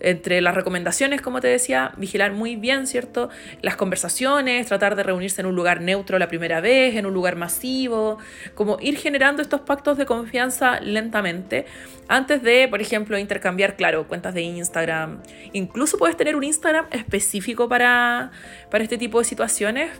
Entre 0.00 0.40
las 0.40 0.54
recomendaciones, 0.54 1.20
como 1.20 1.40
te 1.40 1.48
decía, 1.48 1.92
vigilar 1.96 2.32
muy 2.32 2.56
bien, 2.56 2.86
¿cierto? 2.86 3.30
Las 3.64 3.76
conversaciones, 3.76 4.66
tratar 4.66 4.94
de 4.94 5.02
reunirse 5.02 5.40
en 5.40 5.46
un 5.46 5.56
lugar 5.56 5.80
neutro 5.80 6.18
la 6.18 6.28
primera 6.28 6.60
vez, 6.60 6.96
en 6.96 7.06
un 7.06 7.14
lugar 7.14 7.34
masivo, 7.34 8.18
como 8.54 8.76
ir 8.78 8.98
generando 8.98 9.40
estos 9.40 9.62
pactos 9.62 9.96
de 9.96 10.04
confianza 10.04 10.80
lentamente 10.80 11.64
antes 12.06 12.42
de, 12.42 12.68
por 12.68 12.82
ejemplo, 12.82 13.16
intercambiar, 13.16 13.76
claro, 13.76 14.06
cuentas 14.06 14.34
de 14.34 14.42
Instagram. 14.42 15.22
Incluso 15.54 15.96
puedes 15.96 16.14
tener 16.14 16.36
un 16.36 16.44
Instagram 16.44 16.88
específico 16.90 17.66
para, 17.66 18.32
para 18.70 18.84
este 18.84 18.98
tipo 18.98 19.18
de 19.18 19.24
situaciones 19.24 19.90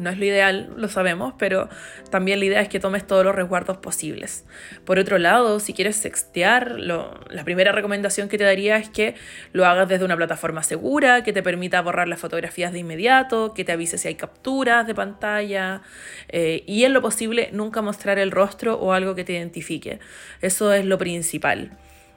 no 0.00 0.10
es 0.10 0.18
lo 0.18 0.24
ideal, 0.24 0.72
lo 0.76 0.88
sabemos, 0.88 1.34
pero 1.38 1.68
también 2.10 2.40
la 2.40 2.46
idea 2.46 2.60
es 2.60 2.68
que 2.68 2.80
tomes 2.80 3.06
todos 3.06 3.24
los 3.24 3.34
resguardos 3.34 3.76
posibles. 3.76 4.44
Por 4.84 4.98
otro 4.98 5.18
lado, 5.18 5.60
si 5.60 5.74
quieres 5.74 5.96
sextear, 5.96 6.78
la 6.78 7.44
primera 7.44 7.72
recomendación 7.72 8.28
que 8.28 8.38
te 8.38 8.44
daría 8.44 8.76
es 8.76 8.88
que 8.88 9.14
lo 9.52 9.66
hagas 9.66 9.88
desde 9.88 10.04
una 10.04 10.16
plataforma 10.16 10.62
segura, 10.62 11.22
que 11.22 11.32
te 11.32 11.42
permita 11.42 11.82
borrar 11.82 12.08
las 12.08 12.18
fotografías 12.18 12.72
de 12.72 12.78
inmediato, 12.78 13.52
que 13.54 13.64
te 13.64 13.72
avise 13.72 13.98
si 13.98 14.08
hay 14.08 14.14
capturas 14.14 14.86
de 14.86 14.94
pantalla 14.94 15.82
eh, 16.28 16.64
y 16.66 16.84
en 16.84 16.94
lo 16.94 17.02
posible 17.02 17.50
nunca 17.52 17.82
mostrar 17.82 18.18
el 18.18 18.30
rostro 18.30 18.76
o 18.76 18.92
algo 18.92 19.14
que 19.14 19.24
te 19.24 19.34
identifique. 19.34 20.00
Eso 20.40 20.72
es 20.72 20.86
lo 20.86 20.96
principal. 20.96 21.76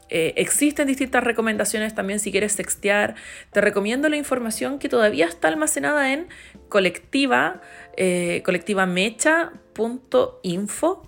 Eh, 0.09 0.33
existen 0.37 0.87
distintas 0.87 1.23
recomendaciones 1.23 1.93
también 1.95 2.19
si 2.19 2.31
quieres 2.31 2.53
sextear. 2.53 3.15
Te 3.51 3.61
recomiendo 3.61 4.09
la 4.09 4.17
información 4.17 4.77
que 4.79 4.89
todavía 4.89 5.25
está 5.25 5.47
almacenada 5.47 6.13
en 6.13 6.27
colectiva, 6.69 7.61
eh, 7.97 8.43
colectivamecha.info. 8.45 11.01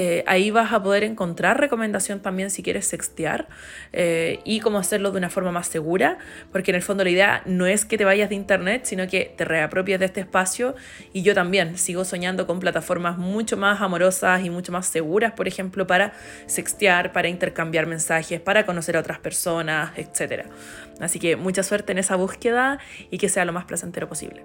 Eh, 0.00 0.22
ahí 0.28 0.52
vas 0.52 0.72
a 0.72 0.80
poder 0.80 1.02
encontrar 1.02 1.58
recomendación 1.58 2.20
también 2.20 2.50
si 2.50 2.62
quieres 2.62 2.86
sextear 2.86 3.48
eh, 3.92 4.38
y 4.44 4.60
cómo 4.60 4.78
hacerlo 4.78 5.10
de 5.10 5.18
una 5.18 5.28
forma 5.28 5.50
más 5.50 5.66
segura, 5.66 6.18
porque 6.52 6.70
en 6.70 6.76
el 6.76 6.82
fondo 6.82 7.02
la 7.02 7.10
idea 7.10 7.42
no 7.46 7.66
es 7.66 7.84
que 7.84 7.98
te 7.98 8.04
vayas 8.04 8.28
de 8.28 8.36
internet, 8.36 8.82
sino 8.84 9.08
que 9.08 9.34
te 9.36 9.44
reapropies 9.44 9.98
de 9.98 10.06
este 10.06 10.20
espacio 10.20 10.76
y 11.12 11.22
yo 11.22 11.34
también 11.34 11.76
sigo 11.76 12.04
soñando 12.04 12.46
con 12.46 12.60
plataformas 12.60 13.18
mucho 13.18 13.56
más 13.56 13.80
amorosas 13.80 14.44
y 14.44 14.50
mucho 14.50 14.70
más 14.70 14.86
seguras, 14.86 15.32
por 15.32 15.48
ejemplo, 15.48 15.88
para 15.88 16.12
sextear, 16.46 17.12
para 17.12 17.26
intercambiar 17.26 17.86
mensajes, 17.86 18.40
para 18.40 18.64
conocer 18.66 18.96
a 18.96 19.00
otras 19.00 19.18
personas, 19.18 19.90
etc. 19.96 20.44
Así 21.00 21.18
que 21.18 21.34
mucha 21.34 21.64
suerte 21.64 21.90
en 21.90 21.98
esa 21.98 22.14
búsqueda 22.14 22.78
y 23.10 23.18
que 23.18 23.28
sea 23.28 23.44
lo 23.44 23.52
más 23.52 23.64
placentero 23.64 24.08
posible. 24.08 24.44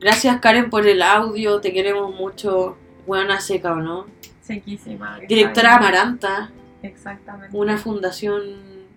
Gracias 0.00 0.40
Karen 0.40 0.70
por 0.70 0.88
el 0.88 1.02
audio, 1.02 1.60
te 1.60 1.72
queremos 1.72 2.12
mucho. 2.12 2.76
Buena 3.06 3.40
seca, 3.40 3.72
¿o 3.72 3.76
no? 3.76 4.06
Sequísima. 4.40 5.18
Directora 5.28 5.76
Amaranta. 5.76 6.50
Exactamente. 6.82 7.56
Una 7.56 7.78
fundación. 7.78 8.42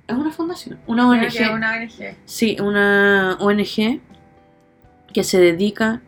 ¿Es 0.08 0.16
una 0.16 0.32
fundación? 0.32 0.80
Una 0.88 1.08
ONG. 1.08 1.30
Que 1.30 1.50
una 1.50 1.78
ONG. 1.78 2.16
Sí, 2.26 2.58
una 2.60 3.38
ONG 3.40 4.02
que 5.14 5.24
se 5.24 5.40
dedica 5.40 6.02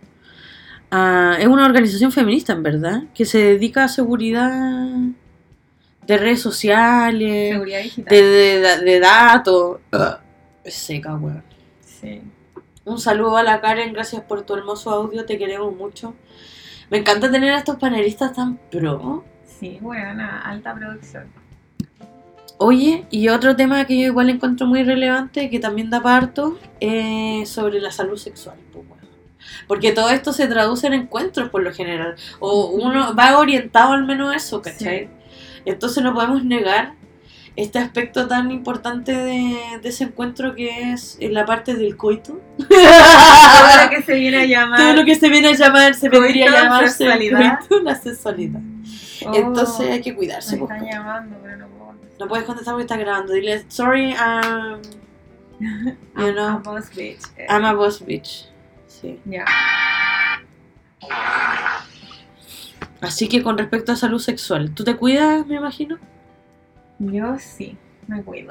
a. 0.89 1.38
Es 1.39 1.47
una 1.47 1.66
organización 1.66 2.12
feminista, 2.12 2.54
en 2.54 2.64
verdad. 2.64 3.04
Que 3.14 3.26
se 3.26 3.38
dedica 3.38 3.84
a 3.84 3.88
seguridad 3.88 4.91
de 6.08 6.18
redes 6.18 6.41
sociales. 6.41 7.54
Seguridad 7.54 7.82
digital. 7.82 8.10
De, 8.10 8.24
de, 8.24 8.78
de 8.80 8.99
datos. 8.99 9.80
Es 10.64 10.74
seca, 10.74 11.16
weón. 11.16 11.43
Sí. 11.82 12.22
Un 12.84 12.99
saludo 12.99 13.38
a 13.38 13.43
la 13.43 13.62
Karen, 13.62 13.93
gracias 13.93 14.24
por 14.24 14.41
tu 14.41 14.56
hermoso 14.56 14.89
audio, 14.89 15.24
te 15.26 15.38
queremos 15.38 15.76
mucho. 15.76 16.16
Me 16.92 16.98
encanta 16.98 17.32
tener 17.32 17.54
a 17.54 17.60
estos 17.60 17.78
panelistas 17.78 18.34
tan 18.34 18.58
pro. 18.70 19.24
Sí, 19.46 19.78
bueno, 19.80 20.28
alta 20.44 20.76
producción. 20.76 21.24
Oye, 22.58 23.06
y 23.10 23.30
otro 23.30 23.56
tema 23.56 23.86
que 23.86 23.98
yo 23.98 24.08
igual 24.08 24.30
encuentro 24.30 24.68
muy 24.68 24.84
relevante, 24.84 25.50
que 25.50 25.58
también 25.58 25.89
da 25.89 26.02
parto, 26.02 26.60
es 26.82 27.48
sobre 27.48 27.80
la 27.80 27.92
salud 27.92 28.18
sexual. 28.18 28.58
Pues, 28.74 28.86
Porque 29.68 29.94
todo 29.94 30.10
esto 30.10 30.34
se 30.34 30.48
traduce 30.48 30.86
en 30.88 30.94
encuentros 30.94 31.50
por 31.50 31.64
lo 31.64 31.74
general. 31.74 32.18
O 32.42 32.72
uno 32.72 33.16
va 33.16 33.39
orientado 33.39 33.94
al 33.94 34.06
menos 34.06 34.34
a 34.34 34.36
eso, 34.36 34.62
¿cachai? 34.62 35.10
Entonces 35.64 36.04
no 36.04 36.14
podemos 36.14 36.44
negar 36.44 36.96
este 37.56 37.80
aspecto 37.80 38.28
tan 38.28 38.52
importante 38.52 39.14
de, 39.14 39.80
ese 39.84 40.06
encuentro 40.06 40.56
que 40.56 40.93
es 40.93 41.18
la 41.20 41.45
parte 41.45 41.76
del 41.76 41.97
coito. 41.97 42.39
Todo 42.58 43.84
lo 43.84 43.89
que 43.89 44.02
se 44.04 44.16
viene 44.16 44.38
a 44.38 44.45
llamar. 44.45 44.80
Todo 44.80 44.93
lo 44.93 45.06
que 45.06 45.16
se 45.16 45.30
viene 45.30 45.49
a 45.49 45.54
llamar, 45.54 45.93
se 45.93 46.10
vendría 46.10 46.47
a 46.47 46.64
llamarse 46.64 47.06
coito, 47.06 47.80
la 47.84 47.95
sexualidad. 47.95 48.62
Oh, 49.26 49.36
Entonces 49.36 49.89
hay 49.89 50.02
que 50.02 50.16
cuidarse. 50.16 50.56
Me 50.58 50.64
están 50.64 50.86
llamando, 50.86 51.38
pero 51.43 51.58
no 51.58 51.68
puedo 51.68 51.86
contestar. 51.88 52.20
No 52.20 52.28
puedes 52.28 52.45
contestar 52.45 52.74
porque 52.74 52.84
está 52.84 52.97
grabando. 52.97 53.34
Dile, 53.34 53.66
sorry, 53.68 54.14
um, 54.14 54.82
you 56.18 56.28
I'm 56.28 56.38
a 56.38 56.58
boss 56.64 56.89
bitch. 56.89 57.22
I'm 57.49 57.66
a 57.66 57.74
boss 57.74 58.04
bitch. 58.04 58.47
Sí. 58.88 59.20
Ya. 59.26 59.45
Así 63.02 63.28
que 63.28 63.41
con 63.41 63.58
respecto 63.58 63.91
a 63.91 63.95
salud 63.95 64.20
sexual, 64.20 64.74
¿tú 64.74 64.84
te 64.84 64.95
cuidas, 64.95 65.45
me 65.47 65.56
imagino? 65.56 65.97
Yo 67.10 67.38
sí, 67.39 67.78
me 68.08 68.22
cuido. 68.22 68.49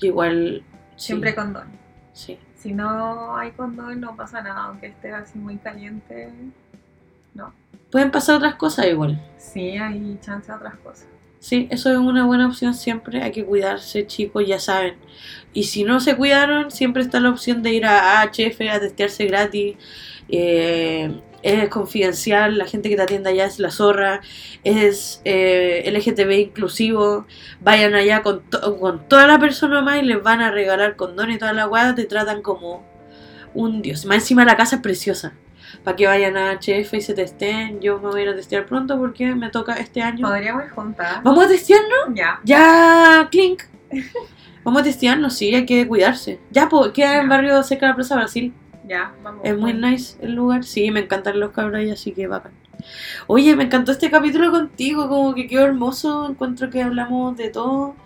igual. 0.00 0.62
Siempre 0.96 1.34
condón. 1.34 1.68
Sí. 2.12 2.38
Si 2.54 2.72
no 2.72 3.34
hay 3.36 3.52
condón, 3.52 4.00
no 4.00 4.14
pasa 4.14 4.42
nada, 4.42 4.64
aunque 4.64 4.88
esté 4.88 5.12
así 5.12 5.38
muy 5.38 5.56
caliente. 5.56 6.30
No. 7.34 7.52
Pueden 7.90 8.10
pasar 8.10 8.36
otras 8.36 8.56
cosas 8.56 8.86
igual. 8.86 9.20
Sí, 9.38 9.70
hay 9.70 10.18
chance 10.20 10.52
de 10.52 10.56
otras 10.58 10.74
cosas. 10.76 11.06
Sí, 11.38 11.66
eso 11.70 11.90
es 11.90 11.96
una 11.96 12.26
buena 12.26 12.46
opción 12.46 12.74
siempre. 12.74 13.22
Hay 13.22 13.32
que 13.32 13.44
cuidarse, 13.44 14.06
chicos, 14.06 14.46
ya 14.46 14.60
saben. 14.60 14.94
Y 15.54 15.64
si 15.64 15.82
no 15.82 15.98
se 15.98 16.14
cuidaron, 16.14 16.70
siempre 16.70 17.02
está 17.02 17.20
la 17.20 17.30
opción 17.30 17.62
de 17.62 17.72
ir 17.72 17.86
a 17.86 18.22
HF 18.22 18.60
a 18.70 18.80
testearse 18.80 19.26
gratis. 19.26 19.76
Eh, 20.28 21.20
es 21.42 21.68
confidencial, 21.68 22.56
la 22.58 22.66
gente 22.66 22.88
que 22.88 22.96
te 22.96 23.02
atiende 23.02 23.30
allá 23.30 23.46
es 23.46 23.58
la 23.58 23.70
zorra, 23.70 24.20
es 24.64 25.20
eh, 25.24 25.82
LGTB 25.92 26.30
inclusivo, 26.48 27.26
vayan 27.60 27.94
allá 27.94 28.22
con, 28.22 28.42
to- 28.48 28.78
con 28.78 29.08
toda 29.08 29.26
la 29.26 29.38
persona 29.38 29.80
más 29.82 29.98
y 30.00 30.06
les 30.06 30.22
van 30.22 30.40
a 30.40 30.50
regalar 30.50 30.96
condón 30.96 31.30
y 31.30 31.38
toda 31.38 31.52
la 31.52 31.64
guada, 31.66 31.94
te 31.94 32.04
tratan 32.04 32.42
como 32.42 32.84
un 33.54 33.82
dios. 33.82 34.04
Más 34.06 34.18
encima 34.18 34.44
la 34.44 34.56
casa 34.56 34.76
es 34.76 34.82
preciosa. 34.82 35.32
Para 35.84 35.96
que 35.96 36.06
vayan 36.06 36.36
a 36.36 36.52
HF 36.52 36.92
y 36.94 37.00
se 37.00 37.14
testen. 37.14 37.80
Yo 37.80 37.98
me 37.98 38.08
voy 38.10 38.20
a 38.20 38.22
ir 38.24 38.28
a 38.28 38.34
testear 38.36 38.66
pronto 38.66 38.98
porque 38.98 39.34
me 39.34 39.48
toca 39.48 39.74
este 39.74 40.02
año. 40.02 40.28
Podríamos 40.28 40.64
ir 40.64 40.70
juntas. 40.70 41.20
¿Vamos 41.24 41.46
a 41.46 41.48
testearnos? 41.48 42.14
Ya. 42.14 42.40
Ya, 42.44 43.26
Clink. 43.30 43.62
Vamos 44.64 44.82
a 44.82 44.84
testearnos, 44.84 45.34
sí, 45.34 45.52
hay 45.54 45.66
que 45.66 45.88
cuidarse. 45.88 46.38
Ya, 46.50 46.68
pues, 46.68 46.92
queda 46.92 47.20
en 47.20 47.28
barrio 47.28 47.62
cerca 47.62 47.86
de 47.86 47.90
la 47.92 47.96
Plaza 47.96 48.14
Brasil. 48.16 48.52
Ya, 48.92 49.14
vamos. 49.22 49.40
Es 49.42 49.56
muy 49.56 49.72
nice 49.72 50.18
el 50.20 50.34
lugar. 50.34 50.64
Sí, 50.64 50.90
me 50.90 51.00
encantan 51.00 51.40
los 51.40 51.52
cabros 51.52 51.76
ahí, 51.76 51.90
así 51.90 52.12
que 52.12 52.26
bacán. 52.26 52.52
Oye, 53.26 53.56
me 53.56 53.64
encantó 53.64 53.90
este 53.90 54.10
capítulo 54.10 54.50
contigo, 54.50 55.08
como 55.08 55.34
que 55.34 55.46
quedó 55.46 55.64
hermoso. 55.64 56.28
Encuentro 56.28 56.68
que 56.68 56.82
hablamos 56.82 57.34
de 57.38 57.48
todo. 57.48 57.96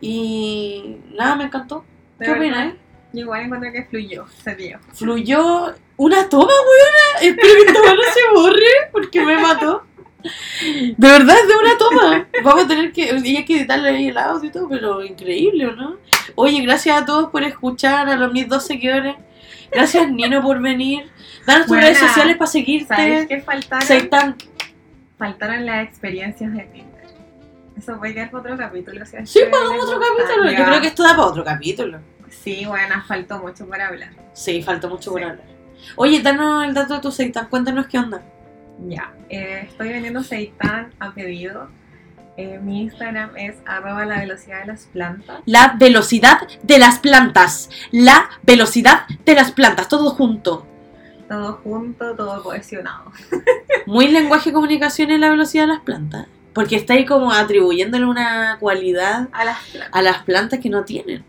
Y 0.00 0.98
nada, 1.12 1.34
me 1.34 1.42
encantó. 1.42 1.84
De 2.20 2.26
¿Qué 2.26 2.30
opinas? 2.30 2.74
Yo 3.12 3.22
igual 3.22 3.46
encuentro 3.46 3.72
que 3.72 3.82
fluyó, 3.86 4.26
se 4.28 4.54
dio. 4.54 4.78
Fluyó 4.92 5.74
una 5.96 6.28
toma, 6.28 6.52
weona. 6.52 7.34
Espero 7.34 7.54
que 7.64 7.72
esta 7.72 7.94
no 7.96 8.02
se 8.02 8.40
borre 8.40 8.90
porque 8.92 9.24
me 9.24 9.38
mató. 9.40 9.82
De 10.22 10.94
verdad, 10.98 11.36
es 11.36 11.48
de 11.48 11.54
una 11.54 11.78
toma. 11.78 12.28
Vamos 12.44 12.64
a 12.64 12.68
tener 12.68 12.92
que. 12.92 13.20
Y 13.24 13.36
hay 13.38 13.44
que 13.44 13.56
editarle 13.56 13.88
ahí 13.88 14.06
el 14.06 14.18
audio 14.18 14.48
y 14.48 14.52
todo, 14.52 14.68
pero 14.68 15.02
increíble, 15.04 15.66
¿o 15.66 15.72
no? 15.72 15.96
Oye, 16.36 16.60
gracias 16.60 17.02
a 17.02 17.04
todos 17.04 17.30
por 17.30 17.42
escuchar, 17.42 18.08
a 18.08 18.16
los 18.16 18.32
mis 18.32 18.48
dos 18.48 18.64
seguidores. 18.64 19.16
Gracias, 19.72 20.10
Nino, 20.10 20.42
por 20.42 20.60
venir. 20.60 21.10
Danos 21.46 21.66
tus 21.66 21.76
redes 21.76 21.98
sociales 21.98 22.36
para 22.36 22.46
¿Sabes 22.50 22.52
seguirte. 22.66 23.26
qué 23.28 23.40
faltaron? 23.42 23.86
Seitan. 23.86 24.36
Faltaron 25.18 25.66
las 25.66 25.86
experiencias 25.88 26.52
de 26.52 26.62
Tinder. 26.64 27.04
Eso 27.76 27.98
puede 27.98 28.14
quedar 28.14 28.30
para 28.30 28.42
otro 28.44 28.56
capítulo. 28.56 29.04
Si 29.06 29.26
Sí, 29.26 29.40
hagamos 29.42 29.84
otro 29.84 30.00
capítulo. 30.00 30.50
Yo 30.50 30.64
creo 30.64 30.80
que 30.80 30.86
esto 30.88 31.02
da 31.02 31.10
para 31.10 31.22
otro 31.28 31.44
capítulo. 31.44 31.98
Sí, 32.30 32.64
bueno, 32.66 33.02
faltó 33.06 33.38
mucho 33.40 33.66
para 33.68 33.88
hablar. 33.88 34.10
Sí, 34.32 34.62
falta 34.62 34.88
mucho 34.88 35.10
por 35.12 35.20
Sí. 35.20 35.26
hablar. 35.26 35.44
Oye, 35.96 36.20
danos 36.22 36.64
el 36.66 36.74
dato 36.74 36.94
de 36.94 37.00
tu 37.00 37.10
Seitan. 37.12 37.46
Cuéntanos 37.48 37.86
qué 37.86 37.98
onda. 37.98 38.22
Ya, 38.86 39.12
eh, 39.28 39.66
estoy 39.68 39.88
vendiendo 39.88 40.22
seitan 40.22 40.92
a 41.00 41.12
pedido. 41.12 41.68
Eh, 42.38 42.60
mi 42.62 42.82
Instagram 42.82 43.36
es 43.36 43.56
arroba 43.66 44.06
la 44.06 44.20
velocidad 44.20 44.60
de 44.60 44.66
las 44.68 44.84
plantas. 44.86 45.40
La 45.44 45.74
velocidad 45.76 46.38
de 46.62 46.78
las 46.78 47.00
plantas. 47.00 47.68
La 47.90 48.30
velocidad 48.44 49.06
de 49.24 49.34
las 49.34 49.50
plantas. 49.50 49.88
Todo 49.88 50.10
junto. 50.10 50.64
Todo 51.28 51.54
junto, 51.64 52.14
todo 52.14 52.40
cohesionado. 52.44 53.10
Muy 53.86 54.06
lenguaje 54.06 54.50
de 54.50 54.54
comunicación 54.54 55.10
en 55.10 55.20
la 55.20 55.30
velocidad 55.30 55.64
de 55.64 55.74
las 55.74 55.80
plantas. 55.80 56.28
Porque 56.54 56.76
está 56.76 56.94
ahí 56.94 57.04
como 57.04 57.32
atribuyéndole 57.32 58.04
una 58.06 58.56
cualidad 58.60 59.28
A 59.32 59.44
las 59.44 59.58
plantas. 59.64 59.90
a 59.92 60.02
las 60.02 60.22
plantas 60.22 60.60
que 60.60 60.70
no 60.70 60.84
tienen. 60.84 61.24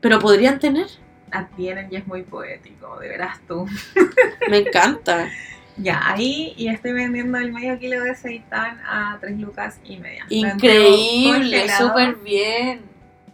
Pero 0.00 0.20
podrían 0.20 0.60
tener. 0.60 0.86
Las 1.32 1.50
tienen 1.56 1.88
y 1.90 1.96
es 1.96 2.06
muy 2.06 2.22
poético, 2.22 3.00
de 3.00 3.08
veras 3.08 3.40
tú. 3.48 3.66
Me 4.48 4.58
encanta. 4.58 5.28
Ya, 5.78 6.00
ahí 6.04 6.54
y 6.56 6.68
estoy 6.68 6.92
vendiendo 6.92 7.36
el 7.38 7.52
medio 7.52 7.78
kilo 7.78 8.00
de 8.02 8.14
seitan 8.14 8.80
a 8.86 9.18
3 9.20 9.38
lucas 9.38 9.78
y 9.84 9.98
media. 9.98 10.24
Increíble, 10.30 11.68
súper 11.76 12.16
bien. 12.16 12.80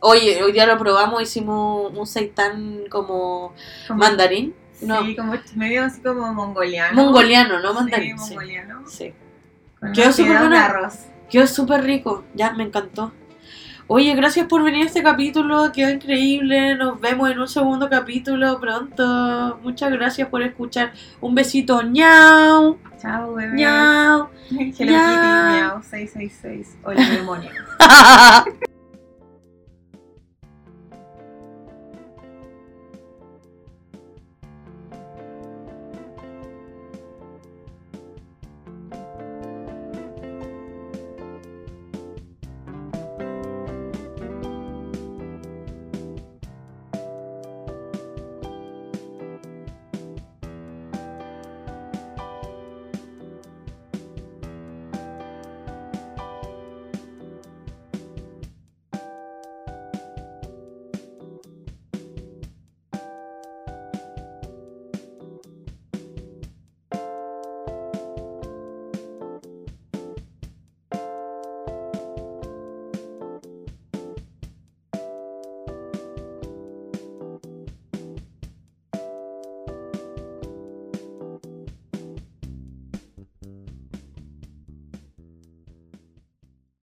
Oye, 0.01 0.43
hoy 0.43 0.53
día 0.53 0.66
lo 0.66 0.76
probamos, 0.78 1.22
hicimos 1.22 1.93
un 1.97 2.07
seitán 2.07 2.80
como 2.90 3.55
Como- 3.86 4.01
mandarín. 4.01 4.55
No, 4.80 5.05
Sí, 5.05 5.14
como 5.14 5.34
medio 5.55 5.84
así 5.84 6.01
como 6.01 6.34
mongoliano. 6.34 7.01
mongoliano, 7.01 7.61
no 7.61 7.68
Sí, 7.68 7.74
mandarín. 7.76 8.18
Sí, 8.18 8.30
mongoliano. 8.34 8.88
sí. 8.88 9.14
Con 9.78 9.93
Quedó 9.93 10.12
súper 10.12 10.38
bueno. 10.38 10.59
arroz. 10.59 10.95
Quedó 11.30 11.47
súper 11.47 11.84
rico, 11.84 12.24
ya 12.34 12.51
me 12.53 12.64
encantó. 12.64 13.12
Oye, 13.89 14.14
gracias 14.14 14.47
por 14.47 14.62
venir 14.62 14.85
a 14.85 14.87
este 14.87 15.03
capítulo, 15.03 15.70
quedó 15.72 15.91
increíble. 15.91 16.76
Nos 16.76 17.01
vemos 17.01 17.30
en 17.30 17.39
un 17.41 17.49
segundo 17.49 17.89
capítulo 17.91 18.59
pronto. 18.61 19.59
Muchas 19.62 19.91
gracias 19.93 20.28
por 20.28 20.43
escuchar. 20.43 20.93
Un 21.20 21.35
besito, 21.35 21.83
ñau, 21.83 22.78
Chao, 23.01 23.35
bebé. 23.35 23.57
ñau. 23.57 24.28
Hello 24.51 24.70
Kitty, 24.76 24.87
miau, 24.87 25.83
666. 25.83 26.76
Hola, 26.85 27.09
demonio. 27.09 27.51